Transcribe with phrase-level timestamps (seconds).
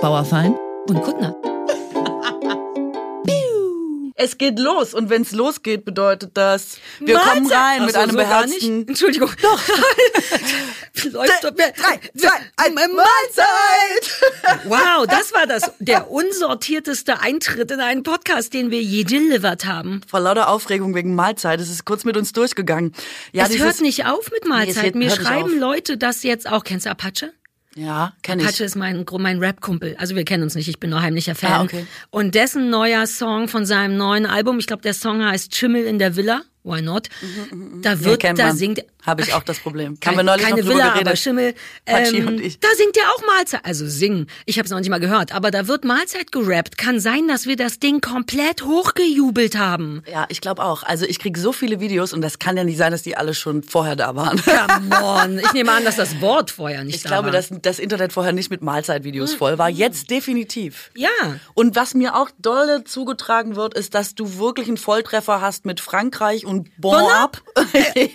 [0.00, 0.56] Bauerfein
[0.88, 1.36] und Kuttner.
[4.22, 7.32] Es geht los und wenn es losgeht, bedeutet das, wir Mahlzeit.
[7.34, 8.88] kommen rein mit so, einem so gar beherzten nicht.
[8.90, 9.30] Entschuldigung.
[9.40, 9.60] Doch.
[11.12, 11.72] Läuft doch mehr.
[11.72, 14.20] Drei, zwei, ein Mahlzeit!
[14.64, 20.02] Wow, das war das der unsortierteste Eintritt in einen Podcast, den wir je delivered haben.
[20.06, 22.92] Vor lauter Aufregung wegen Mahlzeit, es ist kurz mit uns durchgegangen.
[23.32, 24.84] Ja, es hört nicht auf mit Nee, Mahlzeit.
[24.84, 25.58] hört- Mir schreiben auf.
[25.60, 26.64] Leute das jetzt auch.
[26.64, 27.32] Kennst du Apache?
[27.76, 28.48] Ja, kenne ich.
[28.48, 29.96] Apache ist mein, mein Rap-Kumpel.
[29.98, 31.52] Also wir kennen uns nicht, ich bin nur heimlicher Fan.
[31.52, 31.86] Ah, okay.
[32.10, 35.98] Und dessen neuer Song von seinem neuen Album, ich glaube, der Song heißt Schimmel in
[35.98, 36.42] der Villa.
[36.62, 37.08] Why not?
[37.82, 38.56] Da Nee, wird, kennt da man.
[38.56, 38.84] singt.
[39.06, 39.98] Habe ich auch das Problem.
[39.98, 41.06] Kein, Haben wir neulich keine noch Villa, geredet.
[41.06, 41.54] aber Schimmel.
[41.86, 42.60] Ähm, und ich.
[42.60, 43.64] Da singt er auch Mahlzeit.
[43.64, 44.26] Also singen.
[44.44, 45.34] Ich habe es noch nicht mal gehört.
[45.34, 46.76] Aber da wird Mahlzeit gerappt.
[46.76, 50.02] Kann sein, dass wir das Ding komplett hochgejubelt haben.
[50.10, 50.82] Ja, ich glaube auch.
[50.82, 53.32] Also ich krieg so viele Videos und das kann ja nicht sein, dass die alle
[53.32, 54.38] schon vorher da waren.
[54.42, 55.38] Come on.
[55.38, 57.32] Ich nehme an, dass das Wort vorher nicht Ich da glaube, war.
[57.32, 59.70] dass das Internet vorher nicht mit Mahlzeitvideos voll war.
[59.70, 60.90] Jetzt definitiv.
[60.94, 61.08] Ja.
[61.54, 65.80] Und was mir auch dolle zugetragen wird, ist, dass du wirklich einen Volltreffer hast mit
[65.80, 67.40] Frankreich und Bon, Bon Up.
[67.54, 67.64] Bon.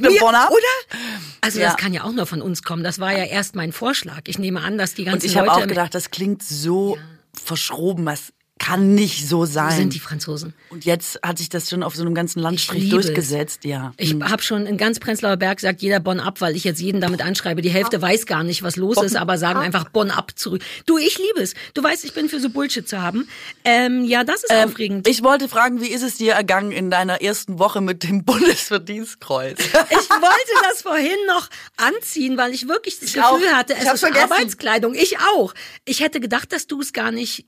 [0.09, 0.97] Oder?
[1.41, 1.67] Also Ja.
[1.69, 2.83] das kann ja auch nur von uns kommen.
[2.83, 4.21] Das war ja erst mein Vorschlag.
[4.27, 6.97] Ich nehme an, dass die ganzen Und ich habe auch gedacht, das klingt so
[7.33, 8.05] verschroben.
[8.05, 9.75] Das kann nicht so sein.
[9.75, 10.53] sind die Franzosen.
[10.69, 13.05] und jetzt hat sich das schon auf so einem ganzen Landstrich liebe es.
[13.07, 13.65] durchgesetzt.
[13.65, 13.93] Ja.
[13.97, 17.01] Ich habe schon in ganz Prenzlauer Berg sagt jeder Bonn ab, weil ich jetzt jeden
[17.01, 17.61] damit anschreibe.
[17.61, 20.61] Die Hälfte weiß gar nicht, was los ist, aber sagen einfach Bonn ab zurück.
[20.85, 21.53] Du, ich liebe es.
[21.73, 23.27] Du weißt, ich bin für so Bullshit zu haben.
[23.65, 25.07] Ähm, ja, das ist aufregend.
[25.07, 29.59] Ich wollte fragen, wie ist es dir ergangen in deiner ersten Woche mit dem Bundesverdienstkreuz?
[29.59, 29.69] Ich
[30.09, 33.53] wollte das vorhin noch anziehen, weil ich wirklich das Ich Gefühl auch.
[33.53, 34.31] hatte, Ich es ist vergessen.
[34.31, 34.93] Arbeitskleidung.
[34.93, 35.53] Ich auch.
[35.83, 37.45] Ich hätte gedacht, dass du es gar nicht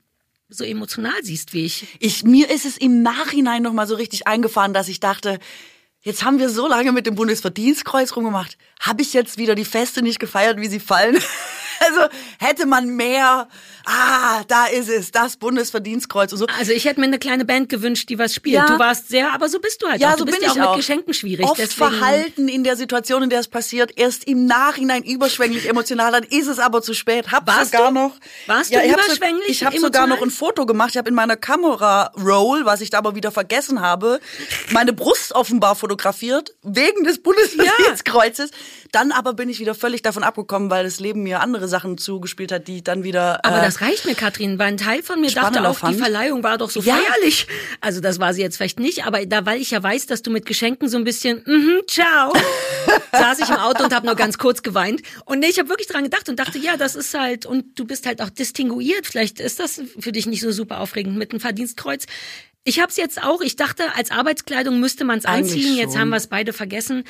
[0.48, 1.86] so emotional siehst wie ich.
[2.00, 5.38] Ich, mir ist es im Nachhinein noch mal so richtig eingefahren, dass ich dachte,
[6.00, 8.56] jetzt haben wir so lange mit dem Bundesverdienstkreuz rumgemacht.
[8.80, 11.18] Habe ich jetzt wieder die Feste nicht gefeiert, wie sie fallen?
[11.80, 13.48] Also hätte man mehr,
[13.88, 16.46] ah, da ist es, das Bundesverdienstkreuz und so.
[16.58, 18.56] Also ich hätte mir eine kleine Band gewünscht, die was spielt.
[18.56, 18.66] Ja.
[18.66, 20.18] Du warst sehr, aber so bist du halt Ja, auch.
[20.18, 20.76] so du bist bin ja auch ich mit auch.
[20.76, 21.46] Geschenken schwierig.
[21.46, 26.12] Oft deswegen Verhalten in der Situation, in der es passiert, erst im Nachhinein überschwänglich emotional,
[26.12, 27.32] dann ist es aber zu spät.
[27.32, 27.94] Hab Warst sogar du?
[27.94, 28.16] noch.
[28.46, 30.08] Warst ja, du ich hab überschwänglich ich habe sogar emotional?
[30.18, 30.90] noch ein Foto gemacht.
[30.90, 34.20] Ich habe in meiner Kamera Roll, was ich da aber wieder vergessen habe,
[34.70, 38.50] meine Brust offenbar fotografiert wegen des Bundesverdienstkreuzes.
[38.92, 42.52] Dann aber bin ich wieder völlig davon abgekommen, weil das Leben mir andere Sachen zugespielt
[42.52, 43.44] hat, die ich dann wieder.
[43.44, 45.80] Aber äh, das reicht mir, Katrin, weil ein Teil von mir dachte spannender auch, die
[45.80, 45.98] fand.
[45.98, 46.96] Verleihung war doch so Ja.
[46.96, 47.46] feierlich.
[47.80, 50.30] Also das war sie jetzt vielleicht nicht, aber da, weil ich ja weiß, dass du
[50.30, 52.32] mit Geschenken so ein bisschen, mhm, ciao,
[53.12, 55.02] saß ich im Auto und habe nur ganz kurz geweint.
[55.24, 57.84] Und nee, ich habe wirklich dran gedacht und dachte, ja, das ist halt, und du
[57.84, 59.06] bist halt auch distinguiert.
[59.06, 62.06] Vielleicht ist das für dich nicht so super aufregend mit einem Verdienstkreuz.
[62.64, 65.76] Ich habe es jetzt auch, ich dachte, als Arbeitskleidung müsste man es anziehen.
[65.76, 67.04] Jetzt haben wir es beide vergessen.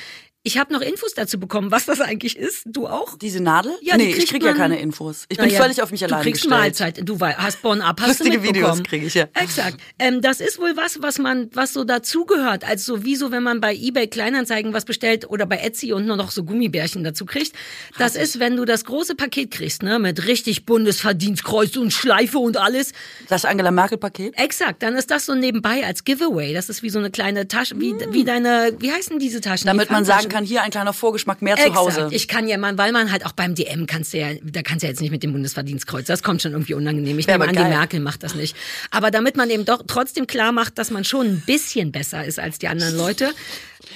[0.49, 2.63] Ich habe noch Infos dazu bekommen, was das eigentlich ist.
[2.65, 3.19] Du auch?
[3.19, 3.73] diese Nadel?
[3.83, 5.27] Ja, nee, ich krieg ja keine Infos.
[5.29, 6.59] Ich bin Naja, völlig auf mich du alleine kriegst gestellt.
[6.59, 7.01] Mahlzeit.
[7.07, 8.79] Du hast Bonn ab, hast Lustige du mitbekommen.
[8.79, 9.27] Videos krieg ich, ja.
[9.35, 9.79] Exakt.
[9.99, 12.65] Ähm, das ist wohl was, was man, was so dazugehört.
[12.65, 16.17] Also wie so, wenn man bei eBay Kleinanzeigen was bestellt oder bei Etsy und nur
[16.17, 17.53] noch so Gummibärchen dazu kriegt.
[17.99, 22.57] Das ist, wenn du das große Paket kriegst, ne, mit richtig Bundesverdienstkreuz und Schleife und
[22.57, 22.93] alles.
[23.29, 24.33] Das Angela Merkel Paket?
[24.39, 24.83] Exakt.
[24.83, 26.55] Dann ist das so nebenbei als Giveaway.
[26.55, 29.67] Das ist wie so eine kleine Tasche, wie, wie deine, wie heißen diese Taschen?
[29.67, 30.38] Damit Die man sagen Pfandtaschen.
[30.38, 31.78] Kann, hier ein kleiner Vorgeschmack mehr zu Exakt.
[31.78, 32.09] Hause.
[32.12, 34.82] Ich kann ja mal, weil man halt auch beim DM kannst du ja, da kannst
[34.82, 36.06] du ja jetzt nicht mit dem Bundesverdienstkreuz.
[36.06, 37.19] Das kommt schon irgendwie unangenehm.
[37.19, 37.62] Ich Wär nehme an, die.
[37.62, 38.56] Merkel macht das nicht.
[38.91, 42.38] Aber damit man eben doch trotzdem klar macht, dass man schon ein bisschen besser ist
[42.38, 43.32] als die anderen Leute,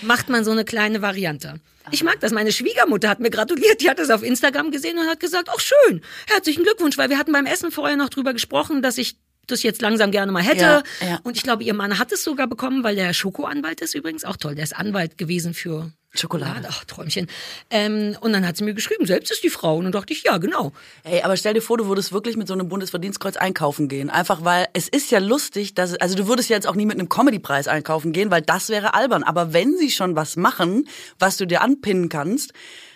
[0.03, 1.61] macht man so eine kleine Variante.
[1.91, 2.33] Ich mag das.
[2.33, 3.81] Meine Schwiegermutter hat mir gratuliert.
[3.81, 7.19] Die hat das auf Instagram gesehen und hat gesagt, ach schön, herzlichen Glückwunsch, weil wir
[7.19, 9.17] hatten beim Essen vorher noch drüber gesprochen, dass ich
[9.47, 10.61] das jetzt langsam gerne mal hätte.
[10.61, 11.21] Ja, ja.
[11.23, 14.37] Und ich glaube, ihr Mann hat es sogar bekommen, weil der Schokoanwalt ist übrigens auch
[14.37, 14.55] toll.
[14.55, 16.69] Der ist Anwalt gewesen für Schokolade.
[16.71, 17.27] Ach, Träumchen.
[17.71, 19.79] Ähm, und dann hat sie mir geschrieben, selbst ist die Frau.
[19.79, 20.73] Und dann dachte ich, ja, genau.
[21.05, 24.11] Ey, aber stell dir vor, du würdest wirklich mit so einem Bundesverdienstkreuz einkaufen gehen.
[24.11, 26.99] Einfach weil es ist ja lustig, dass, also du würdest ja jetzt auch nie mit
[26.99, 29.23] einem Comedypreis einkaufen gehen, weil das wäre albern.
[29.23, 30.87] Aber wenn sie schon was machen,
[31.19, 32.53] was du dir anpinnen kannst,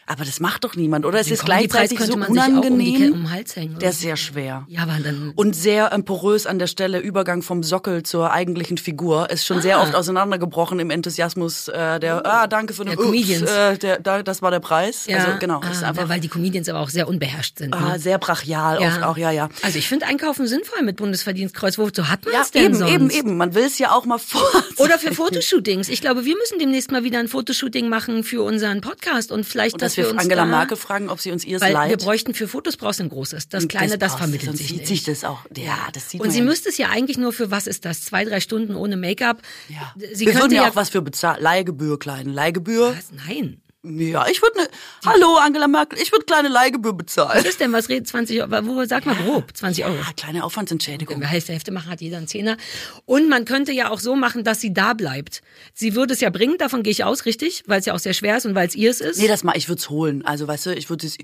[0.06, 1.18] aber das macht doch niemand, oder?
[1.20, 3.12] Es Den ist Comedypreis gleichzeitig so um unangenehm.
[3.12, 3.78] Um hängen?
[3.80, 4.64] Der ist sehr schwer.
[4.68, 5.32] Ja, aber dann.
[5.36, 9.28] Und sehr ähm, porös an der Stelle, Übergang vom Sockel zur eigentlichen Figur.
[9.30, 9.82] Ist schon sehr Ah.
[9.82, 13.50] oft auseinandergebrochen im Enthusiasmus äh, der, ah, danke für den Der Comedians.
[13.50, 15.06] Äh, der, da, das war der Preis.
[15.06, 17.74] ja, also genau, ah, ist einfach weil die Comedians aber auch sehr unbeherrscht sind.
[17.74, 17.98] ah, Ne?
[17.98, 19.48] sehr brachial oft auch, ja, ja.
[19.62, 21.78] Also ich finde Einkaufen sinnvoll mit Bundesverdienstkreuz.
[21.78, 22.92] Wozu hat man Ja, es denn eben, sonst?
[22.92, 23.36] eben, eben.
[23.36, 24.42] Man will es ja auch mal vor.
[24.78, 25.88] Oder für Fotoshootings.
[25.88, 29.74] Ich glaube, wir müssen demnächst mal wieder ein Fotoshooting machen für unseren Podcast und vielleicht,
[29.74, 31.98] Und dass, dass wir Angela da, Merkel fragen, ob sie uns ihrs weil wir leiht.
[31.98, 33.48] bräuchten für Fotos brauchst du ein großes.
[33.48, 34.88] Das kleine, das, du, vermittelt sich sieht nicht.
[34.88, 35.40] sich das auch.
[35.56, 38.04] Ja, das sieht Und sie ja müsste es ja eigentlich nur für, was ist das,
[38.04, 39.42] zwei, drei Stunden ohne Make-up.
[39.68, 39.94] Ja.
[40.12, 41.42] Sie wir könnte würden ja auch was für bezahlen.
[41.42, 42.96] Leihgebühr, kleine Leihgebühr.
[42.96, 43.12] Was?
[43.26, 43.60] Nein.
[43.88, 44.68] Ja, ich würde ne,
[45.04, 47.38] hallo Angela Merkel, ich würde kleine Leihgebühr bezahlen.
[47.38, 48.66] Was ist denn, was redet 20 Euro?
[48.66, 49.96] Wo, sag mal grob, 20 Euro.
[50.02, 51.16] Ah, kleine Aufwandsentschädigung.
[51.16, 52.56] Wenn wir Hälfte, Hälfte machen, hat jeder einen Zehner.
[53.04, 55.42] Und man könnte ja auch so machen, dass sie da bleibt.
[55.72, 57.62] Sie würde es ja bringen, davon gehe ich aus, richtig?
[57.66, 59.20] Weil es ja auch sehr schwer ist und weil es ihr es ist.
[59.20, 60.24] Nee, das mal, ich würde es holen.
[60.24, 61.16] Also, weißt du, ich würde es,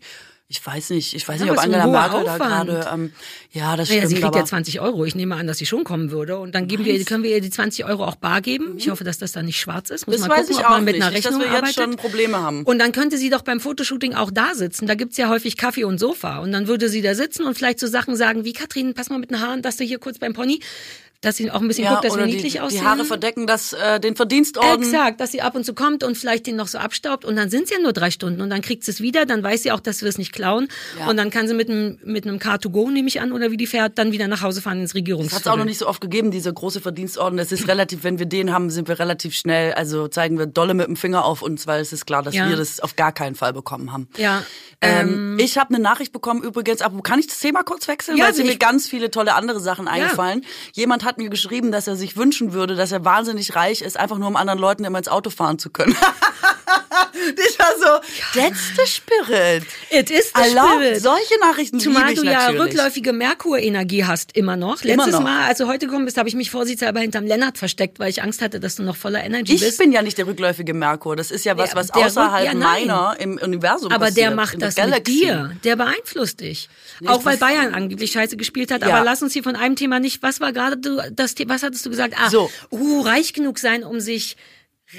[0.49, 3.13] ich weiß nicht, ich weiß Ja, nicht, ob Angela Merkel da gerade, ähm,
[3.53, 5.07] ja, das Naja, stimmt, sie kriegt aber ja 20 Euro.
[5.07, 6.39] Ich nehme an, dass sie schon kommen würde.
[6.39, 8.75] Und dann geben wir, können wir ihr die 20 Euro auch bar geben.
[8.77, 10.07] Ich hoffe, dass das dann nicht schwarz ist.
[10.07, 10.21] Muss Mhm.
[10.21, 11.55] das mal weiß gucken, ich ob man auch mit nicht, einer nicht, dass Rechnung wir
[11.55, 11.83] jetzt arbeitet.
[11.85, 12.65] schon Probleme haben.
[12.65, 14.87] Und dann könnte sie doch beim Fotoshooting auch da sitzen.
[14.87, 16.39] Da gibt's ja häufig Kaffee und Sofa.
[16.41, 19.19] Und dann würde sie da sitzen und vielleicht so Sachen sagen wie, Katrin, pass mal
[19.19, 20.61] mit den Haaren, dass du hier kurz beim Pony,
[21.23, 22.81] dass sie auch ein bisschen ja, guckt, dass wir niedlich die, aussehen.
[22.83, 24.83] die Haare verdecken das, äh, den Verdienstorden.
[24.83, 27.49] Exakt, dass sie ab und zu kommt und vielleicht den noch so abstaubt und dann
[27.49, 29.73] sind es ja nur drei Stunden und dann kriegt sie es wieder, dann weiß sie
[29.73, 31.09] auch, dass wir es nicht klauen Ja.
[31.09, 33.67] und dann kann sie mit einem mit einem Car2Go, nehme ich an, oder wie die
[33.67, 35.59] fährt, dann wieder nach Hause fahren ins Das hat es auch Regierungsviertel.
[35.59, 37.37] noch nicht so oft gegeben, diese große Verdienstorden.
[37.39, 40.75] Das ist relativ, wenn wir den haben, sind wir relativ schnell, also zeigen wir dolle
[40.75, 42.49] mit dem Finger auf uns, weil es ist klar, dass Ja.
[42.49, 44.09] wir das auf gar keinen Fall bekommen haben.
[44.17, 44.43] Ja,
[44.85, 48.17] Ähm, ich habe eine Nachricht bekommen übrigens, aber kann ich das Thema kurz wechseln?
[48.19, 50.45] Ja, Weil sind mir ganz viele tolle andere Sachen eingefallen.
[50.73, 54.19] Jemand hat mir geschrieben, dass er sich wünschen würde, dass er wahnsinnig reich ist, einfach
[54.19, 55.95] nur um anderen Leuten immer ins Auto fahren zu können.
[57.49, 59.65] ich war so, that's the spirit.
[59.91, 61.03] It is the Erlaubt, spirit.
[61.03, 62.61] solche Nachrichten Zumal liebe ich du ja natürlich.
[62.63, 64.83] rückläufige Merkurenergie hast, immer noch.
[64.83, 65.23] Immer Letztes noch.
[65.23, 68.23] Mal, als du heute gekommen bist, habe ich mich vorsichtshalber hinterm Lennart versteckt, weil ich
[68.23, 69.79] Angst hatte, dass du noch voller Energy Ich bist.
[69.79, 71.17] bin ja nicht der rückläufige Merkur.
[71.17, 74.27] Das ist ja was, was der außerhalb ja, meiner im Universum aber passiert.
[74.29, 75.13] der macht das mit Galaxy.
[75.21, 75.57] dir.
[75.65, 76.69] Der beeinflusst dich.
[77.07, 78.83] auch weil das- Bayern angeblich scheiße gespielt hat.
[78.83, 78.97] Ja.
[78.97, 80.23] Aber lass uns hier von einem Thema nicht.
[80.23, 82.15] Was war gerade du, das Was hattest du gesagt?
[82.19, 82.51] Ah, So.
[82.71, 84.37] uh, reich genug sein, um sich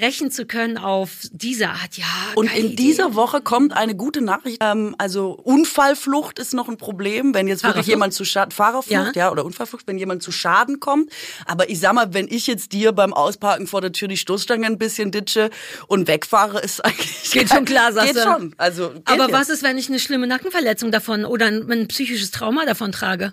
[0.00, 1.96] rächen zu können auf diese Art.
[1.96, 2.04] Ja.
[2.34, 2.74] Und in Idee.
[2.76, 4.58] dieser Woche kommt eine gute Nachricht.
[4.60, 9.26] Ähm, also Unfallflucht ist noch ein Problem, wenn jetzt wirklich jemand zu Schaden, Fahrerflucht, ja.
[9.26, 9.30] Ja.
[9.30, 11.10] oder Unfallflucht, wenn jemand zu Schaden kommt.
[11.46, 14.66] Aber ich sag mal, wenn ich jetzt dir beim Ausparken vor der Tür die Stoßstange
[14.66, 15.50] ein bisschen ditsche
[15.86, 18.28] und wegfahre, ist eigentlich Geht schon klar, sagst Geht du.
[18.28, 18.54] schon.
[18.56, 19.32] Also geht Aber jetzt.
[19.32, 23.32] was ist, wenn ich eine schlimme Nackenverletzung davon oder ein, ein psychisches Trauma davon trage?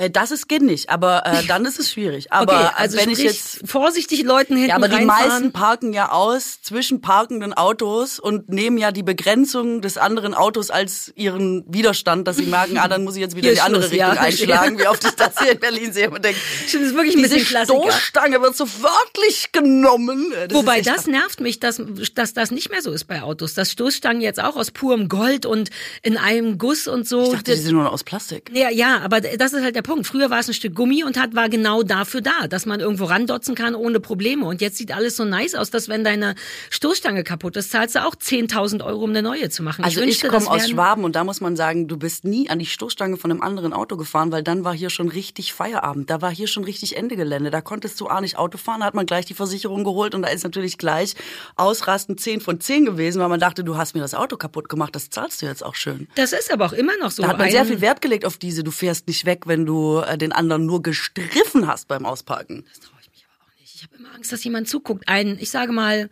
[0.00, 2.32] Äh, das ist geht nicht, aber äh, dann ist es schwierig.
[2.32, 6.10] Aber okay, also wenn ich jetzt vorsichtig Leuten hinten Ja, aber die meisten parken ja
[6.10, 12.26] aus zwischen parkenden Autos und nehmen ja die Begrenzung des anderen Autos als ihren Widerstand,
[12.26, 14.24] dass sie merken, ah, dann muss ich jetzt wieder Hier die andere Schluss, ja, Richtung
[14.24, 14.46] verstehe.
[14.48, 17.16] einschlagen, wie oft ich das hier in Berlin sehe und denke, Stimmt, das ist wirklich
[17.16, 17.64] ein diese bisschen.
[17.64, 20.32] Stoßstange wird so wörtlich genommen.
[20.48, 21.80] Das Wobei das nervt mich, dass,
[22.14, 23.54] dass das nicht mehr so ist bei Autos.
[23.54, 25.70] Dass Stoßstangen jetzt auch aus purem Gold und
[26.02, 27.24] in einem Guss und so.
[27.24, 28.50] Ich dachte, die sind nur noch aus Plastik.
[28.54, 30.06] ja, ja, aber das ist halt der Punkt.
[30.06, 33.06] Früher war es ein Stück Gummi und hat war genau dafür da, dass man irgendwo
[33.06, 34.46] randotzen kann ohne Probleme.
[34.46, 36.36] Und jetzt sieht alles so nice aus, dass wenn deine
[36.70, 39.82] Stoßstange kaputt ist, zahlst du auch 10.000 Euro, um eine neue zu machen.
[39.82, 42.60] Also ich, wünschte, komme aus Schwaben und da muss man sagen, du bist nie an
[42.60, 46.08] die Stoßstange von einem anderen Auto gefahren, weil dann war hier schon richtig Feierabend.
[46.08, 47.50] Da war hier schon richtig Ende Gelände.
[47.50, 50.22] Da konntest du auch nicht Auto fahren, da hat man gleich die Versicherung geholt und
[50.22, 51.16] da ist natürlich gleich
[51.56, 54.94] ausrasten 10 von 10 gewesen, weil man dachte, du hast mir das Auto kaputt gemacht,
[54.94, 56.06] das zahlst du jetzt auch schön.
[56.14, 57.24] Das ist aber auch immer noch so.
[57.24, 59.69] Da hat man sehr viel Wert gelegt auf diese, du fährst nicht weg, wenn du
[60.06, 62.64] äh, den anderen nur gestriffen hast beim Ausparken.
[62.80, 63.74] traue ich mich aber auch nicht.
[63.74, 65.08] Ich habe immer Angst, dass jemand zuguckt.
[65.08, 66.10] Ein, ich sage mal,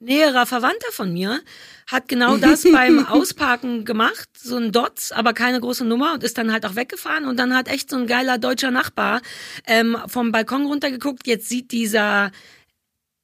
[0.00, 1.40] näherer Verwandter von mir
[1.86, 6.38] hat genau das beim Ausparken gemacht, so ein Dots, aber keine große Nummer und ist
[6.38, 9.20] dann halt auch weggefahren und dann hat echt so ein geiler deutscher Nachbar
[9.66, 11.26] ähm, vom Balkon runtergeguckt.
[11.26, 12.32] Jetzt sieht dieser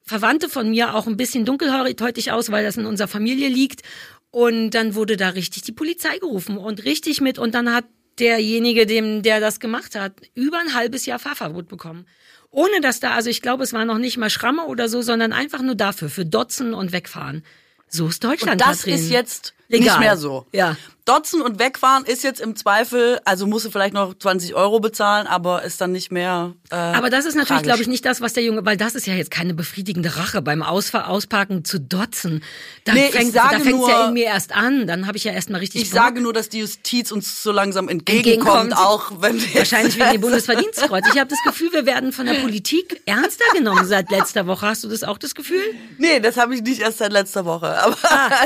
[0.02, 3.82] Verwandte von mir auch ein bisschen dunkelhäutig aus, weil das in unserer Familie liegt.
[4.30, 7.38] Und dann wurde da richtig die Polizei gerufen und richtig mit.
[7.38, 7.86] Und dann hat
[8.18, 12.06] derjenige, dem der das gemacht hat, über ein halbes Jahr Fahrverbot bekommen.
[12.50, 15.32] Ohne dass da, also ich glaube, es war noch nicht mal Schramme oder so, sondern
[15.32, 17.44] einfach nur dafür, für Dotzen und Wegfahren.
[17.88, 18.94] So ist Deutschland, Und das Katrin.
[18.94, 19.86] ist jetzt Legal.
[19.96, 20.46] nicht mehr so.
[20.52, 20.76] Ja.
[21.04, 25.28] Dotzen und wegfahren ist jetzt im Zweifel, also musst du vielleicht noch 20 Euro bezahlen,
[25.28, 26.52] aber ist dann nicht mehr.
[26.70, 29.06] Äh, Aber das ist natürlich, glaube ich, nicht das, was der Junge, weil das ist
[29.06, 32.42] ja jetzt keine befriedigende Rache beim Ausfahr Ausparken zu dotzen.
[32.82, 34.88] Da Nee, ich fängt sage da fängt's ja nur- in mir erst an.
[34.88, 36.00] Dann habe ich ja erst mal richtig Ich Bock.
[36.00, 38.76] sage nur, dass die Justiz uns so langsam entgegenkommt, Entgegenkommt.
[38.76, 41.04] auch wenn wir Wahrscheinlich wegen dem Bundesverdienstkreuz.
[41.14, 44.66] Ich habe das Gefühl, wir werden von der Politik ernster genommen seit letzter Woche.
[44.66, 45.62] Hast du das auch das Gefühl?
[45.98, 47.68] Nee, das habe ich nicht erst seit letzter Woche.
[47.80, 47.96] Aber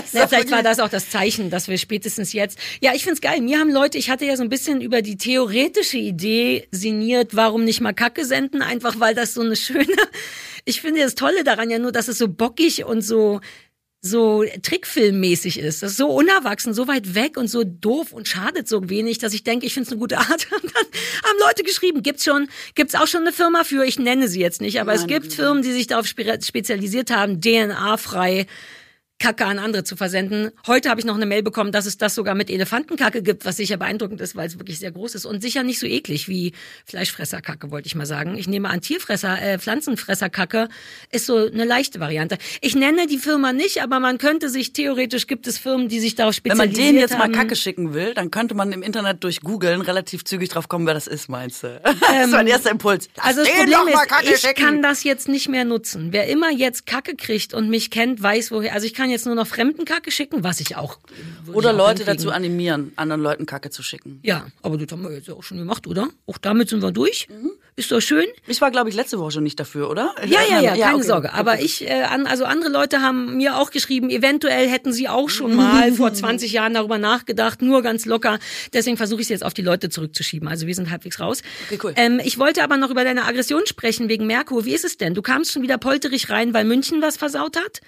[0.05, 2.59] es Ja, ist vielleicht war das auch das Zeichen, dass wir spätestens jetzt.
[2.81, 3.41] Ja, ich find's geil.
[3.43, 7.65] Mir haben Leute, ich hatte ja so ein bisschen über die theoretische Idee sinniert, warum
[7.65, 9.87] nicht mal Kacke senden, einfach weil das so eine schöne.
[10.67, 13.41] Ich finde das Tolle daran ja nur, dass es so bockig und so
[14.03, 15.83] so Trickfilmmäßig ist.
[15.83, 19.35] Das ist so unerwachsen, so weit weg und so doof und schadet so wenig, dass
[19.35, 20.29] ich denke, ich finde es eine gute Art.
[20.63, 20.85] Und dann
[21.23, 24.63] haben Leute geschrieben, gibt's schon, gibt's auch schon eine Firma für, ich nenne sie jetzt
[24.63, 28.47] nicht, aber es gibt Firmen, die sich darauf spe- spezialisiert haben, DNA-frei
[29.21, 30.51] Kacke an andere zu versenden.
[30.67, 33.59] Heute habe ich noch eine Mail bekommen, dass es das sogar mit Elefantenkacke gibt, was
[33.59, 36.53] sicher beeindruckend ist, weil es wirklich sehr groß ist und sicher nicht so eklig wie
[36.87, 38.37] Fleischfresserkacke, wollte ich mal sagen.
[38.39, 40.69] Ich nehme an, Tierfresser, äh, Pflanzenfresserkacke
[41.13, 42.39] ist so eine leichte Variante.
[42.63, 46.15] Ich nenne die Firma nicht, aber man könnte sich, theoretisch gibt es Firmen, die sich
[46.15, 47.31] darauf Wenn man denen jetzt haben.
[47.31, 50.87] mal Kacke schicken will, dann könnte man im Internet durch googeln relativ zügig drauf kommen,
[50.87, 51.81] wer das ist, meinst du?
[51.85, 53.11] das ist mein erster Impuls.
[53.17, 54.65] Lass Also das Problem ist, ich schicken.
[54.65, 56.09] kann das jetzt nicht mehr nutzen.
[56.13, 58.73] Wer immer jetzt Kacke kriegt und mich kennt, weiß woher.
[58.73, 60.99] Also ich kann jetzt nur noch fremden Kacke schicken, was ich auch.
[61.53, 64.21] Oder ich auch Leute dazu animieren, anderen Leuten Kacke zu schicken.
[64.23, 66.09] Ja, aber das haben wir jetzt auch schon gemacht, oder?
[66.27, 67.29] Auch damit sind wir durch.
[67.29, 67.53] Mhm.
[67.77, 68.27] Ist doch schön.
[68.47, 70.15] Ich war, glaube ich, letzte Woche schon nicht dafür, oder?
[70.27, 71.07] Ja, ja, ja, keine okay.
[71.07, 71.33] Sorge.
[71.33, 75.55] Aber ich, äh, also andere Leute haben mir auch geschrieben, eventuell hätten sie auch schon
[75.55, 78.39] mal vor 20 Jahren darüber nachgedacht, nur ganz locker.
[78.75, 80.47] Deswegen versuche ich es jetzt auf die Leute zurückzuschieben.
[80.47, 81.43] Also wir sind halbwegs raus.
[81.67, 81.93] Okay, cool.
[81.97, 84.67] Ähm, ich wollte aber noch über deine Aggression sprechen wegen Merkur.
[84.67, 85.15] Wie ist es denn?
[85.15, 87.81] Du kamst schon wieder polterig rein, weil München was versaut hat?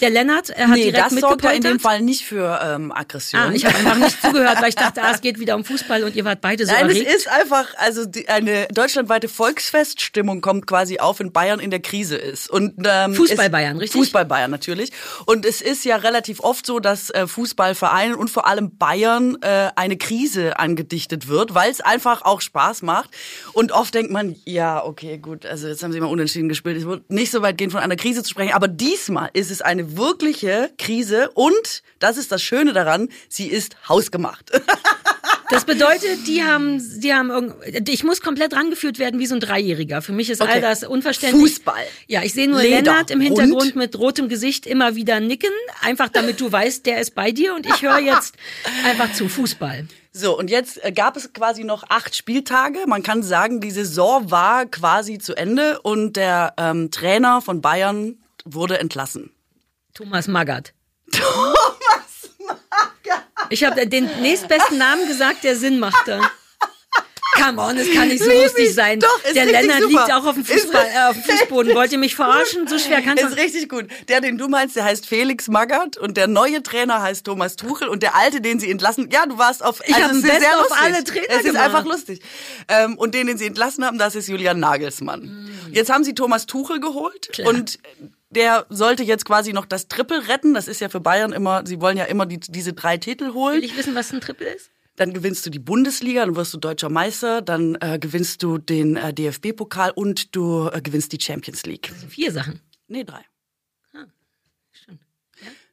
[0.00, 1.80] Der Lennart äh, hat Nee, direkt das sorgt ja in dem.
[1.80, 3.40] Fall nicht für ähm, Aggression.
[3.40, 6.04] Ah, ich habe einfach nicht zugehört, weil ich dachte, ah, es geht wieder um Fußball
[6.04, 7.14] und ihr wart beide so Nein, es erregt.
[7.14, 12.16] ist einfach, also die, eine deutschlandweite Volksfeststimmung kommt quasi auf, wenn Bayern in der Krise
[12.16, 12.50] ist.
[12.50, 14.00] Und, ähm, Fußball es- Bayern, richtig?
[14.00, 14.90] Fußball Bayern natürlich.
[15.26, 19.70] Und es ist ja relativ oft so, dass äh, Fußballvereinen und vor allem Bayern äh,
[19.76, 23.10] eine Krise angedichtet wird, weil es einfach auch Spaß macht.
[23.52, 26.76] Und oft denkt man, ja, okay, gut, also jetzt haben sie mal unentschieden gespielt.
[26.76, 28.52] Ich würde nicht so weit gehen, von einer Krise zu sprechen.
[28.52, 33.76] Aber diesmal ist es eine wirkliche Krise und das ist das Schöne daran, sie ist
[33.88, 34.50] hausgemacht.
[35.52, 39.40] Das bedeutet, die haben, die haben irgend, ich muss komplett rangeführt werden wie so ein
[39.40, 40.00] Dreijähriger.
[40.00, 40.60] Für mich ist all Okay.
[40.60, 41.42] das unverständlich.
[41.42, 41.82] Fußball.
[42.06, 42.76] Ja, ich sehe nur Leder.
[42.76, 43.40] Lennart im Hund.
[43.40, 45.50] Hintergrund mit rotem Gesicht immer wieder nicken,
[45.82, 48.36] einfach damit du weißt, der ist bei dir und ich höre jetzt
[48.84, 49.88] einfach zu Fußball.
[50.12, 52.78] So, und jetzt äh, gab es quasi noch acht Spieltage.
[52.86, 58.18] Man kann sagen, die Saison war quasi zu Ende und der ähm, Trainer von Bayern
[58.44, 59.32] wurde entlassen.
[60.00, 60.72] Thomas Magath.
[61.12, 63.24] Thomas Magath.
[63.50, 66.20] Ich habe den nächstbesten Namen gesagt, der Sinn machte.
[67.42, 69.00] Come on, es kann nicht so Lieb lustig sein.
[69.00, 69.88] Doch, ist der Lennart super.
[69.88, 71.74] liegt auch auf dem, Fußball, äh, auf dem Fußboden.
[71.74, 72.66] Wollt ihr mich verarschen?
[72.66, 73.86] So schwer kann Ist richtig gut.
[74.08, 77.88] Der, den du meinst, der heißt Felix Magath und der neue Trainer heißt Thomas Tuchel
[77.88, 80.40] und der alte, den sie entlassen, ja, du warst auf, Ich hab es ist sehr
[80.58, 80.76] lustig.
[80.82, 81.64] alle Trainer Es ist gemacht.
[81.64, 82.20] einfach lustig.
[82.68, 85.48] Ähm, und den, den sie entlassen haben, das ist Julian Nagelsmann.
[85.70, 87.48] Jetzt haben sie Thomas Tuchel geholt Klar.
[87.48, 87.78] und
[88.30, 90.54] der sollte jetzt quasi noch das Triple retten.
[90.54, 93.56] Das ist ja für Bayern immer, sie wollen ja immer die, diese drei Titel holen.
[93.56, 94.70] Will ich wissen, was ein Triple ist?
[94.96, 98.96] Dann gewinnst du die Bundesliga, dann wirst du deutscher Meister, dann äh, gewinnst du den
[98.96, 101.90] äh, DFB-Pokal und du äh, gewinnst die Champions League.
[102.08, 102.60] Vier Sachen.
[102.86, 103.24] Nee, drei.
[104.72, 105.00] Stimmt.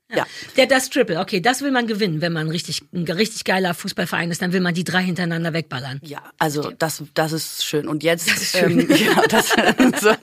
[0.10, 0.26] Ja.
[0.56, 4.32] Der, das Triple, okay, das will man gewinnen, wenn man richtig, ein richtig geiler Fußballverein
[4.32, 6.00] ist, dann will man die drei hintereinander wegballern.
[6.04, 7.88] Ja, also das, das ist schön.
[7.88, 8.80] Und jetzt, Das ist schön.
[8.80, 9.50] Ähm, ja, das,
[10.02, 10.14] so,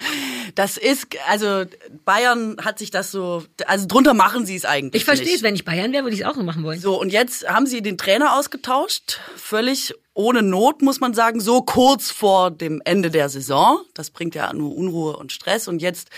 [0.55, 1.65] das ist, also
[2.05, 5.03] Bayern hat sich das so, also drunter machen sie es eigentlich.
[5.03, 6.81] Ich verstehe es, wenn ich Bayern wäre, würde ich es auch so machen wollen.
[6.81, 11.63] So, und jetzt haben sie den Trainer ausgetauscht, völlig ohne Not, muss man sagen, so
[11.63, 13.81] kurz vor dem Ende der Saison.
[13.95, 15.67] Das bringt ja nur Unruhe und Stress.
[15.67, 16.09] Und jetzt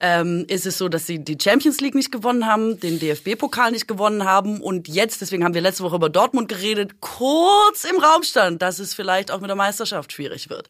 [0.00, 3.88] ähm, ist es so, dass sie die Champions League nicht gewonnen haben, den DFB-Pokal nicht
[3.88, 8.22] gewonnen haben und jetzt, deswegen haben wir letzte Woche über Dortmund geredet, kurz im Raum
[8.22, 10.68] stand, dass es vielleicht auch mit der Meisterschaft schwierig wird.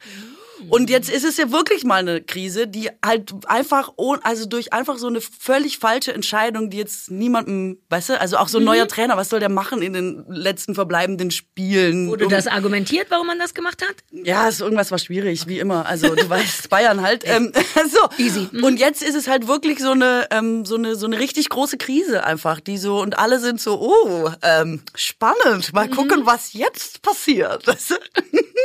[0.68, 4.98] Und jetzt ist es ja wirklich mal eine Krise, die halt einfach, also durch einfach
[4.98, 8.88] so eine völlig falsche Entscheidung, die jetzt niemandem, weißt du, also auch so ein neuer
[8.88, 12.08] Trainer, was soll der machen in den letzten verbleibenden Spielen?
[12.08, 13.96] Wurde das argumentiert, warum man das gemacht hat?
[14.10, 15.86] Ja, ist, irgendwas war schwierig, wie immer.
[15.86, 17.22] Also du weißt, Bayern halt.
[17.26, 17.52] Ähm,
[17.90, 18.08] so.
[18.22, 18.48] Easy.
[18.50, 18.64] Mhm.
[18.64, 21.78] Und jetzt ist es halt wirklich so eine, ähm, so eine, so eine richtig große
[21.78, 25.68] Krise einfach, die so und alle sind so, oh, ähm, spannend.
[25.68, 25.74] Mhm.
[25.74, 27.64] Mal gucken, was jetzt passiert.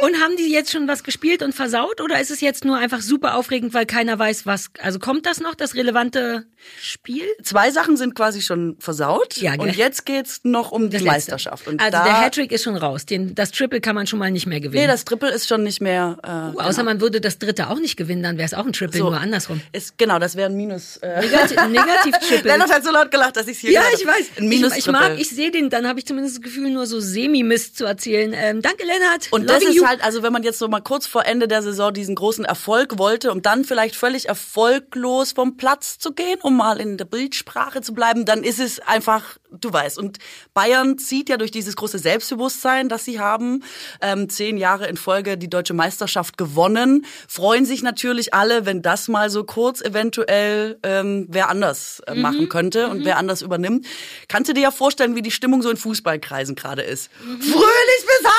[0.01, 3.01] Und haben die jetzt schon was gespielt und versaut oder ist es jetzt nur einfach
[3.01, 6.45] super aufregend, weil keiner weiß, was, also kommt das noch, das relevante
[6.81, 7.23] Spiel?
[7.41, 9.37] Zwei Sachen sind quasi schon versaut.
[9.37, 9.61] Ja, gell.
[9.67, 11.11] und jetzt geht's noch um die Das Letzte.
[11.13, 11.67] Meisterschaft.
[11.67, 13.05] Und also der Hattrick ist schon raus.
[13.05, 14.83] Den, das Triple kann man schon mal nicht mehr gewinnen.
[14.83, 16.17] Nee, das Triple ist schon nicht mehr.
[16.23, 18.73] Äh, Uh, außer man würde das dritte auch nicht gewinnen, dann wäre es auch ein
[18.73, 19.09] Triple, so.
[19.09, 19.61] nur andersrum.
[19.71, 20.97] Ist, genau, das wäre ein Minus.
[20.97, 22.43] Äh, Negativ, Negativ-Triple.
[22.51, 24.31] Lennart hat so laut gelacht, dass ich's hier Ja, ich weiß.
[24.37, 26.85] Ein Ich, Minus ich mag, ich sehe den, dann habe ich zumindest das Gefühl, nur
[26.85, 28.33] so semi-Mist zu erzählen.
[28.35, 29.27] Ähm, danke, Lennart.
[29.31, 29.87] Und das Loving ist you.
[29.87, 32.97] halt, also wenn man jetzt so mal kurz vor Ende der Saison diesen großen Erfolg
[32.97, 37.81] wollte, um dann vielleicht völlig erfolglos vom Platz zu gehen, um mal in der Bildsprache
[37.81, 39.97] zu bleiben, dann ist es einfach, du weißt.
[39.97, 40.19] Und
[40.53, 43.63] Bayern zieht ja durch dieses große Selbstbewusstsein, das sie haben,
[44.01, 49.07] ähm, zehn Jahre in Folge die deutsche Meisterschaft gewonnen, freuen sich natürlich alle, wenn das
[49.07, 53.85] mal so kurz eventuell ähm, wer anders äh, machen könnte und wer anders übernimmt.
[54.27, 57.09] Kannst du dir ja vorstellen, wie die Stimmung so in Fußballkreisen gerade ist.
[57.21, 58.32] Fröhlich bis!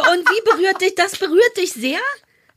[0.00, 1.98] Und, wie berührt dich, das berührt dich sehr?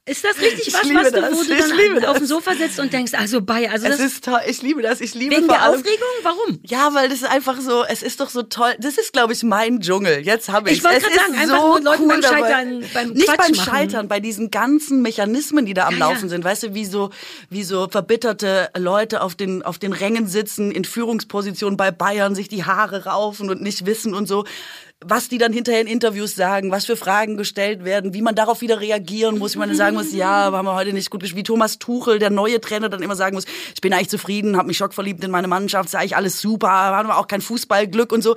[0.07, 1.33] Ist das richtig Ich was, was du, das.
[1.33, 2.27] wo du dann auf dem.
[2.27, 4.39] Sofa sitzt und denkst, also bei, also Es das ist toll.
[4.45, 5.01] Ich liebe das.
[5.01, 6.07] Ich liebe wegen vor der allem, Aufregung?
[6.21, 6.59] Warum?
[6.61, 8.75] Ja, weil das ist einfach so, es ist doch so toll.
[8.79, 10.19] Das ist, glaube ich, mein Dschungel.
[10.19, 11.03] Jetzt habe ich Ich wollte es.
[11.05, 12.39] gerade sagen, einfach so nur Leuten cool beim dabei.
[12.39, 13.65] Scheitern, beim Nicht Quatsch beim machen.
[13.65, 16.09] Scheitern, bei diesen ganzen Mechanismen, die da am Ja, ja.
[16.11, 16.43] Laufen sind.
[16.43, 17.09] Weißt du, wie so,
[17.49, 22.47] wie so verbitterte Leute auf den, auf den Rängen sitzen, in Führungspositionen bei Bayern, sich
[22.47, 24.45] die Haare raufen und nicht wissen und so.
[25.07, 28.61] Was die dann hinterher in Interviews sagen, was für Fragen gestellt werden, wie man darauf
[28.61, 31.39] wieder reagieren muss, wie man dann sagen muss, ja, haben wir heute nicht gut gespielt.
[31.39, 34.67] Wie Thomas Tuchel, der neue Trainer, dann immer sagen muss, ich bin eigentlich zufrieden, habe
[34.67, 38.21] mich schockverliebt in meine Mannschaft, ist eigentlich alles super, haben wir auch kein Fußballglück und
[38.23, 38.35] so.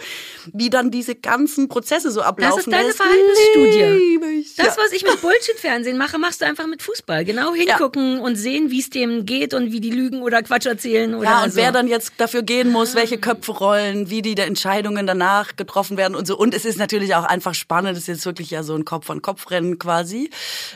[0.52, 2.56] Wie dann diese ganzen Prozesse so ablaufen.
[2.56, 4.38] Das ist deine Verhaltensstudie.
[4.40, 4.54] ich.
[4.56, 4.82] Das, ja.
[4.82, 7.24] was ich mit Bullshit-Fernsehen mache, machst du einfach mit Fußball.
[7.24, 11.14] Genau hingucken und sehen, wie es dem geht und wie die lügen oder Quatsch erzählen
[11.14, 11.56] oder Ja, und so.
[11.56, 13.18] wer dann jetzt dafür gehen muss, welche Ah.
[13.18, 16.36] Köpfe rollen, wie die Entscheidungen danach getroffen werden und so.
[16.36, 19.78] Und es ist natürlich auch einfach spannend, das ist jetzt wirklich ja so ein Kopf-an-Kopf-Rennen
[19.78, 20.30] quasi.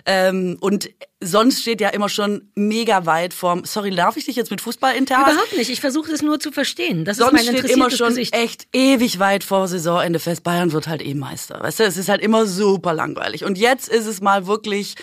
[0.07, 4.51] Ähm, und sonst steht ja immer schon mega weit vorm, sorry, darf ich dich jetzt
[4.51, 5.23] mit Fußball intern?
[5.23, 5.71] Überhaupt nicht.
[5.71, 7.05] Ich versuche es nur zu verstehen.
[7.05, 8.35] Das ist Sonst mein steht immer schon Gesicht.
[8.35, 10.43] echt ewig weit vor Saisonende fest.
[10.43, 11.61] Bayern wird halt eh Meister.
[11.61, 13.45] Weißt du, es ist halt immer super langweilig.
[13.45, 14.95] Und jetzt ist es mal wirklich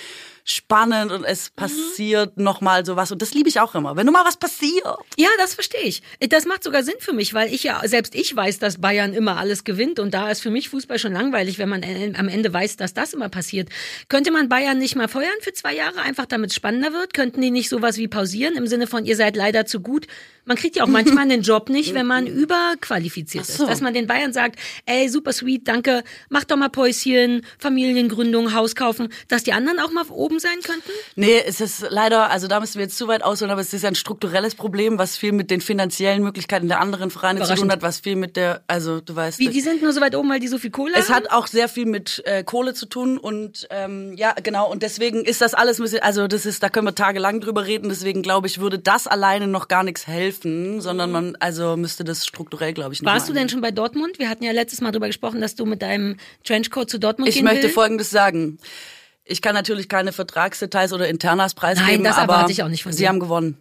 [0.50, 3.12] spannend und es passiert noch mal sowas.
[3.12, 3.96] Und das liebe ich auch immer.
[3.96, 4.84] Wenn nur mal was passiert.
[5.18, 6.02] Ja, das verstehe ich.
[6.30, 9.38] Das macht sogar Sinn für mich, weil ich ja, selbst ich weiß, dass Bayern immer
[9.38, 12.78] alles gewinnt und da ist für mich Fußball schon langweilig, wenn man am Ende weiß,
[12.78, 13.70] dass das immer passiert.
[14.08, 17.14] Könnte man Bayern nicht mal feuern für zwei Jahre, einfach damit es spannender wird?
[17.14, 20.08] Könnten die nicht sowas wie pausieren im Sinne von, ihr seid leider zu gut?
[20.50, 23.64] Man kriegt ja auch manchmal den Job nicht, wenn man überqualifiziert so.
[23.64, 23.70] ist.
[23.70, 28.76] Dass man den Bayern sagt, ey, super sweet, danke, mach doch mal Päuschen, Familiengründung, Haus
[28.76, 30.90] kaufen, dass die anderen auch mal oben sein könnten?
[31.16, 33.86] Nee, es ist leider, also da müssen wir jetzt zu weit ausholen, aber es ist
[33.86, 37.82] ein strukturelles Problem, was viel mit den finanziellen Möglichkeiten der anderen Vereine zu tun hat,
[37.82, 39.38] was viel mit der, also du weißt.
[39.38, 41.26] Wie, die sind nur so weit oben, weil die so viel Kohle es haben?
[41.26, 44.72] hat auch sehr viel mit äh, Kohle zu tun und ähm, ja, genau.
[44.72, 47.90] Und deswegen ist das alles also das ist, da können wir tagelang drüber reden.
[47.90, 50.39] Deswegen glaube ich, würde das alleine noch gar nichts helfen,
[50.82, 54.20] sondern man, also müsste das strukturell, glaube ich, noch Warst du denn schon bei Dortmund?
[54.20, 57.36] Wir hatten ja letztes Mal darüber gesprochen, dass du mit deinem Trenchcoat zu Dortmund Ich
[57.36, 57.70] gehen möchte will.
[57.70, 58.60] Folgendes sagen.
[59.26, 62.94] Ich kann natürlich keine Vertragsdetails oder Internas preisgeben, das aber erwarte ich auch nicht von
[62.94, 63.58] Sie haben gewonnen.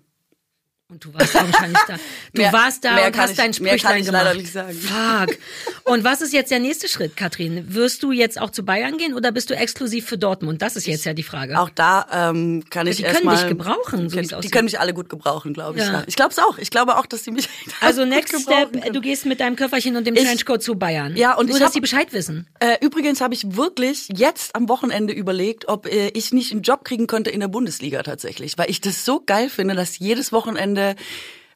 [0.91, 1.97] Und du warst wahrscheinlich da.
[2.33, 4.39] Du Mehr- warst da und hast ich- dein Sprüchlein ich gemacht.
[4.81, 5.37] Fuck.
[5.85, 7.75] Und was ist jetzt der nächste Schritt, Katrin?
[7.75, 10.63] Wirst du jetzt auch zu Bayern gehen oder bist du exklusiv für Dortmund?
[10.63, 11.61] Das ist jetzt ja die Frage.
[11.61, 14.35] Auch da ähm, kann ich die erst können mal, dich gebrauchen, so die, wie's die
[14.37, 14.53] aussieht.
[14.53, 15.85] können mich alle gut gebrauchen, glaube ich.
[15.85, 15.93] Ja.
[15.93, 16.05] Ja.
[16.07, 16.57] Ich glaube es auch.
[16.57, 17.51] Ich glaube auch, dass die mich
[17.83, 18.93] also gut next step, können.
[18.95, 21.15] du gehst mit deinem Köfferchen und dem Ich- Trenchcoat zu Bayern.
[21.17, 22.47] Ja, und Nur, ich dass hab- sie Bescheid wissen.
[22.61, 26.85] Äh, übrigens habe ich wirklich jetzt am Wochenende überlegt, ob äh, ich nicht einen Job
[26.85, 30.78] kriegen könnte in der Bundesliga tatsächlich, weil ich das so geil finde, dass jedes Wochenende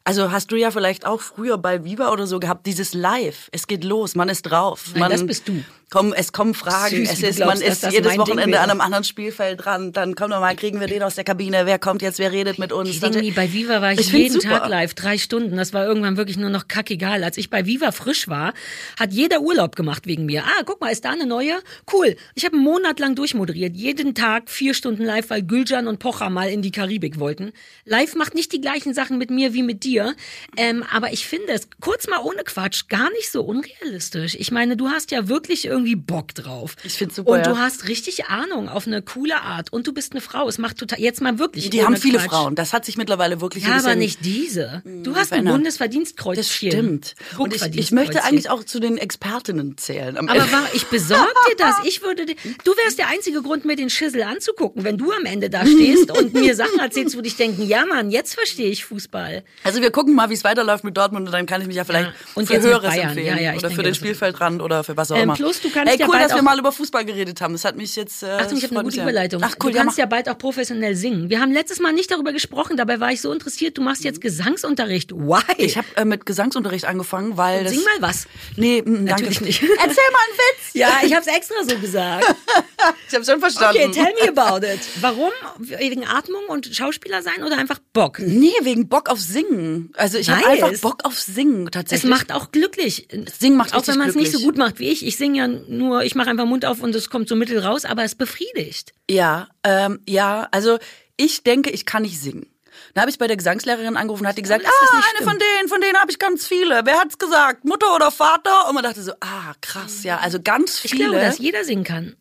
[0.03, 3.49] also hast du ja vielleicht auch früher bei Viva oder so gehabt, dieses Live.
[3.51, 4.89] Es geht los, man ist drauf.
[4.91, 5.63] Nein, man, das bist du.
[5.93, 9.03] Komm, es kommen Fragen, Süß, es ist, glaubst, man ist jedes Wochenende an einem anderen
[9.03, 9.91] Spielfeld dran.
[9.91, 11.67] Dann kommen wir mal, kriegen wir den aus der Kabine.
[11.67, 12.99] Wer kommt jetzt, wer redet mit uns?
[12.99, 14.61] Kidding me, bei Viva war ich, Ich jeden super.
[14.61, 15.55] Tag live, drei Stunden.
[15.55, 17.23] Das war irgendwann wirklich nur noch kackegal.
[17.23, 18.55] Als ich bei Viva frisch war,
[18.99, 20.43] hat jeder Urlaub gemacht wegen mir.
[20.43, 21.59] Ah, guck mal, ist da eine neue?
[21.93, 22.15] Cool.
[22.33, 23.75] Ich habe einen Monat lang durchmoderiert.
[23.75, 27.51] Jeden Tag vier Stunden live, weil Gülcan und Pocher mal in die Karibik wollten.
[27.85, 30.15] Live macht nicht die gleichen Sachen mit mir wie mit dir.
[30.57, 34.33] Ähm, aber ich finde es, kurz mal ohne Quatsch, gar nicht so unrealistisch.
[34.39, 36.75] Ich meine, du hast ja wirklich irgendwie Bock drauf.
[36.83, 37.43] Ich find's super, Und ja.
[37.53, 39.71] du hast richtig Ahnung auf eine coole Art.
[39.71, 40.47] Und du bist eine Frau.
[40.47, 41.69] Es macht total, jetzt mal wirklich.
[41.69, 42.29] Die haben viele Quatsch.
[42.29, 42.55] Frauen.
[42.55, 44.81] Das hat sich mittlerweile wirklich Ja, aber nicht diese.
[45.03, 45.45] Du hast ein.
[45.45, 46.37] Bundesverdienstkreuz.
[46.37, 47.15] Das stimmt.
[47.37, 50.17] Und ich, ich möchte eigentlich auch zu den Expertinnen zählen.
[50.17, 51.75] Aber war, ich besorg dir das.
[51.85, 55.25] Ich würde dir, du wärst der einzige Grund, mir den Schissel anzugucken, wenn du am
[55.25, 58.85] Ende da stehst und mir Sachen erzählst, wo dich denken, ja Mann, jetzt verstehe ich
[58.85, 59.43] Fußball.
[59.63, 61.83] Also wir gucken mal, wie es weiterläuft mit Dortmund und dann kann ich mich ja
[61.83, 63.25] vielleicht Ja, für Höheres empfehlen.
[63.37, 65.33] Ja, ja, ich oder denke, für den Spielfeldrand oder für was auch Ähm, immer.
[65.35, 67.53] plus, du kannst Ey, ja cool, bald dass wir mal über Fußball geredet haben.
[67.53, 68.23] Das hat mich jetzt.
[68.23, 69.03] Äh, Achtung, ich habe eine gute sehr.
[69.03, 69.41] Überleitung.
[69.43, 71.29] Ach cool, du ja, kannst ja bald auch professionell singen.
[71.29, 73.77] Wir haben letztes Mal nicht darüber gesprochen, dabei war ich so interessiert.
[73.77, 75.11] Du machst jetzt Gesangsunterricht.
[75.11, 75.41] Why?
[75.57, 77.73] Ich habe äh, mit Gesangsunterricht angefangen, weil das.
[77.73, 78.27] Sing mal was.
[78.55, 79.43] Nee, Natürlich danke.
[79.43, 79.61] nicht.
[79.61, 80.73] Erzähl mal einen Witz.
[80.73, 82.35] Ja, ich habe es extra so gesagt.
[83.07, 83.77] Ich habe schon verstanden.
[83.89, 84.79] Okay, tell me about it.
[85.01, 85.31] Warum?
[85.59, 88.19] Wegen Atmung und Schauspieler sein oder einfach Bock?
[88.19, 89.91] Nee, wegen Bock auf Singen.
[89.95, 92.09] Also ich habe einfach Bock auf Singen Es tatsächlich.
[92.09, 93.07] macht auch glücklich.
[93.39, 95.05] Singen macht Auch wenn man es nicht so gut macht wie ich.
[95.05, 97.85] Ich singe ja nur, ich mache einfach Mund auf und es kommt so mittel raus,
[97.85, 98.93] aber es befriedigt.
[99.09, 100.79] Ja, ähm, ja, also
[101.17, 102.47] ich denke, ich kann nicht singen.
[102.95, 105.69] Dann habe ich bei der Gesangslehrerin angerufen und hat die gesagt, ah, eine von denen,
[105.69, 106.81] von denen habe ich ganz viele.
[106.85, 107.65] Wer hat's gesagt?
[107.65, 108.67] Mutter oder Vater?
[108.67, 111.05] Und man dachte so, ah, krass, ja, also ganz Ich viele.
[111.09, 112.15] glaube, dass jeder singen kann.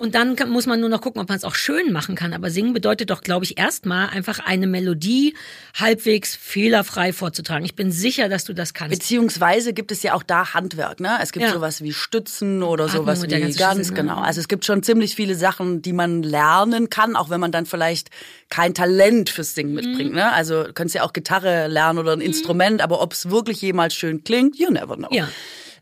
[0.00, 2.34] Und dann kann, muss man nur noch gucken, ob man es auch schön machen kann.
[2.34, 5.34] Aber singen bedeutet doch, glaube ich, erstmal einfach eine Melodie
[5.78, 7.64] halbwegs fehlerfrei vorzutragen.
[7.64, 8.98] Ich bin sicher, dass du das kannst.
[8.98, 11.18] Beziehungsweise gibt es ja auch da Handwerk, ne?
[11.22, 11.52] Es gibt Ja.
[11.52, 14.02] sowas wie Stützen oder Atmung sowas wie ganz Schlüssel, ne?
[14.02, 14.18] genau.
[14.20, 17.66] Also es gibt schon ziemlich viele Sachen, die man lernen kann, auch wenn man dann
[17.66, 18.10] vielleicht
[18.48, 20.32] kein Talent fürs Singen mitbringt, ne?
[20.32, 23.94] Also du könntest ja auch Gitarre lernen oder ein Instrument, aber ob es wirklich jemals
[23.94, 25.08] schön klingt, you never know.
[25.12, 25.28] Ja.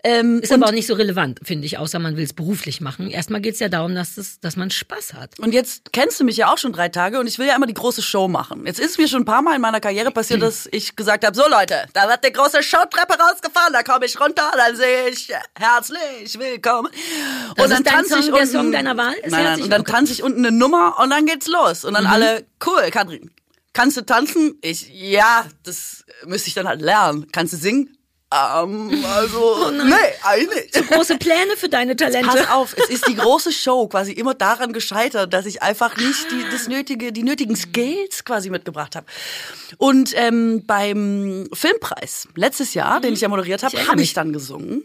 [0.04, 2.80] Ähm, Ist und, aber auch nicht so relevant, finde ich, außer man will es beruflich
[2.80, 3.11] machen.
[3.11, 5.38] Erstmal geht's ja darum, dass, das, dass man Spaß hat.
[5.40, 7.66] und jetzt kennst du mich ja auch schon drei Tage und ich will ja immer
[7.66, 8.64] die große Show machen.
[8.64, 11.34] Jetzt ist mir schon ein paar Mal in meiner Karriere passiert, dass ich gesagt habe,
[11.37, 15.28] so Leute, da wird die große Showtreppe rausgefahren, da komme ich runter, dann sehe ich
[15.58, 16.90] herzlich willkommen.
[17.56, 19.14] Das und dann tanze ich der unten, Song deiner Wahl?
[19.14, 21.84] Ist Nein, nein, und dann tanze ich unten eine Nummer und dann geht's los.
[21.84, 22.11] Und dann Mhm.
[22.11, 23.30] alle, cool, Katrin,
[23.72, 24.56] kannst du tanzen?
[24.62, 27.26] Ich, ja, das müsste ich dann halt lernen.
[27.32, 27.97] Kannst du singen?
[28.30, 30.90] Ähm, also, nee, eigentlich nicht.
[30.90, 32.28] Große Pläne für deine Talente.
[32.28, 36.30] Pass auf, es ist die große Show quasi immer daran gescheitert, dass ich einfach nicht
[36.30, 39.06] die, das nötige, die nötigen Skills quasi mitgebracht habe.
[39.78, 44.84] Und ähm, beim Filmpreis letztes Jahr, den ich ja moderiert habe, habe ich dann gesungen.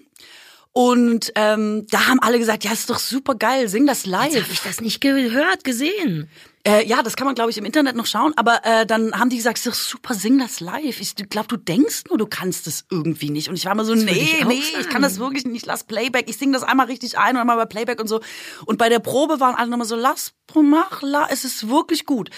[0.76, 4.36] Und ähm, da haben alle gesagt, ja, ist doch super geil, sing das live.
[4.36, 6.28] Habe ich das nicht gehört, gesehen?
[6.66, 8.34] Äh, ja, das kann man, glaube ich, im Internet noch schauen.
[8.38, 11.00] Aber äh, dann haben die gesagt, ist doch super, sing das live.
[11.00, 13.50] Ich glaube, du denkst nur, du kannst es irgendwie nicht.
[13.50, 14.90] Und ich war immer so, würde nee, ich nee, ich sagen.
[14.90, 15.68] kann das wirklich nicht.
[15.68, 16.28] Lass Playback.
[16.28, 18.22] Ich singe das einmal richtig ein und einmal bei Playback und so.
[18.66, 22.30] Und bei der Probe waren alle nochmal so, lass, mach, la, es ist wirklich gut.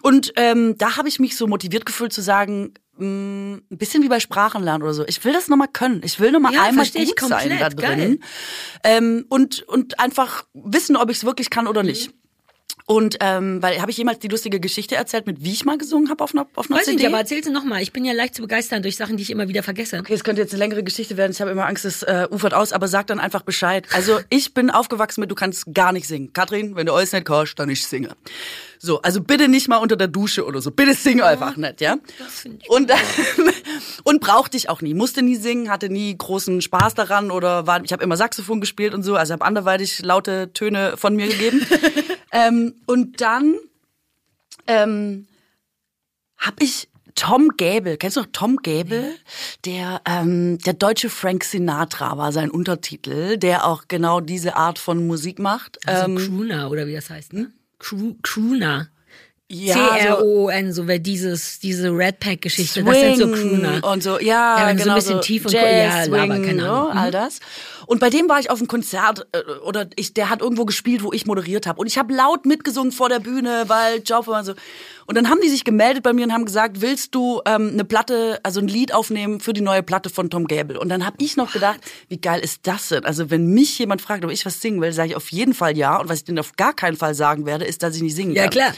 [0.00, 4.08] Und ähm, da habe ich mich so motiviert gefühlt zu sagen, mh, ein bisschen wie
[4.08, 5.04] bei Sprachenlernen oder so.
[5.06, 6.00] Ich will das nochmal können.
[6.04, 8.20] Ich will nochmal Ja, einmal gut sein da drin.
[8.84, 11.88] Ähm, und, und einfach wissen, ob ich es wirklich kann oder Mhm.
[11.88, 12.10] nicht.
[12.84, 16.10] Und ähm, weil habe ich jemals die lustige Geschichte erzählt, mit wie ich mal gesungen
[16.10, 17.04] habe auf einer auf einer Weiß ich CD?
[17.04, 17.80] nicht, aber erzähl sie nochmal.
[17.80, 19.98] Ich bin ja leicht zu begeistern durch Sachen, die ich immer wieder vergesse.
[20.00, 21.30] okay, es könnte jetzt eine längere Geschichte werden.
[21.30, 23.86] Ich habe immer Angst, es äh, ufert aus, aber sag dann einfach Bescheid.
[23.92, 26.32] Also ich bin aufgewachsen mit, du kannst gar nicht singen.
[26.32, 28.16] Katrin, wenn du alles nicht kannst, dann ich singe.
[28.84, 30.72] So, also bitte nicht mal unter der Dusche oder so.
[30.72, 31.98] Bitte sing einfach nicht, ja?
[32.18, 32.98] das Und dann,
[34.02, 34.92] und brauchte ich auch nie.
[34.92, 38.92] Musste nie singen, hatte nie großen Spaß daran oder war, ich habe immer Saxophon gespielt
[38.92, 41.64] und so, also habe anderweitig laute Töne von mir gegeben.
[42.32, 43.54] ähm, und dann
[44.66, 45.28] ähm,
[46.36, 49.14] habe ich Tom Gäbel, kennst du noch Tom Gäbel?
[49.64, 55.06] Der, ähm, der deutsche Frank Sinatra war sein Untertitel, der auch genau diese Art von
[55.06, 55.78] Musik macht.
[55.86, 57.52] Also ähm, Crooner oder wie das heißt, ne?
[57.82, 58.91] Cru Crooner.
[59.52, 63.84] Ja, so C-R-O-N, so wer dieses, diese Red Pack-Geschichte, das sind so Crooner.
[63.84, 66.34] und so, ja, Ja, wenn du so genau ein bisschen tief und- Jazz, ja, Laber,
[66.34, 66.92] Swing, keine Ahnung.
[66.92, 67.40] so, all das.
[67.86, 71.02] Und bei dem war ich auf einem Konzert äh, oder ich, der hat irgendwo gespielt,
[71.02, 74.44] wo ich moderiert habe und ich habe laut mitgesungen vor der Bühne, weil Job und
[74.44, 74.54] so.
[75.04, 77.84] Und dann haben die sich gemeldet bei mir und haben gesagt, willst du ähm, eine
[77.84, 80.78] Platte, also ein Lied aufnehmen für die neue Platte von Tom Gable?
[80.78, 83.04] Und dann habe ich noch gedacht, wie geil ist das denn?
[83.04, 85.76] Also wenn mich jemand fragt, ob ich was singen will, sage ich auf jeden Fall
[85.76, 85.98] ja.
[85.98, 88.32] Und was ich denen auf gar keinen Fall sagen werde, ist, dass ich nicht singen
[88.34, 88.50] Ja, kann.
[88.52, 88.72] klar.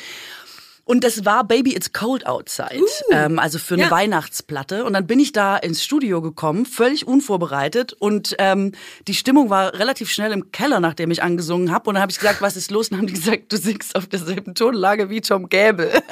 [0.84, 3.90] Und das war Baby It's Cold Outside, ähm, also für eine ja.
[3.90, 4.84] Weihnachtsplatte.
[4.84, 7.94] Und dann bin ich da ins Studio gekommen, völlig unvorbereitet.
[7.94, 8.72] Und ähm,
[9.08, 11.88] die Stimmung war relativ schnell im Keller, nachdem ich angesungen habe.
[11.88, 12.88] Und dann habe ich gesagt, was ist los?
[12.88, 15.90] Und dann haben die gesagt, du singst auf derselben Tonlage wie Tom Gäbel.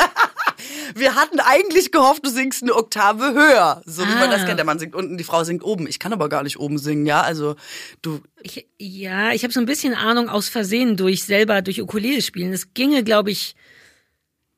[0.95, 4.45] Wir hatten eigentlich gehofft, du singst eine Oktave höher, so wie man das Ah.
[4.47, 4.59] kennt.
[4.59, 5.87] Der Mann singt unten, die Frau singt oben.
[5.87, 7.23] Ich kann aber gar nicht oben singen, ja.
[7.23, 7.57] Also
[8.03, 12.23] du, Ich, ja, ich habe so ein bisschen Ahnung aus Versehen durch selber durch Ukulele
[12.23, 12.53] spielen.
[12.53, 13.55] Das ginge, glaube ich,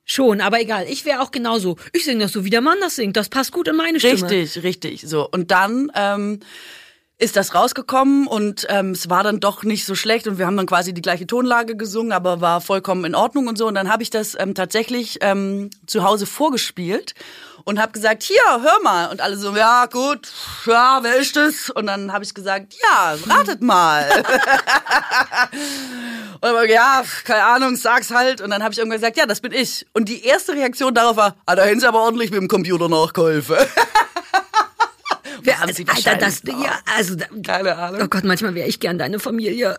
[0.05, 0.41] schon.
[0.41, 1.77] Aber egal, ich wäre auch genauso.
[1.93, 3.17] Ich singe das so, wie der Mann das singt.
[3.17, 4.31] Das passt gut in meine Stimme.
[4.31, 5.03] Richtig, richtig.
[5.07, 5.29] So.
[5.29, 6.41] Und dann ähm,
[7.19, 10.57] ist das rausgekommen und ähm, es war dann doch nicht so schlecht und wir haben
[10.57, 13.67] dann quasi die gleiche Tonlage gesungen, aber war vollkommen in Ordnung und so.
[13.67, 17.15] Und dann habe ich das ähm, tatsächlich ähm, zu Hause vorgespielt
[17.65, 19.07] und habe gesagt, hier, hör mal.
[19.11, 20.29] Und alle so, ja, gut,
[20.67, 21.71] ja, wer ist das?
[21.71, 24.09] Und dann habe ich gesagt, ja, ratet mal.
[26.35, 28.43] Und dann war, ja, keine Ahnung, sag's halt.
[28.43, 29.87] Und dann habe ich irgendwann gesagt, ja, das bin ich.
[29.95, 32.89] Und die erste Reaktion darauf war, ah, da hätten sie aber ordentlich mit dem Computer
[32.91, 33.57] nachgeholfen.
[35.43, 38.03] Wer, Haben sie Alter, das, ja, also, da, Keine Ahnung.
[38.03, 39.79] oh Gott, manchmal wäre ich gern deine Familie.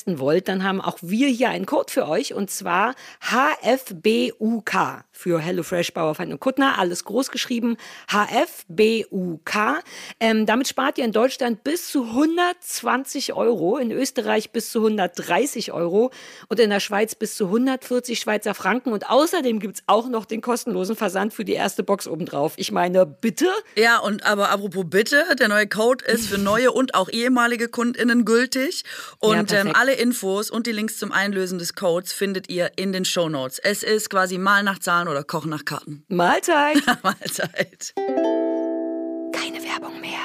[0.01, 5.39] testen wollt, dann haben auch wir hier einen Code für euch und zwar HFBUK für
[5.39, 7.77] HelloFresh Bauerfeind und Kuttner, alles groß geschrieben,
[8.09, 9.83] HFBUK.
[10.19, 15.71] Ähm, damit spart ihr in Deutschland bis zu 120 Euro, in Österreich bis zu 130
[15.73, 16.11] Euro
[16.47, 18.93] und in der Schweiz bis zu 140 Schweizer Franken.
[18.93, 22.53] Und außerdem gibt's auch noch den kostenlosen Versand für die erste Box obendrauf.
[22.55, 23.47] Ich meine, bitte?
[23.75, 28.25] Ja, und aber apropos bitte, der neue Code ist für neue und auch ehemalige KundInnen
[28.25, 28.83] gültig.
[29.19, 32.91] Und ja, ähm, alle Infos und die Links zum Einlösen des Codes findet ihr in
[32.91, 33.59] den Show Notes.
[33.59, 36.03] Es ist quasi mal nach Zahlen oder Kochen nach Karten.
[36.09, 36.81] Mahlzeit.
[37.03, 37.93] Mahlzeit.
[37.95, 40.19] Keine Werbung mehr.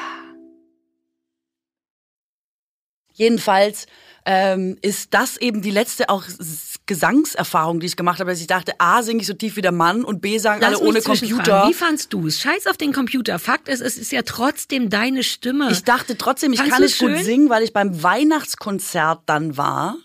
[3.12, 3.86] Jedenfalls
[4.26, 6.24] ähm, ist das eben die letzte auch
[6.86, 9.72] Gesangserfahrung, die ich gemacht habe, dass ich dachte, A, singe ich so tief wie der
[9.72, 11.66] Mann und B, sagen Lass alle ohne Computer.
[11.68, 12.40] Wie fandst du es?
[12.40, 13.38] Scheiß auf den Computer.
[13.38, 15.70] Fakt ist, es ist ja trotzdem deine Stimme.
[15.70, 19.96] Ich dachte trotzdem, ich Fandst kann es gut singen, weil ich beim Weihnachtskonzert dann war.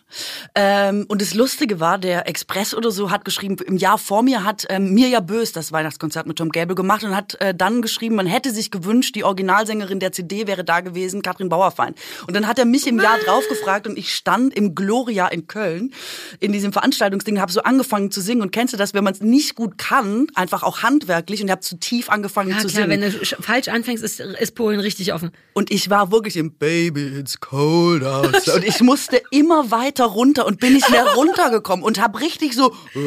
[0.55, 4.43] Ähm, und das Lustige war, der Express oder so hat geschrieben, im Jahr vor mir
[4.43, 8.15] hat ähm, Mirja Bös das Weihnachtskonzert mit Tom Gable gemacht und hat äh, dann geschrieben,
[8.15, 11.95] man hätte sich gewünscht, die Originalsängerin der CD wäre da gewesen, Katrin Bauerfein.
[12.27, 15.47] Und dann hat er mich im Jahr drauf gefragt und ich stand im Gloria in
[15.47, 15.93] Köln
[16.39, 19.21] in diesem Veranstaltungsding, habe so angefangen zu singen und kennst du das, wenn man es
[19.21, 22.83] nicht gut kann, einfach auch handwerklich und ich habe zu tief angefangen ja, zu klar,
[22.83, 23.01] singen.
[23.01, 25.31] Wenn du falsch anfängst, ist, ist Polen richtig offen.
[25.53, 28.53] Und ich war wirklich im Baby, it's cold outside.
[28.55, 32.67] und ich musste immer weiter runter und bin nicht mehr runtergekommen und habe richtig so
[32.95, 33.03] und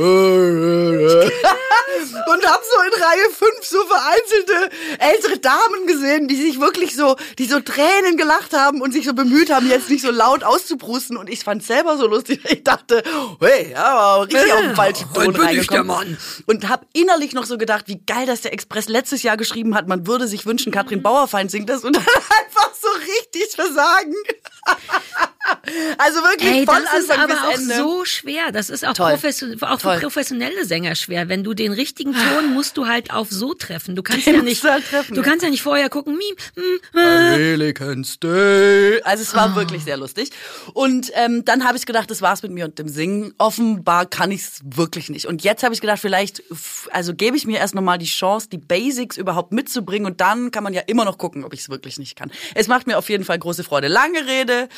[2.47, 7.47] habe so in Reihe 5 so vereinzelte ältere Damen gesehen, die sich wirklich so, die
[7.47, 11.29] so Tränen gelacht haben und sich so bemüht haben, jetzt nicht so laut auszubrusten und
[11.29, 12.41] ich fand selber so lustig.
[12.51, 13.03] Ich dachte,
[13.41, 16.19] hey, ja, aber richtig auf den falschen Ton reingekommen.
[16.47, 19.89] Und habe innerlich noch so gedacht, wie geil, dass der Express letztes Jahr geschrieben hat,
[19.89, 24.15] man würde sich wünschen, Katrin Bauerfeind singt das und dann einfach so richtig versagen.
[25.99, 27.77] Also wirklich Ey, voll das ist aber auch Ende.
[27.77, 28.53] so schwer.
[28.53, 31.29] Das ist auch, profession auch für professionelle Sänger schwer.
[31.29, 33.97] Wenn du den richtigen Ton musst du halt auf so treffen.
[33.97, 36.17] Du kannst den ja nicht, halt treffen, du kannst ja nicht vorher gucken.
[36.17, 36.37] Mim,
[36.95, 37.35] äh.
[39.05, 39.57] Also es war oh.
[39.57, 40.31] wirklich sehr lustig.
[40.73, 43.35] Und ähm, dann habe ich gedacht, das war's mit mir und dem Singen.
[43.39, 45.27] Offenbar kann ich es wirklich nicht.
[45.27, 46.43] Und jetzt habe ich gedacht, vielleicht,
[46.91, 50.65] also gebe ich mir erst nochmal die Chance, die Basics überhaupt mitzubringen und dann kann
[50.65, 52.31] man ja immer noch gucken, ob ich es wirklich nicht kann.
[52.55, 53.89] Es macht mir auf jeden Fall große Freude.
[53.89, 54.69] Lange Rede.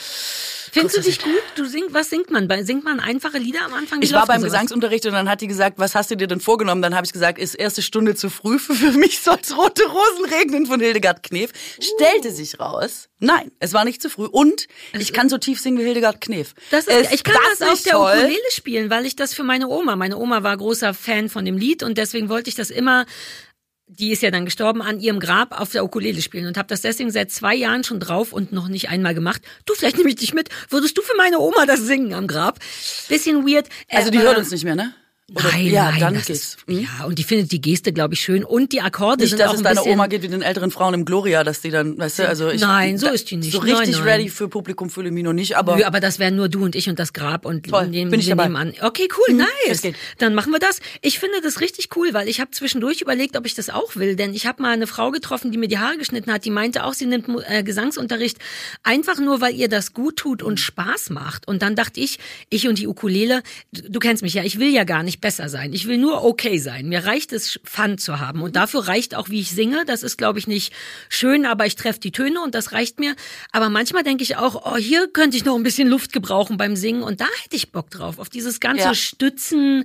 [0.77, 1.43] Findest du dich gut?
[1.55, 2.49] Du sing, was singt man?
[2.65, 4.03] Singt man einfache Lieder am Anfang?
[4.03, 6.83] Ich war beim Gesangsunterricht und dann hat die gesagt, was hast du dir denn vorgenommen?
[6.83, 10.67] Dann habe ich gesagt, ist erste Stunde zu früh für, mich soll's rote Rosen regnen
[10.67, 11.51] von Hildegard Knef.
[11.81, 14.67] Stellte sich raus, nein, es war nicht zu früh und
[14.99, 16.55] ich kann so tief singen wie Hildegard Knef.
[16.71, 18.13] Das ist, ich kann das, das auf der toll?
[18.19, 21.57] Ukulele spielen, weil ich das für meine Oma, meine Oma war großer Fan von dem
[21.57, 23.07] Lied und deswegen wollte ich das immer
[23.89, 26.81] die ist ja dann gestorben, an ihrem Grab auf der Ukulele spielen und habe das
[26.81, 29.43] deswegen seit zwei Jahren schon drauf und noch nicht einmal gemacht.
[29.65, 30.49] Du, vielleicht nehme ich dich mit.
[30.71, 32.59] Würdest du für meine Oma das singen am Grab?
[33.09, 33.69] Bisschen weird.
[33.89, 34.93] Also die hört uns nicht mehr, ne?
[35.35, 36.41] Oder, Nein, ja, nein, dann das geht's.
[36.41, 36.79] ist, Hm?
[36.79, 38.45] ja, und die findet die Geste, glaube ich, schön.
[38.45, 40.71] Und die Akkorde Nicht, sind dass auch es ein deiner Oma geht wie den älteren
[40.71, 42.61] Frauen im Gloria, dass die dann, weißt du, also ich.
[42.61, 43.51] Nein, so ist die nicht.
[43.51, 44.03] So richtig Nein, nein.
[44.03, 45.77] ready für Publikum mich noch nicht, aber.
[45.79, 48.21] Nö, aber das wären nur du und ich und das Grab und Toll, nehmen, bin
[48.21, 48.45] ich dabei.
[48.45, 48.75] nehmen an.
[48.81, 49.95] Okay, cool, das nice.
[50.19, 50.79] Dann machen wir das.
[51.03, 54.15] Ich finde das richtig cool, weil ich habe zwischendurch überlegt, ob ich das auch will,
[54.15, 56.85] denn ich habe mal eine Frau getroffen, die mir die Haare geschnitten hat, die meinte
[56.85, 58.39] auch, sie nimmt äh, Gesangsunterricht
[58.85, 61.49] einfach nur, weil ihr das gut tut und Spaß macht.
[61.49, 64.73] Und dann dachte ich, ich und die Ukulele, du, du kennst mich ja, ich will
[64.73, 65.73] ja gar nicht besser sein.
[65.73, 66.89] Ich will nur okay sein.
[66.89, 68.43] Mir reicht es, Fun zu haben.
[68.43, 69.85] Und dafür reicht auch, wie ich singe.
[69.87, 70.73] Das ist, glaube ich, nicht
[71.09, 73.15] schön, aber ich treffe die Töne und das reicht mir.
[73.53, 76.77] Aber manchmal denke ich auch, oh, hier könnte ich noch ein bisschen Luft gebrauchen beim
[76.77, 77.03] Singen.
[77.03, 78.19] Und da hätte ich Bock drauf.
[78.19, 78.95] Auf dieses ganze Ja.
[78.95, 79.85] Stützen,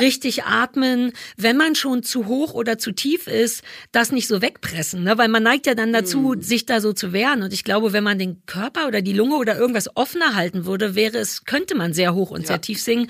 [0.00, 1.12] richtig atmen.
[1.36, 3.62] Wenn man schon zu hoch oder zu tief ist,
[3.92, 5.02] das nicht so wegpressen.
[5.04, 5.18] Ne?
[5.18, 6.42] Weil man neigt ja dann dazu, Mhm.
[6.42, 7.42] sich da so zu wehren.
[7.42, 10.94] Und ich glaube, wenn man den Körper oder die Lunge oder irgendwas offener halten würde,
[10.94, 13.08] wäre es, könnte man sehr hoch und sehr tief singen.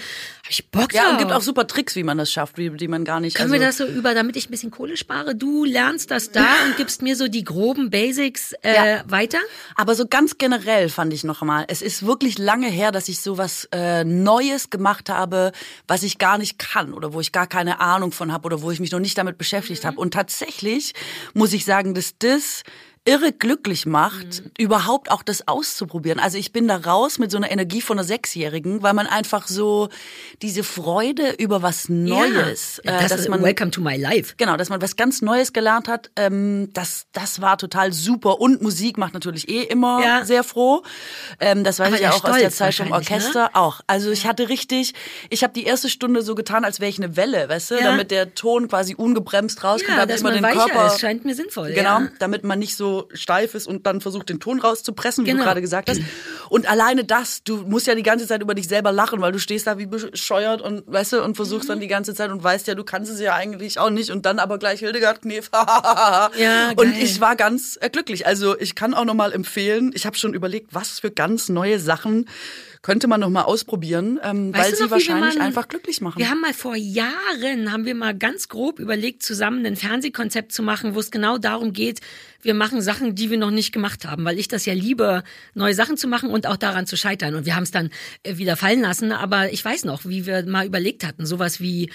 [0.49, 3.05] Ich Bock ja, und gibt auch super Tricks, wie man das schafft, wie, die man
[3.05, 3.37] gar nicht.
[3.37, 5.35] Können also, wir das so über, damit ich ein bisschen Kohle spare?
[5.35, 9.05] Du lernst das da und gibst mir so die groben Basics äh, Ja.
[9.07, 9.39] weiter?
[9.75, 13.21] Aber so ganz generell fand ich noch mal, es ist wirklich lange her, dass ich
[13.21, 15.53] so was äh, Neues gemacht habe,
[15.89, 18.71] was ich gar nicht kann oder wo ich gar keine Ahnung von habe oder wo
[18.71, 19.99] ich mich noch nicht damit beschäftigt habe.
[19.99, 20.95] Und tatsächlich
[21.35, 22.63] muss ich sagen, dass das
[23.07, 26.19] irre glücklich macht, überhaupt auch das auszuprobieren.
[26.21, 29.47] Also ich bin da raus mit so einer Energie von einer Sechsjährigen, weil man einfach
[29.49, 29.89] so
[30.43, 34.35] diese Freude über was Neues, Ja, äh, das dass ist man Welcome to my life.
[34.37, 38.41] Genau, dass man was ganz Neues gelernt hat, ähm, das, das war total super.
[38.41, 40.25] Und Musik macht natürlich eh immer Ja.
[40.25, 40.83] sehr froh.
[41.41, 42.95] Ähm, das weiß Aber ich ja auch aus der Zeit vom ne?
[42.95, 43.81] Orchester auch.
[43.87, 44.95] Also ich hatte richtig,
[45.31, 47.83] ich habe die erste Stunde so getan, als wäre ich eine Welle, weißt du, Ja.
[47.85, 51.35] damit der Ton quasi ungebremst rauskommt, Ja, damit dass man den Körper ist, scheint mir
[51.37, 51.73] sinnvoll.
[51.73, 52.09] Genau, Ja.
[52.19, 55.43] damit man nicht so steif ist und dann versucht, den Ton rauszupressen, wie Genau.
[55.43, 56.01] du gerade gesagt hast.
[56.49, 59.39] Und alleine das, du musst ja die ganze Zeit über dich selber lachen, weil du
[59.39, 61.73] stehst da wie bescheuert und weißt du, und versuchst Mhm.
[61.73, 64.27] dann die ganze Zeit und weißt ja, du kannst es ja eigentlich auch nicht und
[64.27, 65.51] dann aber gleich Hildegard Knef.
[66.39, 68.27] Ja, und ich war ganz äh, glücklich.
[68.27, 71.79] Also ich kann auch noch mal empfehlen, ich habe schon überlegt, was für ganz neue
[71.81, 72.29] Sachen
[72.87, 76.21] könnte man noch mal ausprobieren, ähm, weil sie noch, wahrscheinlich mal- einfach glücklich machen.
[76.21, 80.63] Wir haben mal vor Jahren, haben wir mal ganz grob überlegt, zusammen ein Fernsehkonzept zu
[80.63, 81.99] machen, wo es genau darum geht,
[82.43, 85.75] wir machen Sachen, die wir noch nicht gemacht haben, weil ich das ja liebe, neue
[85.75, 87.35] Sachen zu machen und auch daran zu scheitern.
[87.35, 87.91] Und wir haben es dann
[88.23, 91.91] äh, wieder fallen lassen, aber ich weiß noch, wie wir mal überlegt hatten, sowas wie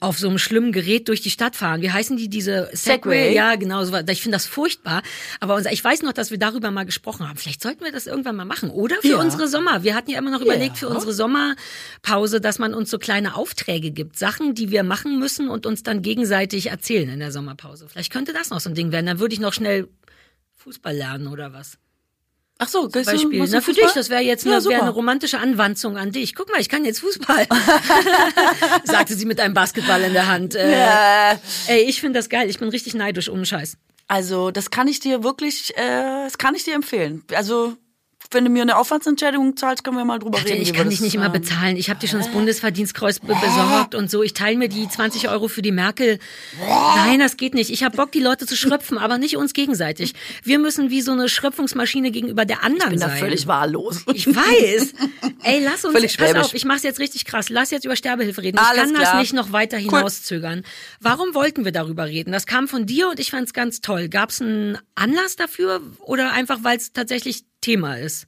[0.00, 1.82] auf so einem schlimmen Gerät durch die Stadt fahren.
[1.82, 2.74] Wie heißen die diese Segway?
[2.76, 3.34] Segway?
[3.34, 3.84] Ja, genau.
[3.84, 5.02] So, ich finde das furchtbar.
[5.40, 7.36] Aber unser, ich weiß noch, dass wir darüber mal gesprochen haben.
[7.36, 8.70] Vielleicht sollten wir das irgendwann mal machen.
[8.70, 9.20] Oder für Ja.
[9.20, 9.82] unsere Sommer.
[9.84, 13.90] Wir hatten ja immer noch überlegt für unsere Sommerpause, dass man uns so kleine Aufträge
[13.90, 14.18] gibt.
[14.18, 17.88] Sachen, die wir machen müssen und uns dann gegenseitig erzählen in der Sommerpause.
[17.88, 19.06] Vielleicht könnte das noch so ein Ding werden.
[19.06, 19.88] Dann würde ich noch schnell
[20.56, 21.78] Fußball lernen oder was.
[22.58, 23.40] Ach so, du, Beispiel.
[23.40, 23.84] Na, für Fußball?
[23.84, 24.80] dich, das wäre jetzt Ja, eine, wär super.
[24.82, 26.34] eine romantische Anwanzung an dich.
[26.36, 27.46] Guck mal, ich kann jetzt Fußball.
[28.84, 30.54] Sagte sie mit einem Basketball in der Hand.
[30.54, 30.72] Äh,
[31.32, 31.36] Äh,
[31.66, 32.48] Ey, ich finde das geil.
[32.48, 33.76] Ich bin richtig neidisch, ohne Scheiß.
[34.06, 37.24] Also, das kann ich dir wirklich, äh, das kann ich dir empfehlen.
[37.34, 37.76] Also,
[38.30, 40.62] wenn du mir eine Aufwandsentschädigung zahlst, können wir mal drüber Dachte, reden.
[40.62, 41.76] ich kann das, dich nicht immer ähm, bezahlen.
[41.76, 44.22] Ich habe dir schon das Bundesverdienstkreuz be besorgt und so.
[44.22, 46.18] Ich teile mir die 20 Euro für die Merkel.
[46.96, 47.70] Nein, das geht nicht.
[47.70, 50.14] Ich habe Bock, die Leute zu schröpfen, aber nicht uns gegenseitig.
[50.42, 53.18] Wir müssen wie so eine Schröpfungsmaschine gegenüber der anderen bin da sein.
[53.18, 54.02] völlig wahllos.
[54.12, 54.94] Ich weiß.
[55.42, 56.44] Ey, lass uns, Völlig pass schwäbisch.
[56.46, 57.48] auf, ich mach's jetzt richtig krass.
[57.48, 58.58] Lass jetzt über Sterbehilfe reden.
[58.60, 59.20] Ich Alles kann das klar.
[59.20, 60.62] nicht noch weiter hinauszögern.
[61.00, 62.32] Warum wollten wir darüber reden?
[62.32, 64.08] Das kam von dir und ich fand's ganz toll.
[64.08, 68.26] Gab's einen Anlass dafür oder einfach, weil es tatsächlich Thema ist?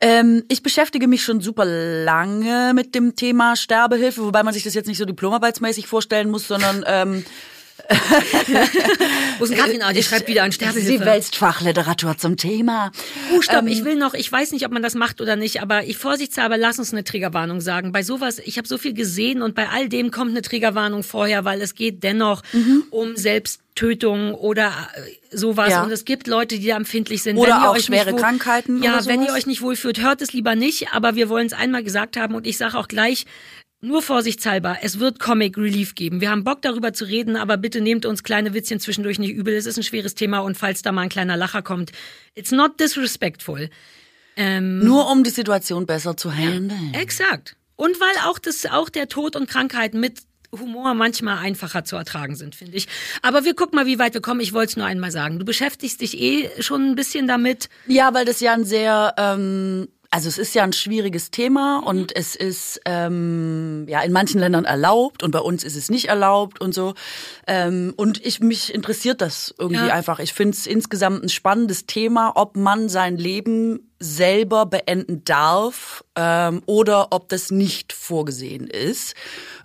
[0.00, 4.74] Ähm, ich beschäftige mich schon super lange mit dem Thema Sterbehilfe, wobei man sich das
[4.74, 7.24] jetzt nicht so diplomarbeitsmäßig vorstellen muss, sondern ähm,
[9.38, 9.82] Wo ist Katrin?
[9.82, 10.86] Ah, die schreibt wieder an Sterbehilfe.
[10.88, 12.90] Sie wälzt Fachliteratur zum Thema.
[13.34, 15.62] Oh, stopp, Ähm, ich will noch, ich weiß nicht, ob man das macht oder nicht,
[15.62, 17.92] aber ich vorsichtshalber lass uns eine Triggerwarnung sagen.
[17.92, 21.44] Bei sowas, ich habe so viel gesehen und bei all dem kommt eine Triggerwarnung vorher,
[21.44, 22.84] weil es geht dennoch Mhm.
[22.90, 25.82] um Selbsttötung oder äh, sowas Ja.
[25.82, 27.36] und es gibt Leute, die da empfindlich sind.
[27.36, 30.22] Oder wenn ihr auch euch schwere wohl, Krankheiten Ja, wenn ihr euch nicht wohlfühlt, hört
[30.22, 33.26] es lieber nicht, aber wir wollen es einmal gesagt haben und ich sage auch gleich,
[33.86, 36.20] nur vorsichtshalber, es wird Comic Relief geben.
[36.20, 39.54] Wir haben Bock darüber zu reden, aber bitte nehmt uns kleine Witzchen zwischendurch nicht übel.
[39.54, 41.92] Es ist ein schweres Thema und falls da mal ein kleiner Lacher kommt,
[42.34, 43.70] it's not disrespectful.
[44.38, 46.92] Nur um die Situation besser zu handeln.
[46.92, 47.56] Exakt.
[47.76, 50.20] Und weil auch das, auch der Tod und Krankheit mit
[50.52, 52.86] Humor manchmal einfacher zu ertragen sind, finde ich.
[53.22, 54.40] Aber wir gucken mal, wie weit wir kommen.
[54.40, 55.38] Ich wollte es nur einmal sagen.
[55.38, 57.68] Du beschäftigst dich eh schon ein bisschen damit.
[57.86, 62.14] Ja, weil das ja ein sehr, ähm, also es ist ja ein schwieriges Thema und
[62.16, 66.60] es ist ähm, ja in manchen Ländern erlaubt und bei uns ist es nicht erlaubt
[66.60, 66.94] und so.
[67.46, 69.94] Ähm, und ich mich interessiert das irgendwie Ja.
[69.94, 70.18] einfach.
[70.18, 76.62] Ich finde es insgesamt ein spannendes Thema, ob man sein Leben selber beenden darf ähm,
[76.66, 79.14] oder ob das nicht vorgesehen ist.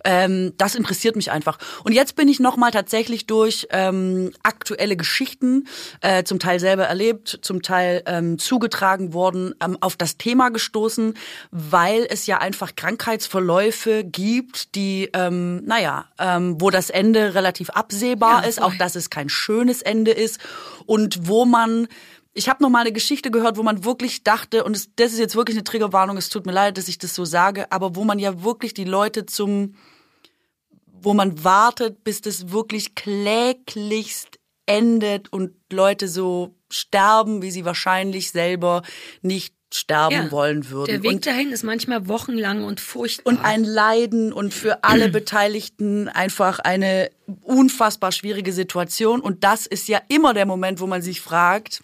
[0.04, 1.58] Ähm, das interessiert mich einfach.
[1.84, 5.68] Und jetzt bin ich nochmal tatsächlich durch ähm, aktuelle Geschichten,
[6.00, 11.14] äh, zum Teil selber erlebt, zum Teil ähm, zugetragen worden, ähm, auf das Thema gestoßen,
[11.50, 18.42] weil es ja einfach Krankheitsverläufe gibt, die, ähm, naja, ähm, wo das Ende relativ absehbar
[18.42, 20.40] ja, ist, auch dass es kein schönes Ende ist
[20.86, 21.86] und wo man
[22.34, 25.18] ich habe noch mal eine Geschichte gehört, wo man wirklich dachte, und es, das ist
[25.18, 28.04] jetzt wirklich eine Triggerwarnung, es tut mir leid, dass ich das so sage, aber wo
[28.04, 29.74] man ja wirklich die Leute zum,
[30.86, 38.30] wo man wartet, bis das wirklich kläglichst endet und Leute so sterben, wie sie wahrscheinlich
[38.30, 38.82] selber
[39.20, 40.86] nicht sterben ja, wollen würden.
[40.86, 43.32] Der Weg und, dahin ist manchmal wochenlang und furchtbar.
[43.32, 47.10] Und ein Leiden und für alle Beteiligten einfach eine
[47.42, 49.20] unfassbar schwierige Situation.
[49.20, 51.82] Und das ist ja immer der Moment, wo man sich fragt,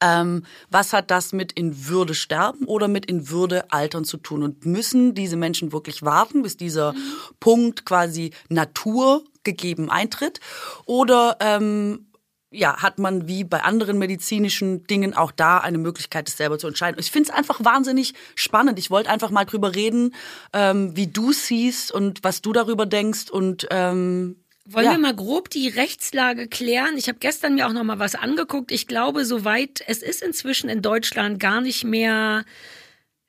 [0.00, 4.42] ähm, was hat das mit in Würde sterben oder mit in Würde altern zu tun?
[4.42, 6.98] Und müssen diese Menschen wirklich warten, bis dieser mhm.
[7.40, 10.40] Punkt quasi Natur gegeben eintritt?
[10.84, 12.06] Oder ähm,
[12.50, 16.68] ja, hat man wie bei anderen medizinischen Dingen auch da eine Möglichkeit, es selber zu
[16.68, 16.98] entscheiden.
[17.00, 18.78] Ich finde es einfach wahnsinnig spannend.
[18.78, 20.14] Ich wollte einfach mal drüber reden,
[20.52, 24.36] ähm, wie du siehst und was du darüber denkst und ähm,
[24.68, 24.92] wollen ja.
[24.92, 26.96] wir mal grob die Rechtslage klären?
[26.96, 28.72] Ich habe gestern mir auch noch mal was angeguckt.
[28.72, 32.44] Ich glaube, soweit es ist inzwischen in Deutschland gar nicht mehr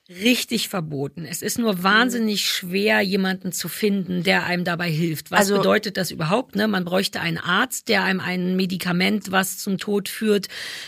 [0.09, 1.25] richtig verboten.
[1.25, 5.31] Es ist nur wahnsinnig schwer, jemanden zu finden, der einem dabei hilft.
[5.31, 6.55] Was also, bedeutet das überhaupt?
[6.55, 6.67] Ne?
[6.67, 10.47] Man bräuchte einen Arzt, der einem ein Medikament, was zum Tod führt,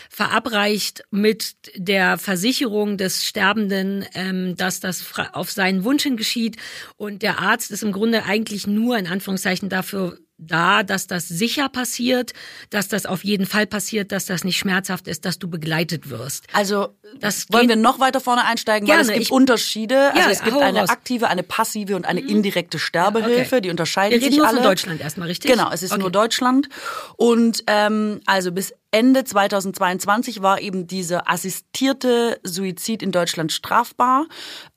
[0.09, 6.55] verabreicht mit der Versicherung des Sterbenden, ähm, dass das auf seinen Wunsch hin geschieht.
[6.95, 11.69] Und der Arzt ist im Grunde eigentlich nur in Anführungszeichen dafür da, dass das sicher
[11.69, 12.33] passiert,
[12.69, 16.47] dass das auf jeden Fall passiert, dass das nicht schmerzhaft ist, dass du begleitet wirst.
[16.53, 19.01] Also das wollen wir noch weiter vorne einsteigen, gerne.
[19.01, 20.11] weil es gibt ich, Unterschiede.
[20.13, 20.89] Also ja, es gibt eine raus.
[20.89, 22.29] aktive, eine passive und eine mhm.
[22.29, 23.57] indirekte Sterbehilfe.
[23.57, 23.61] Okay.
[23.61, 24.57] Die unterscheiden wir reden sich nur alle.
[24.57, 25.51] von Deutschland erstmal, richtig?
[25.51, 26.01] Genau, es ist okay.
[26.01, 26.69] nur Deutschland.
[27.17, 34.25] Und ähm, also bis Ende 2022 war eben dieser assistierte Suizid in Deutschland strafbar,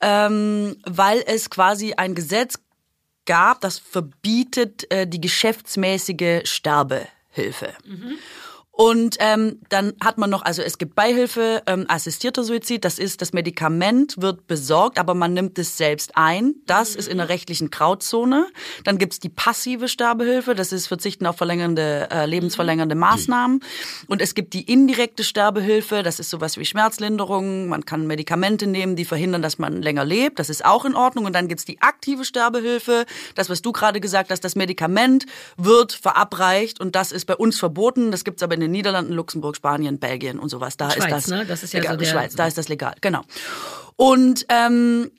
[0.01, 2.59] ähm, weil es quasi ein Gesetz
[3.25, 7.73] gab, das verbietet äh, die geschäftsmäßige Sterbehilfe.
[7.85, 8.17] Mhm.
[8.75, 13.21] Und ähm, dann hat man noch, also es gibt Beihilfe, ähm, assistierter Suizid, das ist,
[13.21, 16.55] das Medikament wird besorgt, aber man nimmt es selbst ein.
[16.65, 16.99] Das mhm.
[16.99, 18.47] ist in der rechtlichen Grauzone.
[18.83, 23.59] Dann gibt's die passive Sterbehilfe, das ist Verzichten auf verlängernde, äh, lebensverlängernde Maßnahmen.
[24.07, 28.95] Und es gibt die indirekte Sterbehilfe, das ist sowas wie Schmerzlinderung, man kann Medikamente nehmen,
[28.95, 31.25] die verhindern, dass man länger lebt, das ist auch in Ordnung.
[31.25, 33.05] Und dann gibt's die aktive Sterbehilfe,
[33.35, 37.59] das, was du gerade gesagt hast, das Medikament wird verabreicht und das ist bei uns
[37.59, 40.77] verboten, das gibt's aber in den Niederlanden, Luxemburg, Spanien, Belgien und sowas.
[40.77, 41.27] Da Schweiz, ist das.
[41.27, 41.45] Ne?
[41.45, 43.21] Das ist ja legal, so der Schweiz, da ist das legal, genau.
[43.95, 45.11] Und ähm,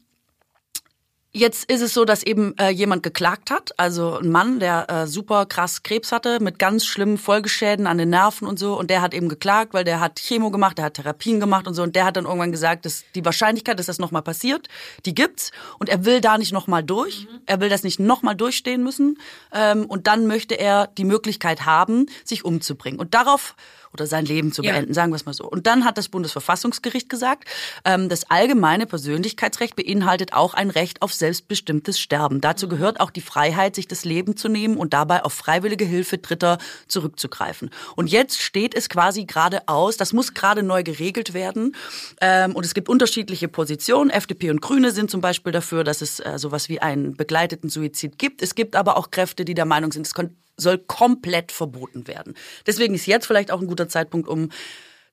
[1.37, 5.07] Jetzt ist es so, dass eben äh, jemand geklagt hat, also ein Mann, der äh,
[5.09, 8.78] super krass Krebs hatte, mit ganz schlimmen Folgeschäden an den Nerven und so.
[8.78, 11.74] Und der hat eben geklagt, weil der hat Chemo gemacht, der hat Therapien gemacht und
[11.74, 11.82] so.
[11.82, 14.68] Und der hat dann irgendwann gesagt, dass die Wahrscheinlichkeit, dass das nochmal passiert,
[15.07, 15.51] die gibt's.
[15.80, 17.26] Und er will da nicht nochmal durch.
[17.28, 17.41] Mhm.
[17.47, 19.18] Er will das nicht nochmal durchstehen müssen.
[19.53, 23.01] Ähm, und dann möchte er die Möglichkeit haben, sich umzubringen.
[23.01, 23.57] Und darauf
[23.95, 24.95] oder sein Leben zu beenden, ja.
[24.95, 25.45] sagen wir es mal so.
[25.45, 27.49] Und dann hat das Bundesverfassungsgericht gesagt,
[27.84, 32.40] ähm, das allgemeine Persönlichkeitsrecht beinhaltet auch ein Recht auf selbstbestimmtes Sterben.
[32.40, 36.18] Dazu gehört auch die Freiheit, sich das Leben zu nehmen und dabei auf freiwillige Hilfe
[36.18, 37.70] Dritter zurückzugreifen.
[37.97, 41.76] Und jetzt steht es quasi gerade aus, das muss gerade neu geregelt werden.
[42.20, 44.11] Ähm, und es gibt unterschiedliche Positionen.
[44.11, 48.18] FDP und Grüne sind zum Beispiel dafür, dass es äh, sowas wie einen begleiteten Suizid
[48.18, 48.42] gibt.
[48.42, 50.14] Es gibt aber auch Kräfte, die der Meinung sind, es
[50.57, 52.34] soll komplett verboten werden.
[52.66, 54.50] Deswegen ist jetzt vielleicht auch ein guter Zeitpunkt, um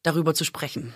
[0.04, 0.94] darüber zu sprechen.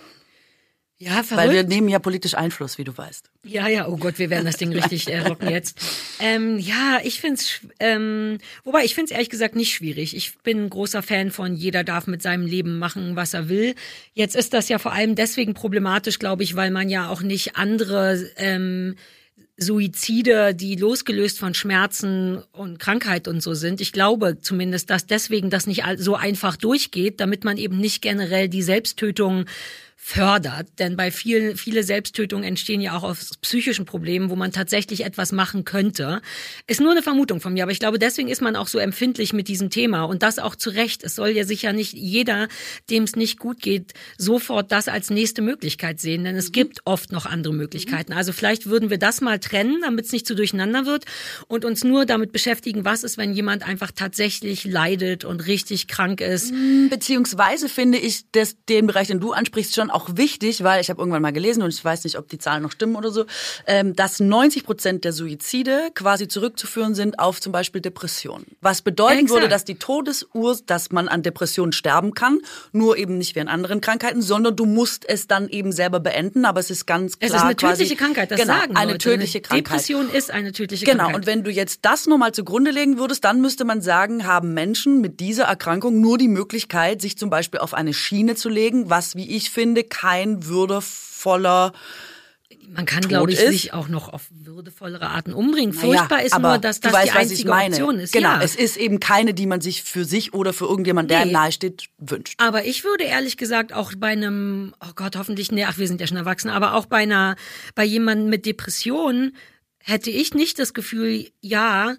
[0.98, 1.48] Ja, verrückt.
[1.48, 3.28] Weil wir nehmen ja politisch Einfluss, wie du weißt.
[3.44, 5.78] Ja, ja, oh Gott, wir werden das Ding richtig äh, rocken jetzt.
[6.20, 10.16] Ähm, ja, ich find's, ähm, wobei ich find's ehrlich gesagt nicht schwierig.
[10.16, 13.74] Ich bin ein großer Fan von jeder darf mit seinem Leben machen, was er will.
[14.14, 17.56] Jetzt ist das ja vor allem deswegen problematisch, glaube ich, weil man ja auch nicht
[17.56, 18.96] andere ähm,
[19.58, 23.80] Suizide, die losgelöst von Schmerzen und Krankheit und so sind.
[23.80, 28.48] Ich glaube zumindest, dass deswegen das nicht so einfach durchgeht, damit man eben nicht generell
[28.48, 29.46] die Selbsttötung
[30.06, 30.68] fördert.
[30.78, 35.32] Denn bei vielen, viele Selbsttötungen entstehen ja auch aus psychischen Problemen, wo man tatsächlich etwas
[35.32, 36.22] machen könnte.
[36.68, 39.32] Ist nur eine Vermutung von mir, aber ich glaube, deswegen ist man auch so empfindlich
[39.32, 41.02] mit diesem Thema und das auch zu Recht.
[41.02, 42.46] Es soll ja sicher nicht jeder,
[42.88, 46.52] dem es nicht gut geht, sofort das als nächste Möglichkeit sehen, denn es mhm.
[46.52, 48.12] gibt oft noch andere Möglichkeiten.
[48.12, 51.04] Also vielleicht würden wir das mal trennen, damit es nicht zu so durcheinander wird
[51.48, 56.20] und uns nur damit beschäftigen, was ist, wenn jemand einfach tatsächlich leidet und richtig krank
[56.20, 56.52] ist.
[56.52, 60.90] Mm, beziehungsweise finde ich, dass den Bereich, den du ansprichst, schon auch wichtig, weil ich
[60.90, 63.24] habe irgendwann mal gelesen und ich weiß nicht, ob die Zahlen noch stimmen oder so,
[63.66, 68.44] ähm, dass 90 Prozent der Suizide quasi zurückzuführen sind auf zum Beispiel Depressionen.
[68.60, 69.30] Was bedeuten Exakt.
[69.30, 72.40] würde, dass die Todesuhr, dass man an Depressionen sterben kann,
[72.72, 76.44] nur eben nicht wie an anderen Krankheiten, sondern du musst es dann eben selber beenden.
[76.44, 78.92] Aber es ist ganz klar Es ist eine quasi, tödliche Krankheit, das genau, sagen eine
[78.92, 79.10] Leute.
[79.10, 79.66] tödliche Krankheit.
[79.66, 81.16] Depression ist eine tödliche Genau, Krankheit.
[81.16, 85.00] und wenn du jetzt das nochmal zugrunde legen würdest, dann müsste man sagen, haben Menschen
[85.00, 89.16] mit dieser Erkrankung nur die Möglichkeit, sich zum Beispiel auf eine Schiene zu legen, was,
[89.16, 91.72] wie ich finde, kein würdevoller
[92.68, 93.50] Man kann, glaube ich, ist.
[93.50, 95.74] sich auch noch auf würdevollere Arten umbringen.
[95.74, 97.50] Naja, Furchtbar ist aber nur, dass das weißt, die einzige.
[97.52, 98.12] Option ist.
[98.12, 98.42] Genau, ja.
[98.42, 101.32] es ist eben keine, die man sich für sich oder für irgendjemand, der Nee.
[101.32, 102.34] nahesteht, wünscht.
[102.42, 106.00] Aber ich würde ehrlich gesagt auch bei einem, oh Gott, hoffentlich, nee, ach, wir sind
[106.00, 107.36] ja schon erwachsen, aber auch bei einer,
[107.74, 109.36] bei jemandem mit Depressionen
[109.78, 111.94] hätte ich nicht das Gefühl, ja,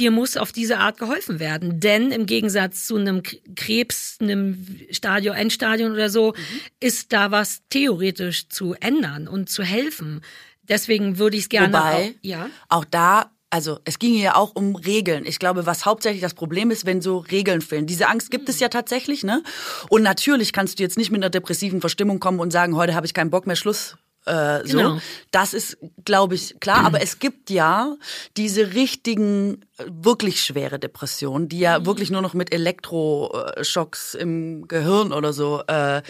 [0.00, 1.78] dir muss auf diese Art geholfen werden.
[1.78, 3.22] Denn im Gegensatz zu einem
[3.54, 6.34] Krebs, einem Stadion, Endstadion oder so,
[6.80, 10.22] ist da was theoretisch zu ändern und zu helfen.
[10.62, 12.50] Deswegen würde ich es gerne Wobei, auch, ja.
[12.68, 15.26] auch da, also es ging ja auch um Regeln.
[15.26, 17.86] Ich glaube, was hauptsächlich das Problem ist, wenn so Regeln fehlen.
[17.86, 19.42] Diese Angst gibt es ja tatsächlich, ne?
[19.88, 23.06] Und natürlich kannst du jetzt nicht mit einer depressiven Verstimmung kommen und sagen, heute habe
[23.06, 23.96] ich keinen Bock mehr, Schluss.
[24.30, 24.76] Äh, so.
[24.78, 24.98] Genau.
[25.30, 26.84] Das ist, glaube ich, klar.
[26.84, 27.96] Aber es gibt ja
[28.36, 31.62] diese richtigen, äh, wirklich schwere Depressionen, die Mhm.
[31.62, 36.02] ja wirklich nur noch mit Elektroschocks im Gehirn oder so äh,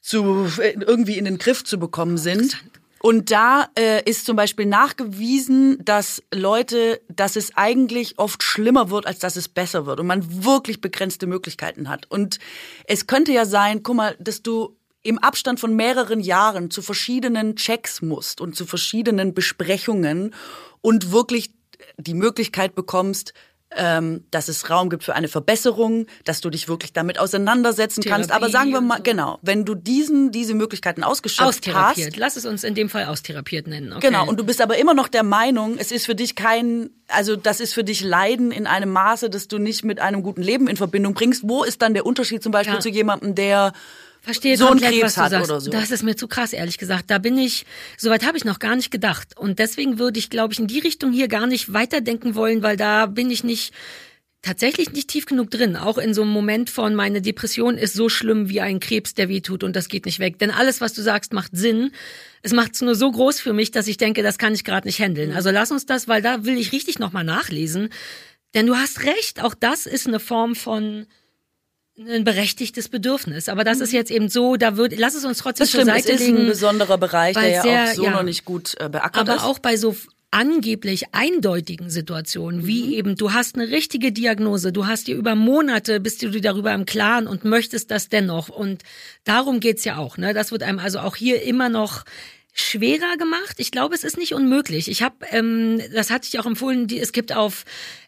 [0.00, 2.56] zu äh, irgendwie in den Griff zu bekommen sind.
[3.00, 9.06] Und da äh, ist zum Beispiel nachgewiesen, dass Leute, dass es eigentlich oft schlimmer wird,
[9.06, 12.10] als dass es besser wird und man wirklich begrenzte Möglichkeiten hat.
[12.10, 12.38] Und
[12.86, 14.76] es könnte ja sein, guck mal, dass du
[15.06, 20.34] im Abstand von mehreren Jahren zu verschiedenen Checks musst und zu verschiedenen Besprechungen
[20.80, 21.50] und wirklich
[21.98, 23.32] die Möglichkeit bekommst,
[23.74, 28.30] ähm, dass es Raum gibt für eine Verbesserung, dass du dich wirklich damit auseinandersetzen kannst.
[28.30, 32.12] Aber Therapie sagen wir mal, genau, wenn du diesen, diese Möglichkeiten ausgeschöpft Austherapiert.
[32.12, 33.92] hast, Lass es uns in dem Fall austherapiert nennen.
[33.92, 34.06] Okay.
[34.06, 37.34] Genau, und du bist aber immer noch der Meinung, es ist für dich kein, also
[37.36, 40.68] das ist für dich Leiden in einem Maße, das du nicht mit einem guten Leben
[40.68, 41.42] in Verbindung bringst.
[41.46, 42.80] Wo ist dann der Unterschied zum Beispiel Ja.
[42.80, 43.72] zu jemandem, der
[44.26, 45.50] Verstehe so komplett, Krebs was du hat sagst.
[45.50, 45.70] oder so?
[45.70, 47.12] Das ist mir zu krass, ehrlich gesagt.
[47.12, 47.64] Da bin ich,
[47.96, 49.38] soweit habe ich noch gar nicht gedacht.
[49.38, 52.76] Und deswegen würde ich, glaube ich, in die Richtung hier gar nicht weiterdenken wollen, weil
[52.76, 53.72] da bin ich nicht,
[54.42, 55.76] tatsächlich nicht tief genug drin.
[55.76, 59.28] Auch in so einem Moment von, meine Depression ist so schlimm wie ein Krebs, der
[59.28, 60.40] weh tut und das geht nicht weg.
[60.40, 61.92] Denn alles, was du sagst, macht Sinn.
[62.42, 64.88] Es macht es nur so groß für mich, dass ich denke, das kann ich gerade
[64.88, 65.30] nicht handeln.
[65.30, 67.90] Also lass uns das, weil da will ich richtig nochmal nachlesen.
[68.54, 71.06] Denn du hast recht, auch das ist eine Form von,
[71.98, 73.48] ein berechtigtes Bedürfnis.
[73.48, 75.96] Aber das ist jetzt eben so, da würde, lass es uns trotzdem das zur stimmt,
[75.96, 76.38] es Seite ist legen.
[76.40, 78.10] ein besonderer Bereich, der ja sehr- auch so ja.
[78.10, 79.42] noch nicht gut äh, beackert aber ist.
[79.44, 79.96] auch bei so
[80.30, 82.66] angeblich eindeutigen Situationen, Mhm.
[82.66, 86.42] wie eben, du hast eine richtige Diagnose, du hast dir über Monate, bist du dir
[86.42, 88.48] darüber im Klaren und möchtest das dennoch.
[88.50, 88.82] Und
[89.24, 90.18] darum geht's ja auch.
[90.18, 90.34] Ne?
[90.34, 92.04] Das wird einem also auch hier immer noch
[92.58, 93.56] schwerer gemacht.
[93.58, 94.88] Ich glaube, es ist nicht unmöglich.
[94.88, 97.64] Ich habe, ähm, das hatte ich auch empfohlen, die, es gibt auf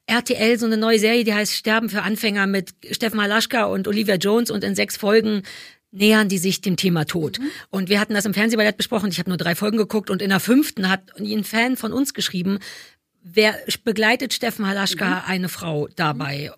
[0.07, 4.15] RTL so eine neue Serie, die heißt Sterben für Anfänger mit Steffen Halaschka und Olivia
[4.15, 5.43] Jones und in sechs Folgen
[5.91, 7.41] nähern die sich dem Thema Tod.
[7.71, 9.11] Und wir hatten das im Fernsehballett besprochen.
[9.11, 12.15] Ich habe nur drei Folgen geguckt und in der fünften hat ein Fan von uns
[12.15, 12.59] geschrieben,
[13.23, 16.53] wer begleitet Steffen Halaschka eine Frau dabei?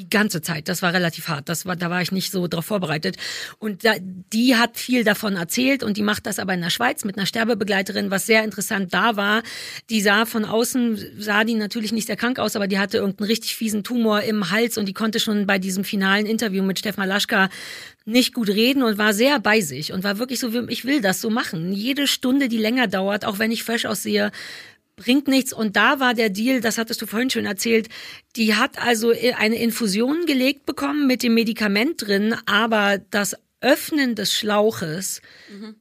[0.00, 0.66] Die ganze Zeit.
[0.68, 1.50] Das war relativ hart.
[1.50, 3.18] Das war, da war ich nicht so drauf vorbereitet.
[3.58, 7.04] Und da, die hat viel davon erzählt und die macht das aber in der Schweiz
[7.04, 9.42] mit einer Sterbebegleiterin, was sehr interessant da war.
[9.90, 13.26] Die sah von außen, sah die natürlich nicht sehr krank aus, aber die hatte irgendeinen
[13.26, 17.06] richtig fiesen Tumor im Hals und die konnte schon bei diesem finalen Interview mit Stefan
[17.06, 17.50] Laschka
[18.06, 21.20] nicht gut reden und war sehr bei sich und war wirklich so, ich will das
[21.20, 21.74] so machen.
[21.74, 24.32] Jede Stunde, die länger dauert, auch wenn ich fresh aussehe,
[25.00, 25.52] bringt nichts.
[25.52, 27.88] Und da war der Deal, das hattest du vorhin schon erzählt,
[28.36, 34.32] die hat also eine Infusion gelegt bekommen mit dem Medikament drin, aber das Öffnen des
[34.32, 35.20] Schlauches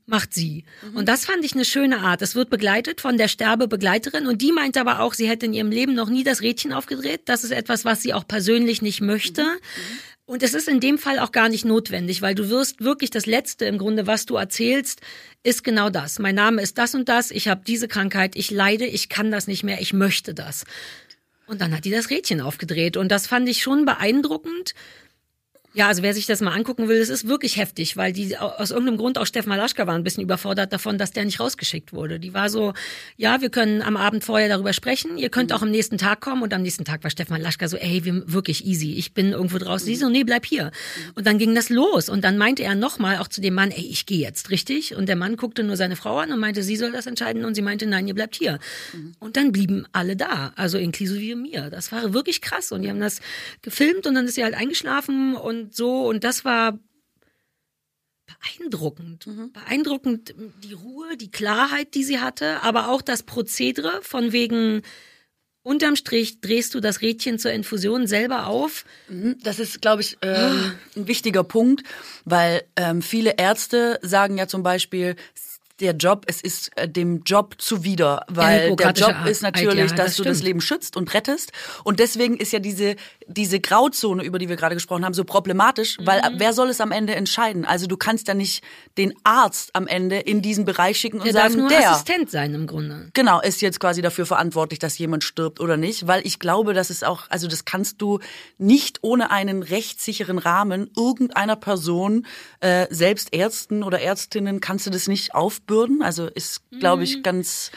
[0.06, 0.66] macht sie.
[0.96, 2.22] Und das fand ich eine schöne Art.
[2.22, 5.72] Es wird begleitet von der Sterbebegleiterin und die meint aber auch, sie hätte in ihrem
[5.72, 7.22] Leben noch nie das Rädchen aufgedreht.
[7.26, 9.46] Das ist etwas, was sie auch persönlich nicht möchte.
[10.30, 13.26] Und es ist in dem Fall auch gar nicht notwendig, weil du wirst wirklich das
[13.26, 15.02] Letzte im Grunde, was du erzählst,
[15.42, 16.20] ist genau das.
[16.20, 19.48] Mein Name ist das und das, ich habe diese Krankheit, ich leide, ich kann das
[19.48, 20.66] nicht mehr, ich möchte das.
[21.48, 24.76] Und dann hat die das Rädchen aufgedreht und das fand ich schon beeindruckend.
[25.80, 28.72] Ja, also wer sich das mal angucken will, es ist wirklich heftig, weil die aus
[28.72, 32.20] irgendeinem Grund auch Steffen Malaschka war ein bisschen überfordert davon, dass der nicht rausgeschickt wurde.
[32.20, 32.74] Die war so,
[33.16, 36.44] ja, wir können am Abend vorher darüber sprechen, ihr könnt auch am nächsten Tag kommen
[36.44, 39.58] und am nächsten Tag war Steffen Malaschka so, ey, wir wirklich easy, ich bin irgendwo
[39.58, 39.86] draußen.
[39.86, 40.72] Sie so, nee, bleib hier.
[41.16, 43.88] Und dann ging das los und dann meinte er nochmal auch zu dem Mann, ey,
[43.90, 44.98] ich gehe jetzt, richtig?
[44.98, 47.56] Und der Mann guckte nur seine Frau an und meinte, sie soll das entscheiden und
[47.56, 48.60] sie meinte, nein, ihr bleibt hier.
[49.20, 51.70] Und dann blieben alle da, also inklusive mir.
[51.70, 53.22] Das war wirklich krass und die haben das
[53.62, 56.78] gefilmt und dann ist sie halt eingeschlafen und so und das war
[58.26, 59.28] beeindruckend.
[59.54, 64.82] Beeindruckend die Ruhe, die Klarheit, die sie hatte, aber auch das Prozedere von wegen
[65.64, 68.86] unterm Strich drehst du das Rädchen zur Infusion selber auf.
[69.44, 71.84] Das ist, glaube ich, ähm, ein wichtiger Punkt,
[72.26, 75.16] weil ähm, viele Ärzte sagen ja zum Beispiel,
[75.80, 79.96] der Job, es ist äh, dem Job zuwider, weil der Job ist Art, natürlich, ja,
[79.96, 80.48] dass das du das stimmt.
[80.48, 81.52] Leben schützt und rettest.
[81.84, 82.96] Und deswegen ist ja diese,
[83.32, 86.40] diese Grauzone, über die wir gerade gesprochen haben, so problematisch, weil Mhm.
[86.40, 87.64] wer soll es am Ende entscheiden?
[87.64, 88.64] Also du kannst ja nicht
[88.98, 92.32] den Arzt am Ende in diesen Bereich schicken und Der darf sagen, nur der Assistent
[92.32, 93.10] sein im Grunde.
[93.14, 96.90] genau, ist jetzt quasi dafür verantwortlich, dass jemand stirbt oder nicht, weil ich glaube, das
[96.90, 98.20] ist auch, also das kannst du
[98.58, 102.26] nicht ohne einen rechtssicheren Rahmen irgendeiner Person,
[102.62, 106.02] äh, selbst Ärzten oder Ärztinnen, kannst du das nicht aufbürden.
[106.02, 107.72] Also ist, glaube ich, ganz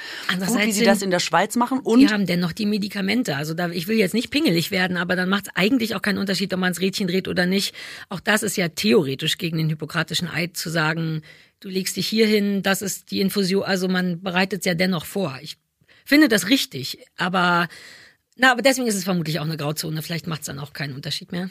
[0.46, 1.80] gut, wie sie das in der Schweiz machen.
[1.84, 3.36] Die Und haben dennoch die Medikamente.
[3.36, 6.18] Also da, ich will jetzt nicht pingelig werden, aber dann macht es eigentlich auch keinen
[6.18, 7.74] Unterschied, ob man das Rädchen dreht oder nicht.
[8.08, 11.22] Auch das ist ja theoretisch gegen den hippokratischen Eid zu sagen,
[11.60, 13.62] du legst dich hier hin, das ist die Infusion.
[13.62, 15.38] Also man bereitet es ja dennoch vor.
[15.42, 15.56] Ich
[16.04, 17.68] finde das richtig, aber
[18.36, 20.02] na, aber deswegen ist es vermutlich auch eine Grauzone.
[20.02, 21.50] Vielleicht macht es dann auch keinen Unterschied mehr.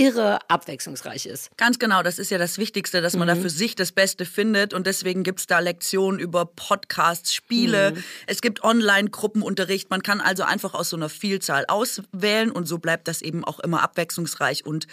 [0.00, 1.54] irre abwechslungsreich ist.
[1.58, 4.72] Ganz genau, das ist ja das Wichtigste, dass man da für sich das Beste findet.
[4.72, 7.92] Und deswegen gibt's da Lektionen über Podcasts, Spiele,
[8.26, 12.50] es gibt Online-Gruppenunterricht, man kann also einfach aus so einer Vielzahl auswählen.
[12.50, 14.86] Und so bleibt das eben auch immer abwechslungsreich und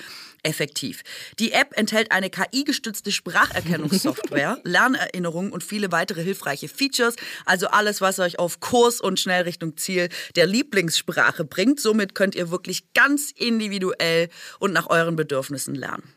[0.47, 1.03] effektiv.
[1.39, 8.19] Die App enthält eine KI-gestützte Spracherkennungssoftware, Lernerinnerungen und viele weitere hilfreiche Features, also alles, was
[8.19, 11.79] euch auf Kurs und schnell Richtung Ziel der Lieblingssprache bringt.
[11.79, 14.29] Somit könnt ihr wirklich ganz individuell
[14.59, 16.16] und nach euren Bedürfnissen lernen.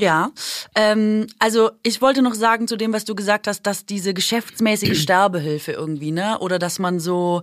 [0.00, 0.30] Ja,
[0.74, 4.98] ähm, also ich wollte noch sagen zu dem, was du gesagt hast, dass diese geschäftsmäßige
[5.02, 7.42] Sterbehilfe irgendwie, ne, oder dass man so,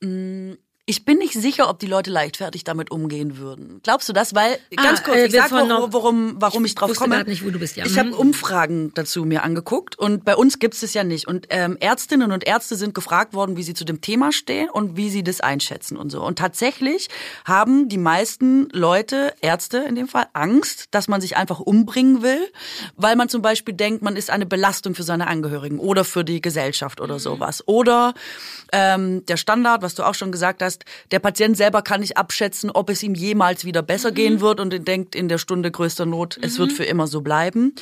[0.00, 0.56] mh,
[0.90, 3.80] ich bin nicht sicher, ob die Leute leichtfertig damit umgehen würden.
[3.84, 4.34] Glaubst du das?
[4.34, 7.22] Weil ganz Ah, kurz, äh, ich sag, warum, warum, warum ich, drauf wusste komme.
[7.24, 7.86] nicht, wo du bist, ja.
[7.86, 8.14] Ich habe Mhm.
[8.14, 11.28] Umfragen dazu mir angeguckt und bei uns gibt's es ja nicht.
[11.28, 14.96] Und ähm, Ärztinnen und Ärzte sind gefragt worden, wie sie zu dem Thema stehen und
[14.96, 16.22] wie sie das einschätzen und so.
[16.24, 17.08] Und tatsächlich
[17.44, 22.50] haben die meisten Leute, Ärzte in dem Fall, Angst, dass man sich einfach umbringen will,
[22.96, 26.40] weil man zum Beispiel denkt, man ist eine Belastung für seine Angehörigen oder für die
[26.40, 27.62] Gesellschaft oder sowas.
[27.68, 28.12] Oder
[28.72, 32.16] ähm, der Standard, was du auch schon gesagt hast, heißt, der Patient selber kann nicht
[32.16, 34.14] abschätzen, ob es ihm jemals wieder besser mhm.
[34.14, 36.44] gehen wird und denkt in der Stunde größter Not, mhm.
[36.44, 36.76] es wird mhm.
[36.76, 37.74] für immer so bleiben.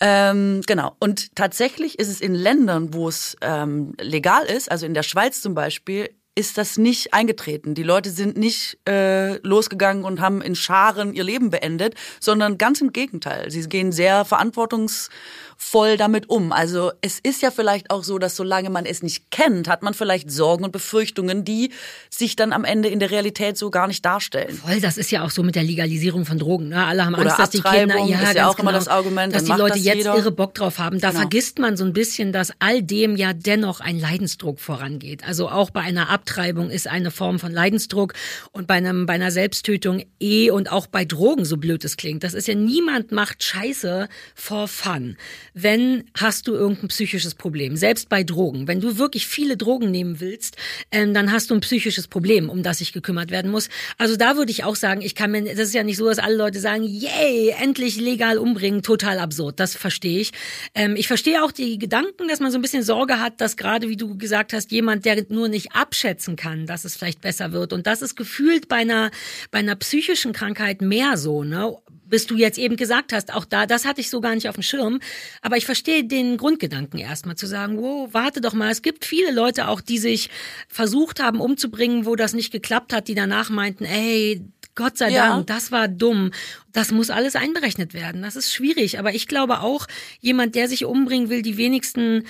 [0.00, 0.96] Ähm, genau.
[0.98, 5.40] Und tatsächlich ist es in Ländern, wo es ähm, legal ist, also in der Schweiz
[5.40, 7.74] zum Beispiel, ist das nicht eingetreten.
[7.76, 12.80] Die Leute sind nicht äh, losgegangen und haben in Scharen ihr Leben beendet, sondern ganz
[12.80, 13.52] im Gegenteil.
[13.52, 15.10] Sie gehen sehr verantwortungs
[15.56, 16.52] voll damit um.
[16.52, 19.94] Also es ist ja vielleicht auch so, dass solange man es nicht kennt, hat man
[19.94, 21.70] vielleicht Sorgen und Befürchtungen, die
[22.10, 24.56] sich dann am Ende in der Realität so gar nicht darstellen.
[24.56, 26.68] Voll, das ist ja auch so mit der Legalisierung von Drogen.
[26.68, 26.84] Ne?
[26.84, 29.34] Alle haben Angst, Oder dass die Kinder, ja, ist ja auch genau, immer das Argument,
[29.34, 30.16] dass die Leute das jetzt jeder.
[30.16, 31.00] irre Bock drauf haben.
[31.00, 31.20] Da genau.
[31.20, 35.26] vergisst man so ein bisschen, dass all dem ja dennoch ein Leidensdruck vorangeht.
[35.26, 38.14] Also auch bei einer Abtreibung ist eine Form von Leidensdruck
[38.52, 42.24] und bei einem bei einer Selbsttötung eh und auch bei Drogen, so blöd es klingt.
[42.24, 45.16] Das ist ja niemand macht Scheiße for fun
[45.54, 47.76] wenn hast du irgendein psychisches Problem.
[47.76, 48.66] Selbst bei Drogen.
[48.68, 50.56] Wenn du wirklich viele Drogen nehmen willst,
[50.90, 53.68] ähm, dann hast du ein psychisches Problem, um das sich gekümmert werden muss.
[53.96, 56.18] Also da würde ich auch sagen, ich kann mir, das ist ja nicht so, dass
[56.18, 59.60] alle Leute sagen, yay, endlich legal umbringen, total absurd.
[59.60, 60.32] Das verstehe ich.
[60.74, 63.88] Ähm, ich verstehe auch die Gedanken, dass man so ein bisschen Sorge hat, dass gerade,
[63.88, 67.72] wie du gesagt hast, jemand, der nur nicht abschätzen kann, dass es vielleicht besser wird.
[67.72, 69.12] Und das ist gefühlt bei einer,
[69.52, 71.76] bei einer psychischen Krankheit mehr so, ne?
[72.14, 74.54] Bis du jetzt eben gesagt hast, auch da, das hatte ich so gar nicht auf
[74.54, 75.00] dem Schirm.
[75.42, 78.70] Aber ich verstehe den Grundgedanken erstmal zu sagen, wow, warte doch mal.
[78.70, 80.30] Es gibt viele Leute auch, die sich
[80.68, 84.44] versucht haben umzubringen, wo das nicht geklappt hat, die danach meinten, ey,
[84.76, 85.26] Gott sei ja.
[85.26, 86.30] Dank, das war dumm.
[86.70, 88.22] Das muss alles einberechnet werden.
[88.22, 89.00] Das ist schwierig.
[89.00, 89.88] Aber ich glaube auch,
[90.20, 92.22] jemand, der sich umbringen will, die wenigsten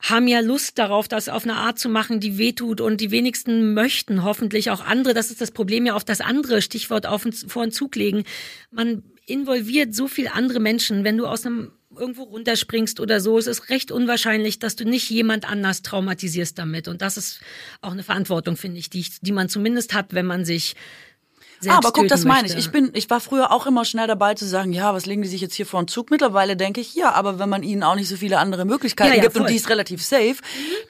[0.00, 3.74] haben ja Lust darauf, das auf eine Art zu machen, die wehtut und die wenigsten
[3.74, 5.14] möchten hoffentlich auch andere.
[5.14, 8.24] Das ist das Problem ja auf das andere Stichwort auf und, vor und Zug legen.
[8.70, 11.04] Man involviert so viel andere Menschen.
[11.04, 15.10] Wenn du aus einem irgendwo runterspringst oder so, es ist recht unwahrscheinlich, dass du nicht
[15.10, 16.88] jemand anders traumatisierst damit.
[16.88, 17.40] Und das ist
[17.80, 20.76] auch eine Verantwortung, finde ich, die, die man zumindest hat, wenn man sich
[21.68, 22.56] Ah, aber guck, das meine ich.
[22.56, 25.28] Ich bin, ich war früher auch immer schnell dabei zu sagen, ja, was legen die
[25.28, 26.10] sich jetzt hier vor einen Zug?
[26.10, 29.16] Mittlerweile denke ich, ja, aber wenn man ihnen auch nicht so viele andere Möglichkeiten ja,
[29.16, 29.42] ja, gibt voll.
[29.42, 30.36] und die ist relativ safe,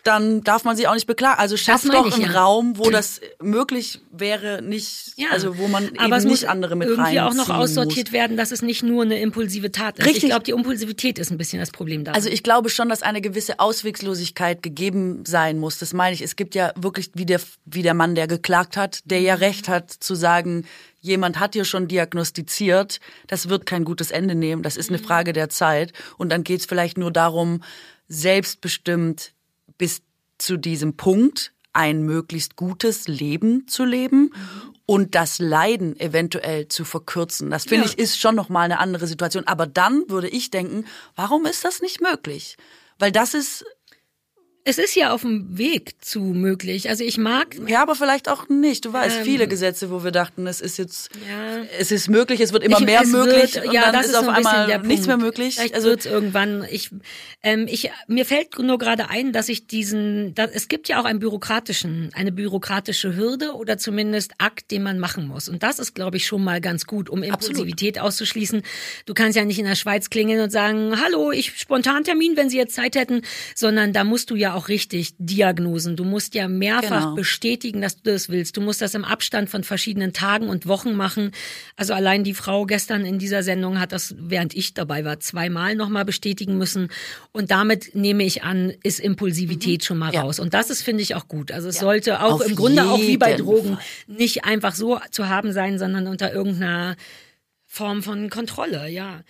[0.05, 1.41] dann darf man sie auch nicht beklagen.
[1.41, 2.41] Also schaff doch einen ja.
[2.41, 7.21] Raum, wo das möglich wäre, nicht, also wo man aber eben nicht andere mit irgendwie
[7.21, 8.13] auch noch aussortiert muss.
[8.13, 10.07] werden, dass es nicht nur eine impulsive Tat ist.
[10.07, 10.25] Richtig.
[10.25, 12.13] Ich glaube, die Impulsivität ist ein bisschen das Problem da.
[12.13, 15.79] Also ich glaube schon, dass eine gewisse Auswegslosigkeit gegeben sein muss.
[15.79, 16.23] Das meine ich.
[16.23, 19.69] Es gibt ja wirklich, wie der, wie der Mann, der geklagt hat, der ja Recht
[19.69, 20.60] hat zu sagen,
[21.01, 25.05] jemand hat dir schon diagnostiziert, das wird kein gutes Ende nehmen, das ist eine mhm.
[25.05, 25.93] Frage der Zeit.
[26.19, 27.63] Und dann geht es vielleicht nur darum,
[28.09, 29.33] selbstbestimmt
[29.79, 30.03] bis
[30.39, 34.75] zu diesem Punkt ein möglichst gutes Leben zu leben mhm.
[34.87, 37.51] und das Leiden eventuell zu verkürzen.
[37.51, 37.91] Das finde ja.
[37.91, 39.47] ich ist schon noch mal eine andere Situation.
[39.47, 40.85] Aber dann würde ich denken,
[41.15, 42.57] warum ist das nicht möglich?
[42.99, 43.65] Weil das ist
[44.65, 46.91] es ist ja auf dem Weg zu möglich.
[46.91, 47.57] Also ich mag.
[47.67, 48.85] Ja, aber vielleicht auch nicht.
[48.85, 51.63] Du weißt, ähm, viele Gesetze, wo wir dachten, es ist jetzt, ja.
[51.79, 53.55] es ist möglich, es wird immer ich, mehr möglich.
[53.55, 55.55] Wird, ja, das ist, ist auf einmal nichts mehr möglich.
[55.55, 56.67] Vielleicht also wird's irgendwann.
[56.71, 56.91] Ich,
[57.43, 61.07] ähm, ich, mir fällt nur gerade ein, dass ich diesen, da, es gibt ja auch
[61.07, 65.49] einen bürokratischen, eine bürokratische Hürde oder zumindest Akt, den man machen muss.
[65.49, 68.09] Und das ist, glaube ich, schon mal ganz gut, um Impulsivität Absolut.
[68.09, 68.63] auszuschließen.
[69.07, 72.51] Du kannst ja nicht in der Schweiz klingeln und sagen, hallo, ich spontan Termin, wenn
[72.51, 73.23] Sie jetzt Zeit hätten,
[73.55, 75.97] sondern da musst du ja auch richtig Diagnosen.
[75.97, 77.15] Du musst ja mehrfach genau.
[77.15, 78.57] bestätigen, dass du das willst.
[78.57, 81.33] Du musst das im Abstand von verschiedenen Tagen und Wochen machen.
[81.77, 85.75] Also allein die Frau gestern in dieser Sendung hat das, während ich dabei war, zweimal
[85.75, 86.89] nochmal bestätigen müssen.
[87.33, 89.85] Und damit nehme ich an, ist Impulsivität mhm.
[89.85, 90.23] schon mal ja.
[90.23, 90.41] raus.
[90.41, 91.53] Und das ist, finde ich, auch gut.
[91.53, 91.81] Also es ja.
[91.83, 93.85] sollte auch Auf im Grunde auch wie bei Drogen Fall.
[94.07, 96.97] nicht einfach so zu haben sein, sondern unter irgendeiner
[97.67, 99.23] Form von Kontrolle, ja.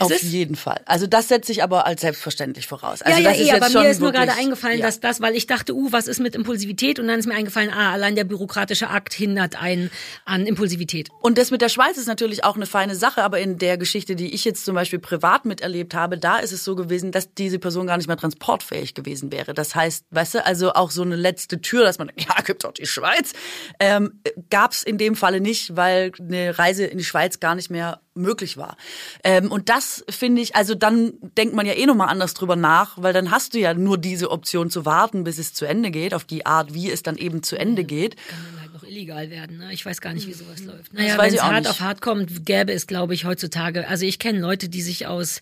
[0.00, 0.80] Auf jeden Fall.
[0.84, 3.02] Also das setze ich aber als selbstverständlich voraus.
[3.02, 4.86] Also ja, ja, eh, aber mir ist nur gerade eingefallen, ja.
[4.86, 7.00] dass das, weil ich dachte, uh, was ist mit Impulsivität?
[7.00, 9.90] Und dann ist mir eingefallen, ah, allein der bürokratische Akt hindert einen
[10.24, 11.08] an Impulsivität.
[11.20, 14.14] Und das mit der Schweiz ist natürlich auch eine feine Sache, aber in der Geschichte,
[14.14, 17.58] die ich jetzt zum Beispiel privat miterlebt habe, da ist es so gewesen, dass diese
[17.58, 19.52] Person gar nicht mehr transportfähig gewesen wäre.
[19.52, 22.72] Das heißt, weißt du, also auch so eine letzte Tür, dass man, ja, gibt doch
[22.72, 23.32] die Schweiz,
[23.80, 27.68] ähm, gab es in dem Falle nicht, weil eine Reise in die Schweiz gar nicht
[27.68, 28.76] mehr möglich war.
[29.24, 33.00] Ähm, und das finde ich, also dann denkt man ja eh nochmal anders drüber nach,
[33.00, 36.14] weil dann hast du ja nur diese Option zu warten, bis es zu Ende geht,
[36.14, 38.16] auf die Art, wie es dann eben zu Ende geht.
[38.28, 39.58] Kann dann halt noch illegal werden.
[39.58, 39.72] Ne?
[39.72, 40.92] Ich weiß gar nicht, wie sowas läuft.
[40.92, 41.70] Naja, wenn es hart nicht.
[41.70, 43.88] auf hart kommt, gäbe es, glaube ich, heutzutage.
[43.88, 45.40] Also ich kenne Leute, die sich aus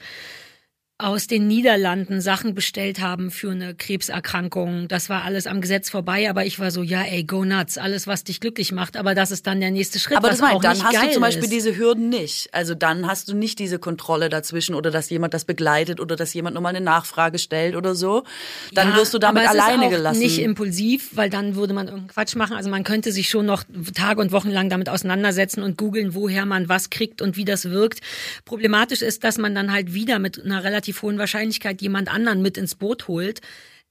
[0.98, 4.88] aus den Niederlanden Sachen bestellt haben für eine Krebserkrankung.
[4.88, 8.06] Das war alles am Gesetz vorbei, aber ich war so, ja, ey, go nuts, alles,
[8.06, 8.96] was dich glücklich macht.
[8.96, 10.16] Aber das ist dann der nächste Schritt.
[10.16, 11.52] Aber das meine, dann hast du zum Beispiel ist.
[11.52, 12.48] diese Hürden nicht.
[12.52, 16.32] Also dann hast du nicht diese Kontrolle dazwischen oder dass jemand das begleitet oder dass
[16.32, 18.24] jemand nochmal eine Nachfrage stellt oder so.
[18.72, 20.20] Dann ja, wirst du damit aber es alleine ist auch gelassen.
[20.20, 22.56] Nicht impulsiv, weil dann würde man irgendeinen Quatsch machen.
[22.56, 26.46] Also man könnte sich schon noch Tage und Wochen lang damit auseinandersetzen und googeln, woher
[26.46, 28.00] man was kriegt und wie das wirkt.
[28.46, 32.56] Problematisch ist, dass man dann halt wieder mit einer relativ hohen Wahrscheinlichkeit jemand anderen mit
[32.56, 33.40] ins Boot holt.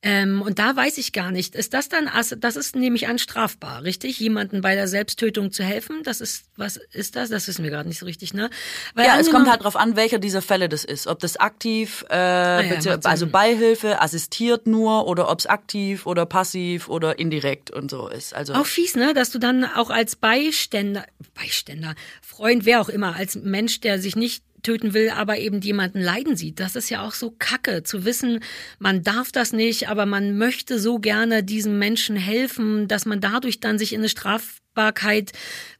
[0.07, 3.81] Ähm, und da weiß ich gar nicht, ist das dann, das ist nämlich an strafbar,
[3.81, 4.19] richtig?
[4.19, 7.29] Jemanden bei der Selbsttötung zu helfen, das ist, was ist das?
[7.29, 8.51] Das wissen wir gerade nicht so richtig, ne?
[8.93, 11.07] Weil ja, es kommt halt drauf an, welcher dieser Fälle das ist.
[11.07, 16.27] Ob das aktiv, äh, ah ja, also Beihilfe, assistiert nur oder ob es aktiv oder
[16.27, 18.35] passiv oder indirekt und so ist.
[18.35, 19.15] Also auch fies, ne?
[19.15, 24.15] Dass du dann auch als Beiständer, Beiständer, Freund, wer auch immer, als Mensch, der sich
[24.15, 26.59] nicht töten will, aber eben jemanden leiden sieht.
[26.59, 28.39] Das ist ja auch so kacke, zu wissen,
[28.79, 33.59] man darf das nicht, aber man möchte so gerne diesem Menschen helfen, dass man dadurch
[33.59, 35.31] dann sich in eine Strafbarkeit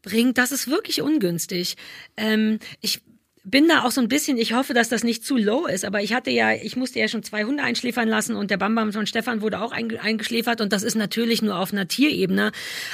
[0.02, 0.38] bringt.
[0.38, 1.76] Das ist wirklich ungünstig.
[2.16, 3.02] Ähm, ich
[3.46, 6.02] bin da auch so ein bisschen, ich hoffe, dass das nicht zu low ist, aber
[6.02, 9.06] ich hatte ja, ich musste ja schon zwei Hunde einschläfern lassen und der Bambam von
[9.06, 12.52] Stefan wurde auch eingeschläfert und das ist natürlich nur auf einer Tierebene,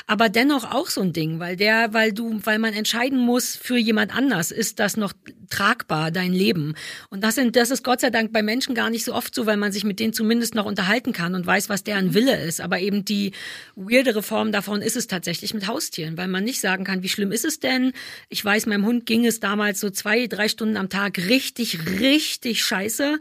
[0.08, 3.78] aber dennoch auch so ein Ding, weil der, weil du, weil man entscheiden muss für
[3.78, 5.14] jemand anders, ist das noch
[5.52, 6.76] tragbar, dein Leben.
[7.10, 9.46] Und das sind, das ist Gott sei Dank bei Menschen gar nicht so oft so,
[9.46, 12.62] weil man sich mit denen zumindest noch unterhalten kann und weiß, was deren Wille ist.
[12.62, 13.34] Aber eben die
[13.76, 17.32] weirdere Form davon ist es tatsächlich mit Haustieren, weil man nicht sagen kann, wie schlimm
[17.32, 17.94] ist es denn?
[18.30, 22.64] Ich weiß, meinem Hund ging es damals so zwei, drei Stunden am Tag richtig, richtig
[22.64, 23.20] scheiße.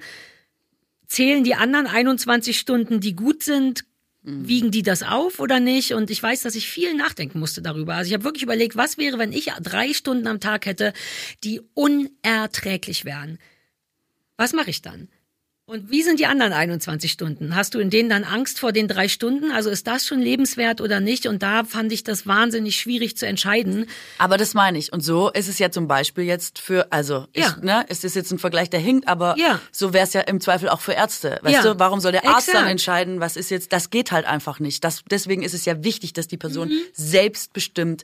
[1.07, 3.85] Zählen die anderen 21 Stunden, die gut sind,
[4.23, 5.95] wiegen die das auf oder nicht?
[5.95, 7.95] Und ich weiß, dass ich viel nachdenken musste darüber.
[7.95, 10.93] Also ich habe wirklich überlegt, was wäre, wenn ich drei Stunden am Tag hätte,
[11.45, 13.39] die unerträglich wären.
[14.37, 15.09] Was mache ich dann?
[15.71, 17.55] Und wie sind die anderen 21 Stunden?
[17.55, 19.53] Hast du in denen dann Angst vor den drei Stunden?
[19.53, 21.29] Also ist das schon lebenswert oder nicht?
[21.29, 23.87] Und da fand ich das wahnsinnig schwierig zu entscheiden.
[24.19, 24.93] Aber das meine ich.
[24.93, 27.55] Und so ist es ja zum Beispiel jetzt für, also ja.
[27.57, 29.61] ich, ne, es ist jetzt ein Vergleich, der hinkt, aber ja.
[29.71, 31.39] so wäre es ja im Zweifel auch für Ärzte.
[31.43, 31.63] Weißt ja.
[31.63, 32.65] du, warum soll der Arzt Exakt.
[32.65, 34.83] dann entscheiden, was ist jetzt, das geht halt einfach nicht.
[34.83, 36.81] Das, deswegen ist es ja wichtig, dass die Person mhm.
[36.95, 38.03] selbstbestimmt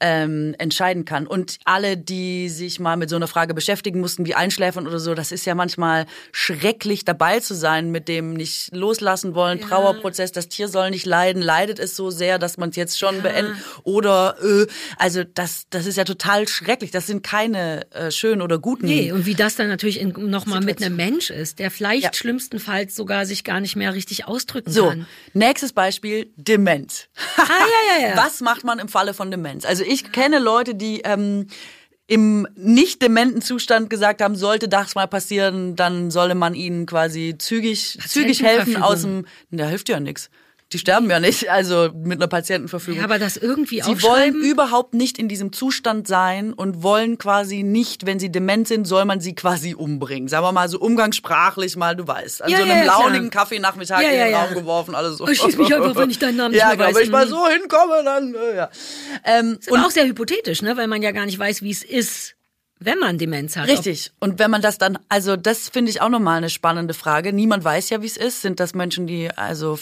[0.00, 1.26] ähm, entscheiden kann.
[1.26, 5.16] Und alle, die sich mal mit so einer Frage beschäftigen mussten, wie Einschläfern oder so,
[5.16, 9.66] das ist ja manchmal schrecklich dabei zu sein mit dem nicht loslassen wollen, ja.
[9.66, 13.16] Trauerprozess, das Tier soll nicht leiden, leidet es so sehr, dass man es jetzt schon
[13.16, 13.22] ja.
[13.22, 14.66] beendet oder äh,
[14.98, 19.12] also das das ist ja total schrecklich, das sind keine äh, schönen oder guten Nee,
[19.12, 22.12] und wie das dann natürlich nochmal mit einem Mensch ist, der vielleicht ja.
[22.12, 25.00] schlimmstenfalls sogar sich gar nicht mehr richtig ausdrücken so, kann.
[25.00, 27.08] So, nächstes Beispiel, Demenz.
[27.36, 28.16] ah, ja, ja, ja.
[28.24, 29.64] Was macht man im Falle von Demenz?
[29.64, 31.48] Also ich kenne Leute, die ähm,
[32.08, 37.36] im nicht dementen Zustand gesagt haben, sollte das mal passieren, dann solle man ihnen quasi
[37.38, 40.30] zügig, zügig helfen aus dem, da hilft ja nichts.
[40.72, 42.98] Die sterben ja nicht, also mit einer Patientenverfügung.
[42.98, 47.62] Ja, aber das irgendwie Sie wollen überhaupt nicht in diesem Zustand sein und wollen quasi
[47.62, 50.28] nicht, wenn sie dement sind, soll man sie quasi umbringen.
[50.28, 52.42] Sagen wir mal so umgangssprachlich mal, du weißt.
[52.42, 53.44] An ja, so einem ja, launigen klar.
[53.44, 55.26] Kaffeenachmittag ja, in den Raum geworfen, alles so.
[55.26, 56.90] Ich schieß mich einfach, wenn ich deinen Namen nicht ja, mehr weiß.
[56.90, 58.70] Ja, wenn ich mal so hinkomme, dann, äh, ja.
[59.24, 61.82] Ähm, ist und auch sehr hypothetisch, ne, weil man ja gar nicht weiß, wie es
[61.82, 62.34] ist
[62.80, 63.68] wenn man Demenz hat.
[63.68, 64.12] Richtig.
[64.20, 67.32] Und wenn man das dann, also das finde ich auch nochmal eine spannende Frage.
[67.32, 68.42] Niemand weiß ja, wie es ist.
[68.42, 69.78] Sind das Menschen, die also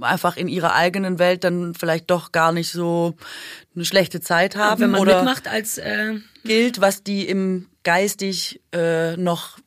[0.00, 3.14] einfach in ihrer eigenen Welt dann vielleicht doch gar nicht so
[3.74, 4.80] eine schlechte Zeit haben?
[4.80, 6.14] Ja, wenn man oder mitmacht als äh
[6.44, 9.58] gilt, was die im geistig äh, noch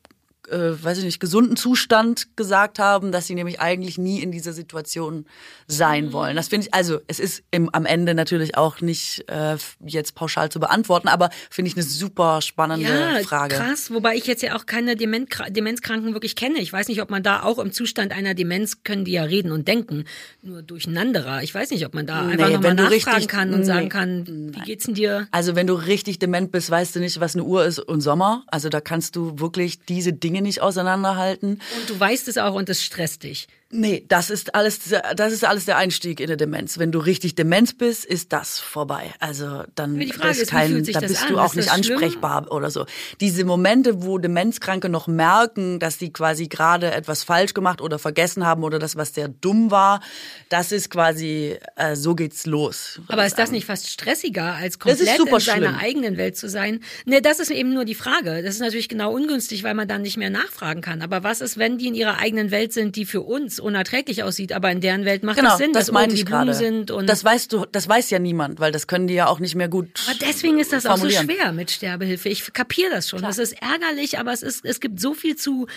[0.50, 4.54] äh, weiß ich nicht, gesunden Zustand gesagt haben, dass sie nämlich eigentlich nie in dieser
[4.54, 5.26] Situation
[5.68, 6.14] sein mhm.
[6.14, 6.36] wollen.
[6.36, 10.50] Das finde ich, also es ist im, am Ende natürlich auch nicht äh, jetzt pauschal
[10.50, 13.56] zu beantworten, aber finde ich eine super spannende ja, Frage.
[13.56, 16.60] Krass, wobei ich jetzt ja auch keine Dement Demenzkranken wirklich kenne.
[16.60, 19.52] Ich weiß nicht, ob man da auch im Zustand einer Demenz können die ja reden
[19.52, 20.06] und denken,
[20.42, 21.44] nur durcheinanderer.
[21.44, 23.90] Ich weiß nicht, ob man da nee, einfach nochmal nachfragen richtig, kann und nee, sagen
[23.90, 25.28] kann, wie geht's denn dir?
[25.32, 28.44] Also wenn du richtig dement bist, weißt du nicht, was eine Uhr ist und Sommer.
[28.48, 31.62] Also da kannst du wirklich diese Dinge nicht auseinanderhalten.
[31.80, 33.48] Und du weißt es auch und es stresst dich.
[33.78, 34.80] Nee, das ist alles,
[35.16, 36.78] das ist alles der Einstieg in der Demenz.
[36.78, 39.14] Wenn du richtig Demenz bist, ist das vorbei.
[39.20, 42.56] Also dann ist kein, da bist du auch nicht ansprechbar schlimm?
[42.56, 42.86] oder so.
[43.20, 48.46] Diese Momente, wo Demenzkranke noch merken, dass sie quasi gerade etwas falsch gemacht oder vergessen
[48.46, 50.02] haben oder das, was sehr dumm war,
[50.50, 53.02] das ist quasi, äh, so geht's los.
[53.08, 56.80] Aber ist das nicht fast stressiger, als komplett in seiner eigenen Welt zu sein?
[57.06, 58.42] Nee, das ist eben nur die Frage.
[58.42, 61.02] Das ist natürlich genau ungünstig, weil man dann nicht mehr nachfragen kann.
[61.02, 64.54] Aber was ist, wenn die in ihrer eigenen Welt sind, die für uns unerträglich aussieht,
[64.54, 66.54] aber in deren Welt macht Genau, das Sinn, das dass meinte oben die ich Blumen
[66.54, 69.40] sind und Das weißt du, das weiß ja niemand, weil das können die ja auch
[69.40, 69.90] nicht mehr gut.
[70.08, 72.30] aber deswegen ist das auch so schwer mit Sterbehilfe.
[72.30, 73.22] Ich kapiere das schon.
[73.22, 75.68] Das ist ärgerlich, aber es ist, es gibt so viel zu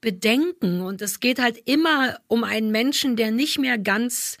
[0.00, 4.36] bedenken und es geht halt immer um einen Menschen, der nicht mehr ganz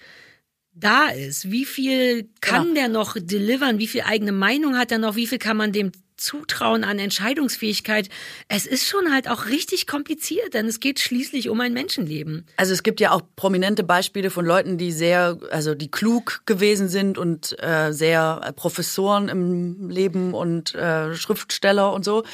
[0.72, 1.50] da ist.
[1.50, 2.74] Wie viel kann Genau.
[2.74, 3.78] der noch delivern?
[3.78, 5.16] Wie viel eigene Meinung hat er noch?
[5.16, 8.08] Wie viel kann man dem zutrauen an Entscheidungsfähigkeit?
[8.48, 12.46] Es ist schon halt auch richtig kompliziert, denn es geht schließlich um ein Menschenleben.
[12.56, 16.88] Also es gibt ja auch prominente Beispiele von Leuten, die sehr, also die klug gewesen
[16.88, 22.24] sind und äh, sehr Professoren im Leben und äh, Schriftsteller und so,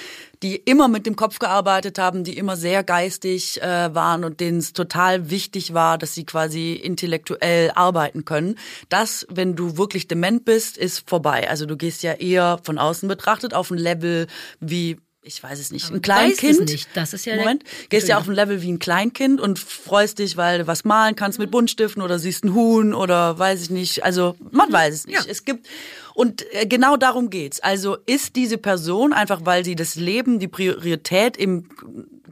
[0.42, 4.58] die immer mit dem Kopf gearbeitet haben, die immer sehr geistig äh, waren und denen
[4.58, 8.58] es total wichtig war, dass sie quasi intellektuell arbeiten können.
[8.88, 11.48] Das, wenn du wirklich dement bist, ist vorbei.
[11.48, 14.26] Also du gehst ja eher von außen betrachtet auf ein Level
[14.60, 16.68] wie ich weiß es nicht, Aber ein Kleinkind.
[16.68, 16.88] nicht.
[16.94, 20.36] Das ist ja Moment, gehst ja auf ein Level wie ein Kleinkind und freust dich,
[20.36, 24.04] weil du was malen kannst mit Buntstiften oder siehst ein Huhn oder weiß ich nicht.
[24.04, 25.24] Also man weiß es nicht.
[25.24, 25.30] Ja.
[25.30, 25.68] Es gibt
[26.14, 27.60] und äh, genau darum geht's.
[27.60, 31.68] Also ist diese Person einfach, weil sie das Leben, die Priorität im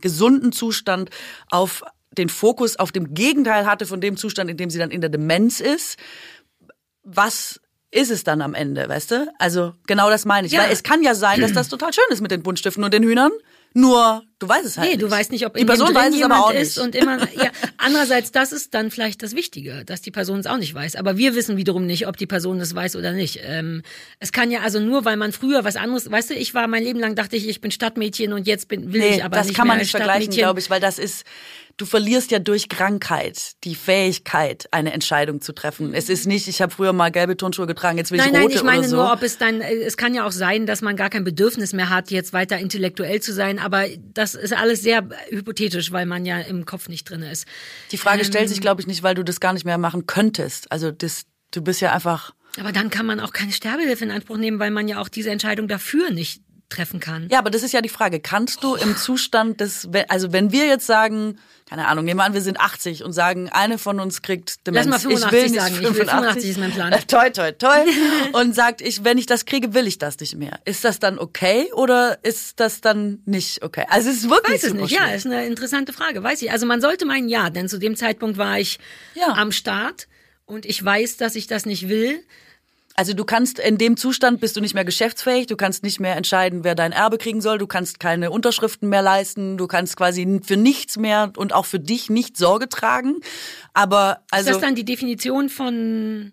[0.01, 1.11] gesunden Zustand
[1.51, 1.83] auf
[2.17, 5.11] den Fokus auf dem Gegenteil hatte von dem Zustand, in dem sie dann in der
[5.11, 5.97] Demenz ist,
[7.03, 7.61] was
[7.91, 9.33] ist es dann am Ende, weißt du?
[9.39, 10.53] Also genau das meine ich.
[10.53, 10.63] Ja.
[10.63, 13.03] Weil es kann ja sein, dass das total schön ist mit den Buntstiften und den
[13.03, 13.33] Hühnern.
[13.73, 15.03] Nur du weißt es halt Nee, nicht.
[15.03, 16.85] du weißt nicht, ob die in Person weiß es aber auch ist nicht.
[16.85, 17.19] und immer.
[17.35, 20.97] Ja, andererseits, das ist dann vielleicht das Wichtige, dass die Person es auch nicht weiß.
[20.97, 23.41] Aber wir wissen wiederum nicht, ob die Person es weiß oder nicht.
[23.45, 23.83] Ähm,
[24.19, 26.83] es kann ja also nur, weil man früher was anderes, weißt du, ich war mein
[26.83, 29.47] Leben lang dachte ich, ich bin Stadtmädchen und jetzt bin will nee, ich aber das
[29.47, 31.25] nicht kann man nicht vergleichen, glaube ich, weil das ist,
[31.81, 35.95] du verlierst ja durch Krankheit die Fähigkeit, eine Entscheidung zu treffen.
[35.95, 38.43] Es ist nicht, ich habe früher mal gelbe Turnschuhe getragen, jetzt will Nein, ich nein,
[38.43, 38.97] rote ich meine oder so.
[38.97, 41.73] nur, ob es dann, äh, es kann ja auch sein, dass man gar kein Bedürfnis
[41.73, 46.27] mehr hat, jetzt weiter intellektuell zu sein, aber das ist alles sehr hypothetisch, weil man
[46.27, 47.47] ja im Kopf nicht drin ist.
[47.93, 48.49] die Frage stellt Ähm.
[48.49, 50.71] sich, glaube ich, nicht, weil du das gar nicht mehr machen könntest.
[50.71, 54.37] Also das, du bist ja einfach Aber dann kann man auch keine Sterbehilfe in Anspruch
[54.37, 57.29] nehmen, weil man ja auch diese Entscheidung dafür nicht treffen kann.
[57.31, 58.21] Ja, aber das ist ja die Frage.
[58.21, 62.35] Kannst du im Zustand des, also wenn wir jetzt sagen, keine Ahnung, nehmen wir an,
[62.35, 64.87] wir sind 80 und sagen, eine von uns kriegt Demenz.
[64.87, 65.75] Lass mal ich 85 will nicht sagen.
[65.75, 66.93] Ich will 85 ist mein Plan.
[66.93, 67.79] Äh, toi, toi, toi.
[68.33, 70.59] und sagt, ich, wenn ich das kriege, will ich das nicht mehr.
[70.65, 73.85] Ist das dann okay oder ist das dann nicht okay?
[73.89, 74.91] Also es ist wirklich Weiß es nicht.
[74.91, 75.17] Ja, schwierig.
[75.17, 76.23] ist eine interessante Frage.
[76.23, 76.51] Weiß ich.
[76.51, 78.79] Also man sollte meinen, ja, denn zu dem Zeitpunkt war ich
[79.15, 79.35] Ja.
[79.35, 80.09] am Start
[80.47, 82.21] und ich weiß, dass ich das nicht will.
[83.01, 86.17] Also du kannst in dem Zustand bist du nicht mehr geschäftsfähig, du kannst nicht mehr
[86.17, 90.39] entscheiden, wer dein Erbe kriegen soll, du kannst keine Unterschriften mehr leisten, du kannst quasi
[90.45, 93.21] für nichts mehr und auch für dich nicht Sorge tragen.
[93.73, 96.33] Aber also ist das dann die Definition von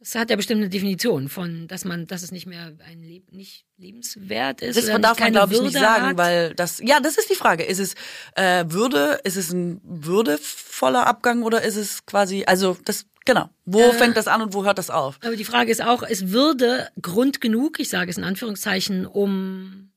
[0.00, 3.30] das hat ja bestimmt eine Definition von, dass man, dass es nicht mehr ein Leb
[3.32, 4.78] nicht lebenswert ist.
[4.78, 6.16] Das darf man, glaube ich, nicht sagen, hat.
[6.16, 7.64] weil das, ja, das ist die Frage.
[7.64, 7.94] Ist es
[8.34, 13.92] äh, Würde, ist es ein würdevoller Abgang oder ist es quasi, also das, genau, wo
[13.92, 15.18] fängt das an und wo hört das auf?
[15.22, 19.90] Aber die Frage ist auch, ist Würde Grund genug, ich sage es in Anführungszeichen, um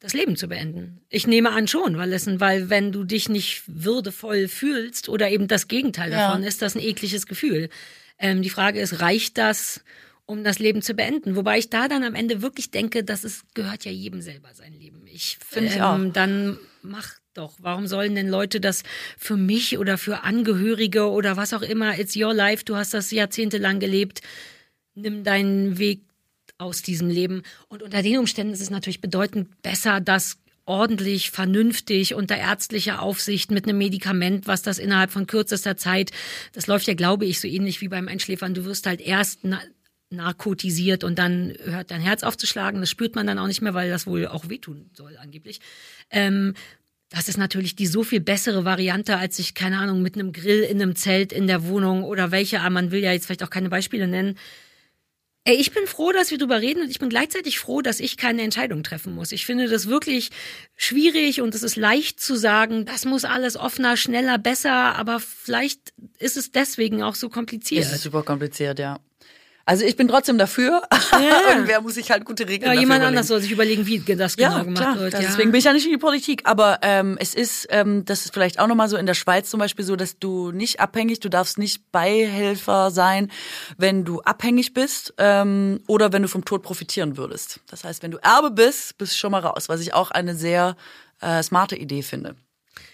[0.00, 1.00] das Leben zu beenden?
[1.08, 5.48] Ich nehme an schon, weil es, weil wenn du dich nicht würdevoll fühlst oder eben
[5.48, 6.28] das Gegenteil Ja.
[6.28, 7.68] davon, ist das ein ekliges Gefühl.
[8.18, 9.84] Ähm, die Frage ist, reicht das,
[10.26, 11.36] um das Leben zu beenden?
[11.36, 14.72] Wobei ich da dann am Ende wirklich denke, dass es gehört ja jedem selber sein
[14.72, 15.06] Leben.
[15.06, 16.12] Ich Finde ich ähm, auch.
[16.12, 17.54] Dann mach doch.
[17.60, 18.82] Warum sollen denn Leute das
[19.16, 21.98] für mich oder für Angehörige oder was auch immer?
[21.98, 22.64] It's your life.
[22.64, 24.20] Du hast das jahrzehntelang gelebt.
[24.94, 26.02] Nimm deinen Weg
[26.58, 27.42] aus diesem Leben.
[27.68, 33.50] Und unter den Umständen ist es natürlich bedeutend besser, das ordentlich, vernünftig, unter ärztlicher Aufsicht
[33.50, 36.12] mit einem Medikament, was das innerhalb von kürzester Zeit,
[36.52, 38.54] das läuft ja, glaube ich, so ähnlich wie beim Einschläfern.
[38.54, 39.60] Du wirst halt erst na
[40.10, 42.80] narkotisiert und dann hört dein Herz aufzuschlagen.
[42.80, 45.60] Das spürt man dann auch nicht mehr, weil das wohl auch wehtun soll angeblich.
[46.10, 46.52] Ähm,
[47.12, 50.62] das ist natürlich die so viel bessere Variante, als sich, keine Ahnung, mit einem Grill
[50.62, 53.50] in einem Zelt in der Wohnung oder welche, aber man will ja jetzt vielleicht auch
[53.50, 54.38] keine Beispiele nennen.
[55.44, 58.16] Ey, ich bin froh, dass wir drüber reden und ich bin gleichzeitig froh, dass ich
[58.16, 59.32] keine Entscheidung treffen muss.
[59.32, 60.30] Ich finde das wirklich
[60.76, 65.92] schwierig und es ist leicht zu sagen, das muss alles offener, schneller, besser, aber vielleicht
[66.18, 67.84] ist es deswegen auch so kompliziert.
[67.84, 69.00] Es ist super kompliziert, ja.
[69.64, 70.82] Also ich bin trotzdem dafür.
[71.12, 71.50] Ja.
[71.50, 73.04] Irgendwer muss sich halt gute Regeln ja, jemand überlegen.
[73.08, 74.98] anders soll sich überlegen, wie das genau Ja, gemacht klar.
[74.98, 75.12] wird.
[75.12, 75.28] Das- ja.
[75.28, 76.40] Deswegen bin ich ja nicht in die Politik.
[76.44, 79.60] Aber ähm, es ist, ähm, das ist vielleicht auch nochmal so in der Schweiz zum
[79.60, 83.30] Beispiel so, dass du nicht abhängig, du darfst nicht Beihelfer sein,
[83.76, 87.60] wenn du abhängig bist ähm, oder wenn du vom Tod profitieren würdest.
[87.68, 90.34] Das heißt, wenn du Erbe bist, bist du schon mal raus, was ich auch eine
[90.34, 90.76] sehr
[91.20, 92.36] äh, smarte Idee finde.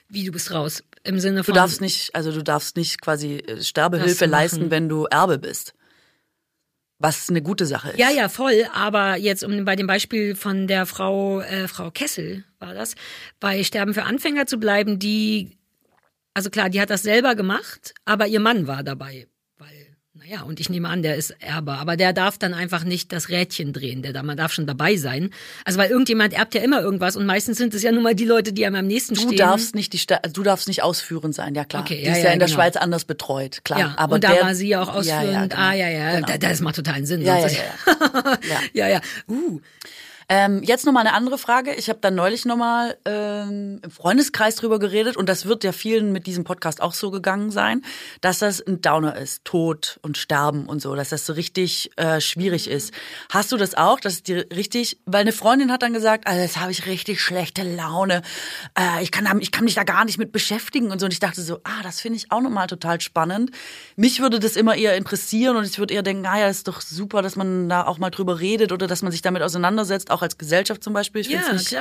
[0.08, 0.82] Wie du bist raus.
[1.04, 1.54] Im Sinne Du von.
[1.54, 5.72] darfst nicht, also du darfst nicht quasi äh, Sterbehilfe leisten, wenn du Erbe bist.
[7.00, 7.98] Was eine gute Sache ist.
[7.98, 8.66] Ja, ja, voll.
[8.74, 12.96] Aber jetzt um bei dem Beispiel von der Frau, äh, Frau Kessel war das,
[13.38, 15.56] bei Sterben für Anfänger zu bleiben, die
[16.34, 19.26] Also klar, die hat das selber gemacht, aber ihr Mann war dabei.
[20.28, 21.72] Naja, und ich nehme an, der ist Erbe.
[21.72, 24.02] Aber der darf dann einfach nicht das Rädchen drehen.
[24.02, 25.30] Der, man darf schon dabei sein.
[25.64, 28.26] Also weil irgendjemand erbt ja immer irgendwas und meistens sind es ja nun mal die
[28.26, 29.38] Leute, die einem am nächsten Du stehen.
[29.38, 31.82] darfst nicht die Sta du darfst nicht ausführend sein, ja klar.
[31.82, 32.58] Okay, die ja, ist ja, ja, in der genau.
[32.60, 33.78] Schweiz anders betreut, klar.
[33.78, 35.32] Ja, aber und da der, war sie ja auch Ja, ausführend.
[35.32, 35.56] ja, genau.
[35.56, 36.26] Ah, ja, ja, Genau.
[36.26, 37.22] da, das macht totalen Sinn.
[37.22, 38.60] Ja, ja, ja.
[38.74, 39.00] ja, ja.
[39.28, 39.60] Uh,
[40.30, 41.72] Ähm, jetzt nochmal eine andere Frage.
[41.74, 46.12] Ich habe da neulich nochmal ähm, im Freundeskreis drüber geredet und das wird ja vielen
[46.12, 47.82] mit diesem Podcast auch so gegangen sein,
[48.20, 52.20] dass das ein Downer ist, Tod und Sterben und so, dass das so richtig äh,
[52.20, 52.92] schwierig ist.
[53.30, 56.42] Hast du das auch, dass es dir richtig, weil eine Freundin hat dann gesagt, also
[56.42, 58.20] jetzt habe ich richtig schlechte Laune,
[58.78, 61.12] äh, ich, kann, da- ich kann mich da gar nicht mit beschäftigen und so und
[61.14, 63.50] ich dachte so, ah, das finde ich auch nochmal total spannend.
[63.96, 66.82] Mich würde das immer eher interessieren und ich würde eher denken, ah ja, ist doch
[66.82, 70.17] super, dass man da auch mal drüber redet oder dass man sich damit auseinandersetzt, auch
[70.22, 71.20] als Gesellschaft zum Beispiel.
[71.22, 71.72] Ich finde Ja, es nicht,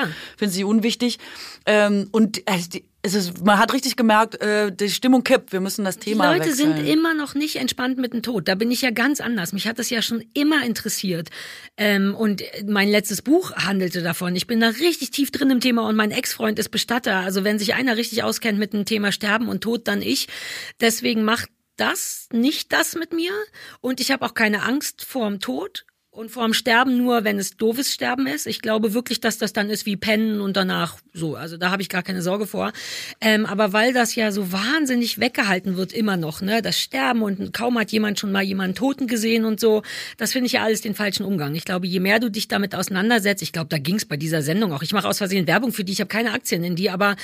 [0.63, 1.19] unwichtig.
[1.65, 5.53] Ähm, und die, es ist, man hat richtig gemerkt, äh, die Stimmung kippt.
[5.53, 6.75] Wir müssen das Die Thema Leute wechseln.
[6.75, 8.47] sind immer noch nicht entspannt mit dem Tod.
[8.47, 9.53] Da bin ich ja ganz anders.
[9.53, 11.29] Mich hat das ja schon immer interessiert.
[11.77, 14.35] Ähm, und mein letztes Buch handelte davon.
[14.35, 17.17] Ich bin da richtig tief drin im Thema und mein Ex-Freund ist Bestatter.
[17.17, 20.27] Also wenn sich einer richtig auskennt mit dem Thema Sterben und Tod, dann ich.
[20.81, 23.31] Deswegen macht das nicht das mit mir.
[23.79, 25.85] Und ich habe auch keine Angst vorm Tod.
[26.17, 28.47] Und vor dem Sterben nur, wenn es doofes Sterben ist.
[28.47, 31.35] Ich glaube wirklich, dass das dann ist wie Pennen und danach so.
[31.35, 32.71] Also da habe ich gar keine Sorge vor.
[33.21, 37.53] Ähm, aber weil das ja so wahnsinnig weggehalten wird immer noch, ne, das Sterben und
[37.53, 39.83] kaum hat jemand schon mal jemanden Toten gesehen und so,
[40.17, 41.53] das finde ich ja alles den falschen Umgang.
[41.53, 44.41] Ich glaube, je mehr du dich damit auseinandersetzt, ich glaube, da ging es bei dieser
[44.41, 44.81] Sendung auch.
[44.81, 47.15] Ich mache aus Versehen Werbung für die, ich habe keine Aktien in die, aber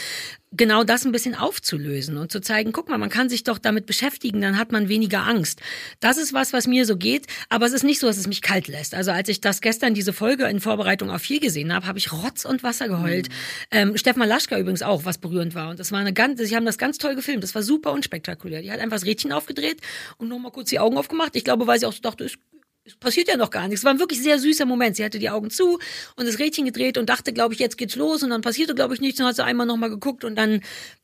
[0.55, 3.85] genau das ein bisschen aufzulösen und zu zeigen, guck mal, man kann sich doch damit
[3.85, 5.61] beschäftigen, dann hat man weniger Angst.
[5.99, 8.41] Das ist was, was mir so geht, aber es ist nicht so, dass es mich
[8.41, 8.95] kalt lässt.
[8.95, 12.11] Also als ich das gestern diese Folge in Vorbereitung auf viel gesehen habe, habe ich
[12.11, 13.29] Rotz und Wasser geheult.
[13.71, 16.65] Ähm, Stefan Laschka übrigens auch, was berührend war und das war eine ganz, sie haben
[16.65, 18.61] das ganz toll gefilmt, das war super unspektakulär.
[18.61, 19.81] Die hat einfach das Rädchen aufgedreht
[20.17, 21.35] und nochmal kurz die Augen aufgemacht.
[21.35, 22.37] Ich glaube, weil sie auch so dachte, es
[22.99, 23.81] passiert ja noch gar nichts.
[23.81, 24.95] Es war ein wirklich sehr süßer Moment.
[24.95, 25.79] Sie hatte die Augen zu
[26.15, 28.93] und das Rädchen gedreht und dachte, glaube ich, jetzt geht's los und dann passierte, glaube
[28.93, 29.17] ich, nichts.
[29.17, 30.61] Dann hat sie einmal nochmal geguckt und dann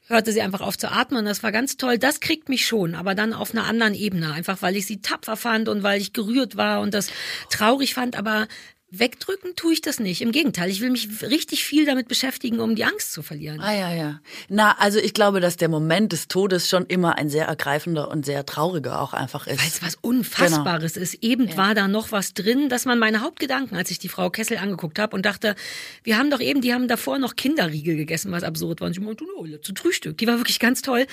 [0.07, 1.25] hörte sie einfach auf zu atmen.
[1.25, 1.97] Das war ganz toll.
[1.97, 4.33] Das kriegt mich schon, aber dann auf einer anderen Ebene.
[4.33, 7.11] Einfach, weil ich sie tapfer fand und weil ich gerührt war und das
[7.49, 8.17] traurig fand.
[8.17, 8.47] Aber
[8.91, 10.21] wegdrücken tue ich das nicht.
[10.21, 13.59] Im Gegenteil, ich will mich richtig viel damit beschäftigen, um die Angst zu verlieren.
[13.59, 14.21] Ah ja, ja.
[14.47, 18.25] Na, also ich glaube, dass der Moment des Todes schon immer ein sehr ergreifender und
[18.25, 19.59] sehr trauriger auch einfach ist.
[19.59, 21.23] Weil es was Unfassbares ist.
[21.23, 24.57] Eben war da noch was drin, dass man meine Hauptgedanken, als ich die Frau Kessel
[24.57, 25.55] angeguckt habe und dachte,
[26.03, 28.87] wir haben doch eben, die haben davor noch Kinderriegel gegessen, was absurd war.
[28.87, 30.17] Und sie meinte, no, zu Frühstück.
[30.17, 31.05] Die war wirklich ganz toll.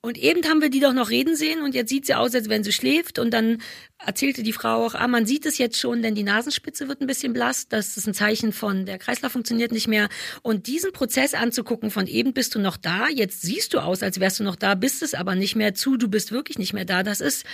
[0.00, 2.48] Und eben haben wir die doch noch reden sehen und jetzt sieht sie aus, als
[2.48, 3.18] wenn sie schläft.
[3.18, 3.58] Und dann
[4.06, 7.06] erzählte die Frau auch, ah, man sieht es jetzt schon, denn die Nasenspitze wird ein
[7.06, 7.68] bisschen blass.
[7.68, 10.08] Das ist ein Zeichen von, der Kreislauf funktioniert nicht mehr.
[10.42, 14.20] Und diesen Prozess anzugucken, von eben bist du noch da, jetzt siehst du aus, als
[14.20, 16.84] wärst du noch da, bist es aber nicht mehr zu, du bist wirklich nicht mehr
[16.84, 17.02] da.
[17.02, 17.44] Das ist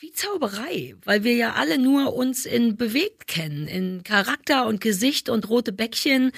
[0.00, 5.28] wie Zauberei, weil wir ja alle nur uns in bewegt kennen, in Charakter und Gesicht
[5.28, 6.32] und rote Bäckchen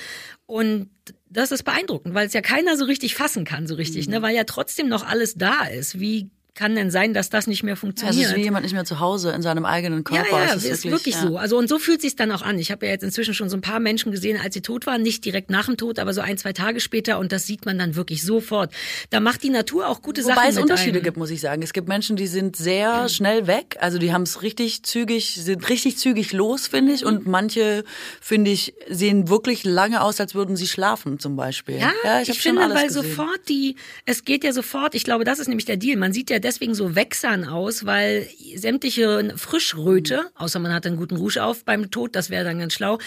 [0.47, 0.91] und
[1.31, 4.35] das ist beeindruckend, weil es ja keiner so richtig fassen kann, so richtig, ne, weil
[4.35, 6.01] ja trotzdem noch alles da ist.
[6.01, 8.31] Wie kann denn sein, dass das nicht mehr es funktioniert?
[8.31, 10.45] ist wie jemand nicht mehr zu Hause in seinem eigenen Ja, Körper.
[10.45, 11.23] ja, es ist, wirklich, ja.
[11.23, 11.37] so.
[11.39, 12.59] Also und so fühlt sich dann auch an.
[12.59, 15.03] Ich habe ja jetzt inzwischen schon so ein paar Menschen gesehen, als sie tot waren,
[15.03, 17.79] nicht direkt nach dem Tod, aber so ein, zwei Tage später und das sieht man
[17.79, 18.73] dann wirklich sofort.
[19.11, 21.05] Da macht die Natur auch gute Wobei Sachen es mit Unterschiede einem.
[21.05, 21.63] gibt, muss ich sagen.
[21.63, 23.77] Es gibt Menschen, die sind sehr schnell weg.
[23.81, 27.05] Also die haben es richtig zügig, sind richtig zügig los, finde ich.
[27.07, 27.85] Und manche,
[28.21, 31.79] finde ich, sehen wirklich lange aus, als würden sie schlafen, zum Beispiel.
[31.79, 33.03] Ja, ich, ich, schon finde, weil gesehen.
[33.05, 35.97] sofort die, es geht ja sofort, ich glaube, das ist nämlich der Deal.
[35.97, 41.17] Man sieht ja deswegen so wächsern aus, weil sämtliche Frischröte, außer man hat einen guten
[41.17, 42.99] Rouge auf beim Tod, das wäre dann ganz schlau.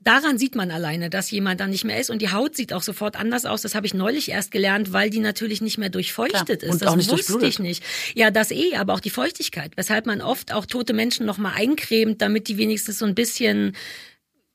[0.00, 2.82] Daran sieht man alleine, dass jemand dann nicht mehr ist und die Haut sieht auch
[2.82, 3.62] sofort anders aus.
[3.62, 6.62] Das habe ich neulich erst gelernt, weil die natürlich nicht mehr durchfeuchtet Klar.
[6.62, 6.72] ist.
[6.72, 7.82] Und das auch nicht wusste ich nicht.
[8.14, 11.52] Ja, das eh, aber auch die Feuchtigkeit, weshalb man oft auch tote Menschen noch mal
[11.54, 13.76] eincremt, damit die wenigstens so ein bisschen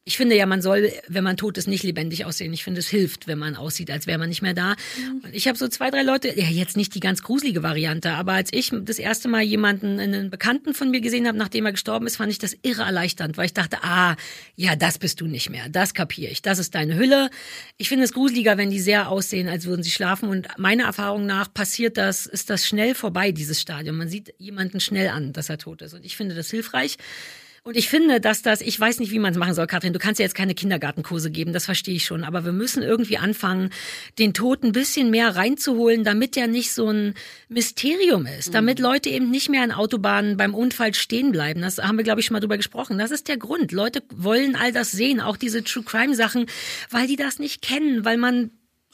[0.03, 2.51] ich finde ja, man soll, wenn man tot ist, nicht lebendig aussehen.
[2.53, 4.75] Ich finde, es hilft, wenn man aussieht, als wäre man nicht mehr da.
[5.23, 8.33] Und ich habe so zwei, drei Leute, ja jetzt nicht die ganz gruselige Variante, aber
[8.33, 12.07] als ich das erste Mal jemanden, einen Bekannten von mir gesehen habe, nachdem er gestorben
[12.07, 14.15] ist, fand ich das irre erleichternd, weil ich dachte, ah,
[14.55, 17.29] ja, das bist du nicht mehr, das kapiere ich, das ist deine Hülle.
[17.77, 20.29] Ich finde es gruseliger, wenn die sehr aussehen, als würden sie schlafen.
[20.29, 23.97] Und meiner Erfahrung nach passiert das, ist das schnell vorbei, dieses Stadium.
[23.97, 25.93] Man sieht jemanden schnell an, dass er tot ist.
[25.93, 26.97] Und ich finde das hilfreich.
[27.63, 29.99] Und ich finde, dass das, ich weiß nicht, wie man es machen soll, Katrin, du
[29.99, 33.69] kannst ja jetzt keine Kindergartenkurse geben, das verstehe ich schon, aber wir müssen irgendwie anfangen,
[34.17, 37.13] den Tod ein bisschen mehr reinzuholen, damit der nicht so ein
[37.49, 41.61] Mysterium ist, damit Leute eben nicht mehr an Autobahnen beim Unfall stehen bleiben.
[41.61, 42.97] Das haben wir, glaube ich, schon mal drüber gesprochen.
[42.97, 43.71] Das ist der Grund.
[43.71, 46.47] Leute wollen all das sehen, auch diese True Crime Sachen,
[46.89, 48.49] weil die das nicht kennen, weil man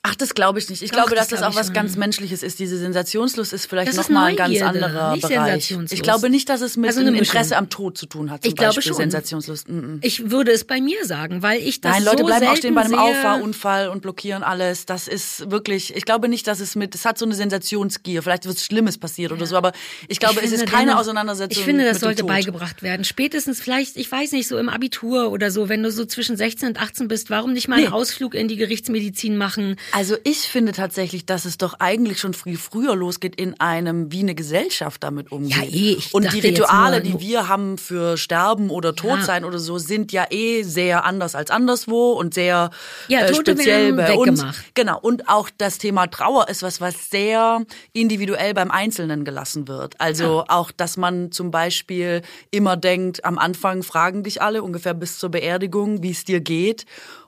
[0.10, 0.82] Ach, das glaube ich nicht.
[0.82, 1.74] Ich Doch, glaube, das dass das glaub auch was schon.
[1.76, 2.60] ganz Menschliches ist.
[2.60, 5.76] Diese Sensationslust ist vielleicht Das nochmal ein ganz anderer nicht Bereich.
[5.92, 8.44] Ich glaube nicht, dass es mit Also dem Interesse am Tod zu tun hat.
[8.44, 8.96] Zum Ich glaube Beispiel schon.
[8.98, 9.70] Sensationslust.
[9.70, 9.98] Mm -mm.
[10.02, 12.76] Ich würde es bei mir sagen, weil ich das Nein, Leute so bleiben auch stehen
[12.76, 12.96] bei einem.
[12.96, 14.86] Auffahrunfall und blockieren alles.
[14.86, 18.24] Das ist wirklich, ich glaube nicht, dass es mit, es hat so eine Sensationsgier.
[18.24, 19.72] Vielleicht was Schlimmes passiert oder so, aber
[20.08, 23.04] ich glaube, Ich es ist keine Auseinandersetzung Ich finde, das sollte beigebracht werden.
[23.04, 26.70] Spätestens vielleicht, ich weiß nicht, so im Abitur oder so, wenn du so zwischen 16
[26.70, 27.86] und 18 bist, warum nicht mal Nee.
[27.86, 29.76] einen Ausflug in die Gerichtsmedizin machen?
[29.98, 34.20] Also ich finde tatsächlich, dass es doch eigentlich schon viel früher losgeht in einem, wie
[34.20, 35.58] eine Gesellschaft damit umgeht.
[35.58, 39.80] Ja, eh, ich Und die Rituale, die wir haben für Sterben oder Todsein oder so,
[39.80, 42.70] sind ja eh sehr anders als anderswo und sehr
[43.08, 44.46] Ja, äh, speziell bei uns.
[44.76, 45.00] Genau.
[45.00, 50.00] Und auch das Thema Trauer ist was, was sehr individuell beim Einzelnen gelassen wird.
[50.00, 55.18] Also auch, dass man zum Beispiel immer denkt, am Anfang fragen dich alle ungefähr bis
[55.18, 56.86] zur Beerdigung, wie es dir geht.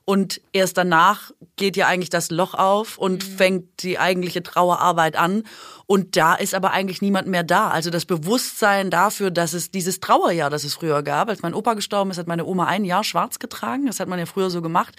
[0.10, 3.38] Und erst danach geht ja eigentlich das Loch auf und Mhm.
[3.38, 5.44] fängt die eigentliche Trauerarbeit an.
[5.86, 7.70] Und da ist aber eigentlich niemand mehr da.
[7.70, 11.76] Also das Bewusstsein dafür, dass es dieses Trauerjahr, das es früher gab, als mein Opa
[11.76, 13.86] gestorben ist, hat meine Oma ein Jahr schwarz getragen.
[13.86, 14.96] Das hat man ja früher so gemacht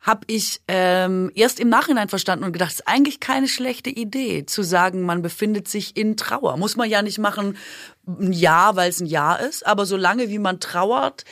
[0.00, 4.46] habe ich ähm, erst im Nachhinein verstanden und gedacht, es ist eigentlich keine schlechte Idee,
[4.46, 6.56] zu sagen, man befindet sich in Trauer.
[6.56, 7.58] Muss man ja nicht machen,
[8.06, 11.24] ein Jahr, weil es ein Jahr ist, aber solange wie man trauert,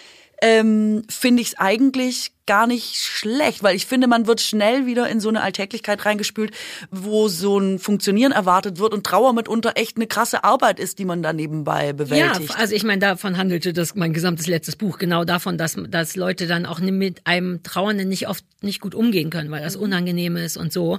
[0.42, 5.08] ähm, finde ich es eigentlich gar nicht schlecht, weil ich finde, man wird schnell wieder
[5.08, 6.52] in so eine Alltäglichkeit reingespült,
[6.90, 11.04] wo so ein Funktionieren erwartet wird und Trauer mitunter echt eine krasse Arbeit ist, die
[11.04, 12.50] man da nebenbei bewältigt.
[12.50, 16.16] Ja, also ich meine, davon handelte das mein gesamtes letztes Buch genau davon, dass dass
[16.16, 20.36] Leute dann auch mit einem Trauernden nicht oft nicht gut umgehen können, weil das unangenehm
[20.36, 20.98] ist und so.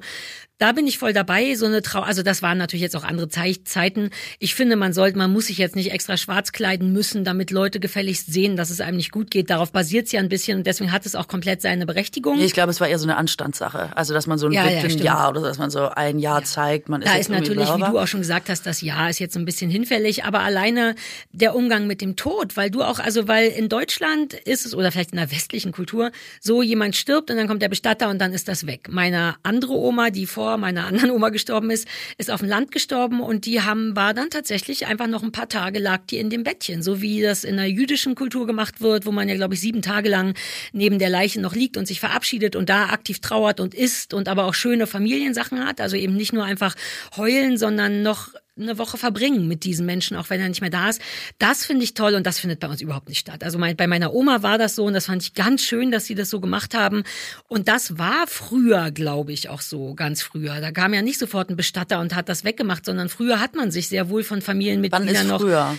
[0.59, 3.29] Da bin ich voll dabei, so eine Trauer, also das waren natürlich jetzt auch andere
[3.29, 4.09] Zei- Zeiten.
[4.39, 7.79] Ich finde, man sollte, man muss sich jetzt nicht extra schwarz kleiden müssen, damit Leute
[7.79, 9.51] gefälligst sehen, dass es einem nicht gut geht.
[9.51, 12.39] Darauf basiert es ja ein bisschen und deswegen hat es auch komplett seine Berechtigung.
[12.39, 13.95] Ich glaube, es war eher so eine Anstandssache.
[13.95, 16.43] Also, dass man so ein Ja, ja, Witwenjahr oder so, dass man so ein Jahr
[16.43, 19.11] zeigt, man ist Da ist irgendwie natürlich, wie du auch schon gesagt hast, das Jahr
[19.11, 20.95] ist jetzt ein bisschen hinfällig, aber alleine
[21.31, 24.91] der Umgang mit dem Tod, weil du auch, also weil in Deutschland ist es, oder
[24.91, 26.11] vielleicht in der westlichen Kultur,
[26.41, 28.87] so jemand stirbt und dann kommt der Bestatter und dann ist das weg.
[28.89, 31.87] Meine andere Oma, die vor meiner anderen Oma gestorben ist,
[32.17, 35.49] ist auf dem Land gestorben und die haben, war dann tatsächlich einfach noch ein paar
[35.49, 39.05] Tage lag die in dem Bettchen, so wie das in der jüdischen Kultur gemacht wird,
[39.05, 40.33] wo man ja, glaube ich, sieben Tage lang
[40.73, 44.27] neben der Leiche noch liegt und sich verabschiedet und da aktiv trauert und isst und
[44.27, 46.75] aber auch schöne Familiensachen hat, also eben nicht nur einfach
[47.15, 48.29] heulen, sondern noch
[48.59, 51.01] eine Woche verbringen mit diesen Menschen, auch wenn er nicht mehr da ist.
[51.37, 53.43] Das finde ich toll und das findet bei uns überhaupt nicht statt.
[53.43, 56.05] Also mein, bei meiner Oma war das so und das fand ich ganz schön, dass
[56.05, 57.03] sie das so gemacht haben.
[57.47, 60.59] Und das war früher, glaube ich, auch so, ganz früher.
[60.59, 63.71] Da kam ja nicht sofort ein Bestatter und hat das weggemacht, sondern früher hat man
[63.71, 65.77] sich sehr wohl von Wann Familienmitgliedern ist noch früher?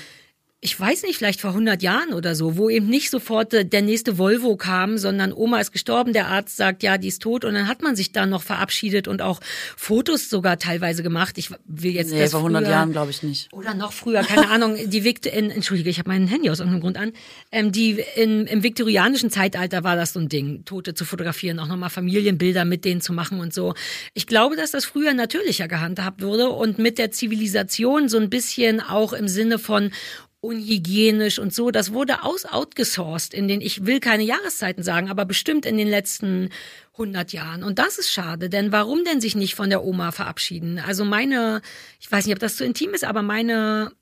[0.61, 3.81] Ich weiß nicht, vielleicht vor 100 Jahren oder so, wo eben nicht sofort äh, der
[3.81, 7.55] nächste Volvo kam, sondern Oma ist gestorben, der Arzt sagt, ja, die ist tot und
[7.55, 9.41] dann hat man sich dann noch verabschiedet und auch
[9.77, 11.39] Fotos sogar teilweise gemacht.
[11.39, 13.53] Ich will jetzt Nee, das vor 100 früher, Jahren glaube ich nicht.
[13.53, 16.81] oder noch früher, keine Ahnung, die Victor in, entschuldige, ich habe mein Handy aus irgendeinem
[16.83, 17.13] Grund an,
[17.53, 21.69] ähm, die in, im viktorianischen Zeitalter war das so ein Ding, Tote zu fotografieren, auch
[21.69, 23.75] nochmal Familienbilder mit denen zu machen und so.
[24.13, 28.81] Ich glaube, dass das früher natürlicher gehandhabt wurde und mit der Zivilisation so ein bisschen
[28.81, 29.93] auch im Sinne von
[30.41, 31.71] unhygienisch und so.
[31.71, 35.89] Das wurde aus outgesourced in den, ich will keine Jahreszeiten sagen, aber bestimmt in den
[35.89, 36.51] letzten
[36.93, 37.63] 100 Jahren.
[37.63, 40.79] Und das ist schade, denn warum denn sich nicht von der Oma verabschieden?
[40.79, 41.61] Also meine,
[42.01, 43.93] ich weiß nicht, ob das zu intim ist, aber meine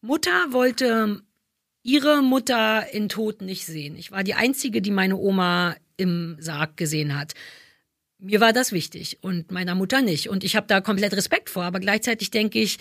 [0.00, 1.22] Mutter wollte
[1.82, 3.96] ihre Mutter in Tod nicht sehen.
[3.96, 7.34] Ich war die einzige, die meine Oma im Sarg gesehen hat.
[8.18, 10.28] Mir war das wichtig und meiner Mutter nicht.
[10.28, 12.78] Und ich habe da komplett Respekt vor, aber gleichzeitig denke ich,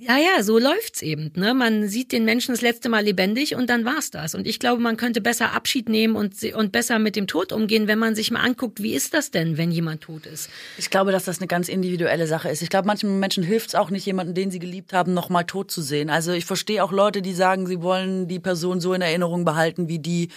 [0.00, 1.32] ja, ja, so läuft's eben.
[1.34, 1.54] Ne?
[1.54, 4.36] Man sieht den Menschen das letzte Mal lebendig und dann war's das.
[4.36, 7.88] Und ich glaube, man könnte besser Abschied nehmen und, und besser mit dem Tod umgehen,
[7.88, 10.50] wenn man sich mal anguckt, wie ist das denn, wenn jemand tot ist?
[10.76, 12.62] Ich glaube, dass das eine ganz individuelle Sache ist.
[12.62, 15.42] Ich glaube, manchen Menschen hilft es auch nicht, jemanden, den sie geliebt haben, noch mal
[15.42, 16.10] tot zu sehen.
[16.10, 19.88] Also ich verstehe auch Leute, die sagen, sie wollen die Person so in Erinnerung behalten,
[19.88, 20.28] wie die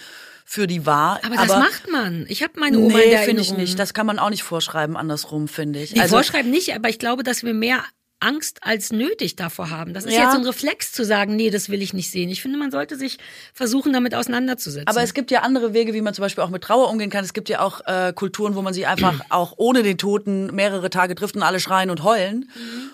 [0.44, 1.20] für die war.
[1.24, 2.26] Aber, das macht man.
[2.28, 3.60] Ich habe meine Oma in Nee, der finde ich Erinnerung.
[3.62, 3.78] nicht.
[3.78, 5.94] Das kann man auch nicht vorschreiben, andersrum, finde ich.
[5.94, 7.84] Nee, Also- vorschreiben nicht, aber ich glaube, dass wir mehr
[8.22, 9.94] Angst als nötig davor haben.
[9.94, 10.22] Das ist Ja.
[10.22, 12.28] jetzt so ein Reflex zu sagen, nee, das will ich nicht sehen.
[12.30, 13.18] Ich finde, man sollte sich
[13.52, 14.86] versuchen, damit auseinanderzusetzen.
[14.88, 17.24] Aber es gibt ja andere Wege, wie man zum Beispiel auch mit Trauer umgehen kann.
[17.24, 20.88] Es gibt ja auch äh, Kulturen, wo man sich einfach auch ohne den Toten mehrere
[20.90, 22.48] Tage trifft und alle schreien und heulen.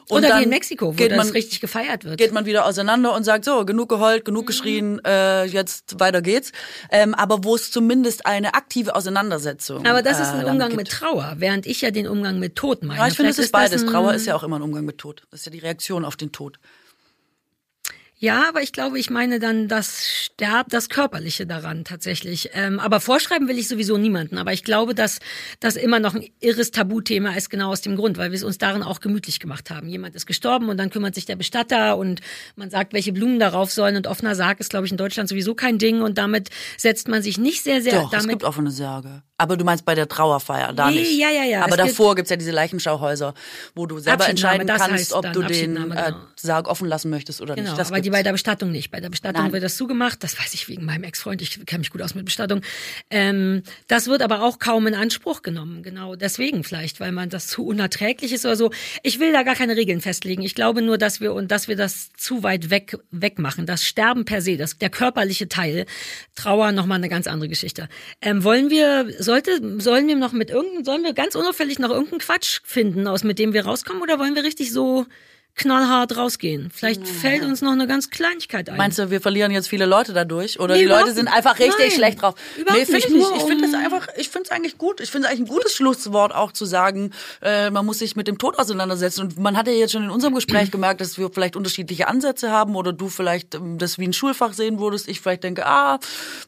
[0.09, 2.19] Und Oder dann wie in Mexiko, wo geht das man, richtig gefeiert wird.
[2.19, 4.47] geht man wieder auseinander und sagt, so, genug geheult, genug Mhm.
[4.47, 6.53] geschrien, äh, jetzt weiter geht's.
[6.91, 10.69] Ähm, aber wo es zumindest eine aktive Auseinandersetzung Aber das ist äh, ein damit Umgang
[10.71, 10.79] gibt.
[10.79, 13.01] mit Trauer, während ich ja den Umgang mit Tod meine.
[13.01, 13.85] Ja, ich finde, es ist beides.
[13.85, 15.18] Trauer ist ja auch immer ein Umgang mit Tod.
[15.31, 16.59] Das ist ja die Reaktion auf den Tod.
[18.20, 22.51] Ja, aber ich glaube, ich meine dann das Sterb, das Körperliche daran tatsächlich.
[22.53, 24.39] Ähm, aber vorschreiben will ich sowieso niemanden.
[24.39, 25.20] Aber ich glaube, dass
[25.61, 28.59] das immer noch ein irres Tabuthema ist, genau aus dem Grund, weil wir es uns
[28.59, 29.89] darin auch gemütlich gemacht haben.
[29.89, 32.20] Jemand ist gestorben und dann kümmert sich der Bestatter und
[32.57, 33.95] man sagt, welche Blumen darauf sollen.
[33.95, 36.03] Und offener Sarg ist, glaube ich, in Deutschland sowieso kein Ding.
[36.03, 38.27] Und damit setzt man sich nicht sehr, sehr Doch, damit.
[38.27, 39.23] es gibt offene Särge.
[39.40, 41.19] Aber du meinst bei der Trauerfeier, da Nee, nicht.
[41.19, 41.60] ja, ja, ja.
[41.62, 43.35] Aber Es gibt- davor gibt's ja diese Leichenschauhäuser,
[43.77, 46.16] wo du selber entscheiden kannst, ob du den äh, genau.
[46.35, 47.78] Sarg offen lassen möchtest oder Genau, nicht.
[47.81, 48.90] Das aber die bei der Bestattung nicht.
[48.90, 49.52] Bei der Bestattung Nein.
[49.52, 50.24] wird das zugemacht.
[50.24, 51.40] Das weiß ich wegen meinem Ex-Freund.
[51.40, 52.62] Ich kenne mich gut aus mit Bestattung.
[53.10, 55.85] Ähm, das wird aber auch kaum in Anspruch genommen.
[55.85, 58.73] Genau deswegen vielleicht, weil man das zu unerträglich ist oder so.
[59.05, 60.43] Ich will da gar keine Regeln festlegen.
[60.43, 63.66] Ich glaube nur, dass wir und dass wir das zu weit weg wegmachen.
[63.66, 65.86] Das Sterben per se, das der körperliche Teil,
[66.35, 67.89] Trauer nochmal eine ganz andere Geschichte.
[68.20, 72.21] Ähm, wollen wir sollte sollen wir noch mit irgendeinem sollen wir ganz unauffällig noch irgendeinen
[72.21, 75.07] Quatsch finden, aus mit dem wir rauskommen, oder wollen wir richtig so
[75.59, 76.70] knallhart rausgehen?
[76.74, 78.76] Vielleicht fällt uns noch eine ganz Kleinigkeit ein.
[78.76, 80.59] Meinst du, wir verlieren jetzt viele Leute dadurch?
[80.60, 82.35] Oder Nee, die Leute sind einfach richtig Nein, schlecht drauf?
[82.56, 83.09] überhaupt nee, finde nicht.
[83.09, 83.36] ich nicht.
[83.36, 85.01] Ich finde es einfach, ich finde es eigentlich gut.
[85.01, 87.10] Ich finde es eigentlich ein gutes Schlusswort auch zu sagen,
[87.43, 89.22] äh, man muss sich mit dem Tod auseinandersetzen.
[89.22, 92.51] Und man hat ja jetzt schon in unserem Gespräch gemerkt, dass wir vielleicht unterschiedliche Ansätze
[92.51, 95.09] haben oder du vielleicht ähm, das wie ein Schulfach sehen würdest.
[95.09, 95.98] Ich vielleicht denke, ah,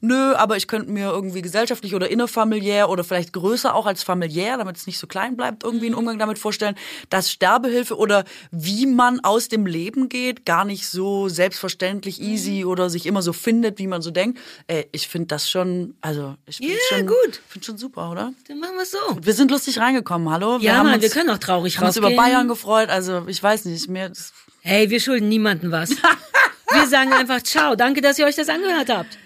[0.01, 4.57] nö, aber ich könnte mir irgendwie gesellschaftlich oder innerfamiliär oder vielleicht größer auch als familiär,
[4.57, 6.77] damit es nicht so klein bleibt, irgendwie einen Umgang damit vorstellen,
[7.09, 12.91] dass Sterbehilfe oder wie man aus dem Leben geht, gar nicht so selbstverständlich easy oder
[12.91, 14.39] sich immer so findet, wie man so denkt.
[14.67, 17.41] Ey, ich finde das schon, also ich finde Ja, schon, gut.
[17.49, 18.33] finde schon super, oder?
[18.49, 18.99] Dann machen wir es so.
[19.23, 20.61] Wir sind lustig reingekommen, hallo?
[20.61, 22.23] Wir Ja, haben Mann, uns, wir können auch traurig haben uns über rausgehen.
[22.25, 24.33] Bayern gefreut, also ich weiß nicht, das,
[24.63, 25.91] Hey, wir schulden niemandem was.
[26.73, 27.75] wir sagen einfach Ciao.
[27.77, 29.19] Danke, dass ihr euch das angehört habt.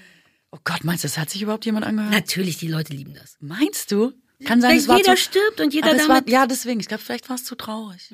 [0.52, 2.12] Oh Gott, meinst du, das hat sich überhaupt jemand angehört?
[2.12, 3.36] Natürlich, die Leute lieben das.
[3.40, 4.12] Meinst du?
[4.44, 6.30] Kann sein, es war jeder zu, stirbt und jeder es war, damit.
[6.30, 8.12] ja, deswegen, ich glaube, vielleicht war es zu traurig.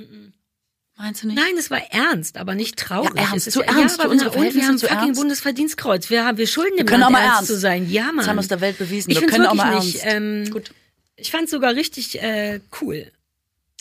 [1.00, 1.36] Meinst du nicht?
[1.36, 3.10] Nein, es war ernst, aber nicht traurig.
[3.16, 5.14] Ja, ernst, Es ist zu ja, ernst Ja, für unsere und wir haben zu fucking.
[5.14, 6.10] Bundesverdienstkreuz.
[6.10, 7.52] Wir, haben, wir schulden dem Wir können Land auch mal ernst, ernst.
[7.52, 7.90] zu sein.
[7.90, 8.18] Ja, Mann.
[8.18, 9.10] Das haben wir es der Welt bewiesen.
[9.10, 10.04] Ich wir können auch mal nicht.
[10.04, 10.46] ernst.
[10.46, 10.72] Ähm, Gut.
[11.16, 13.10] Ich fand sogar richtig äh, cool.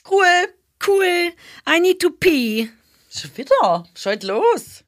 [0.10, 0.26] Cool.
[0.88, 1.32] Cool.
[1.70, 2.70] I need to pee.
[3.14, 3.86] Schon wieder.
[3.96, 4.84] Scheut los.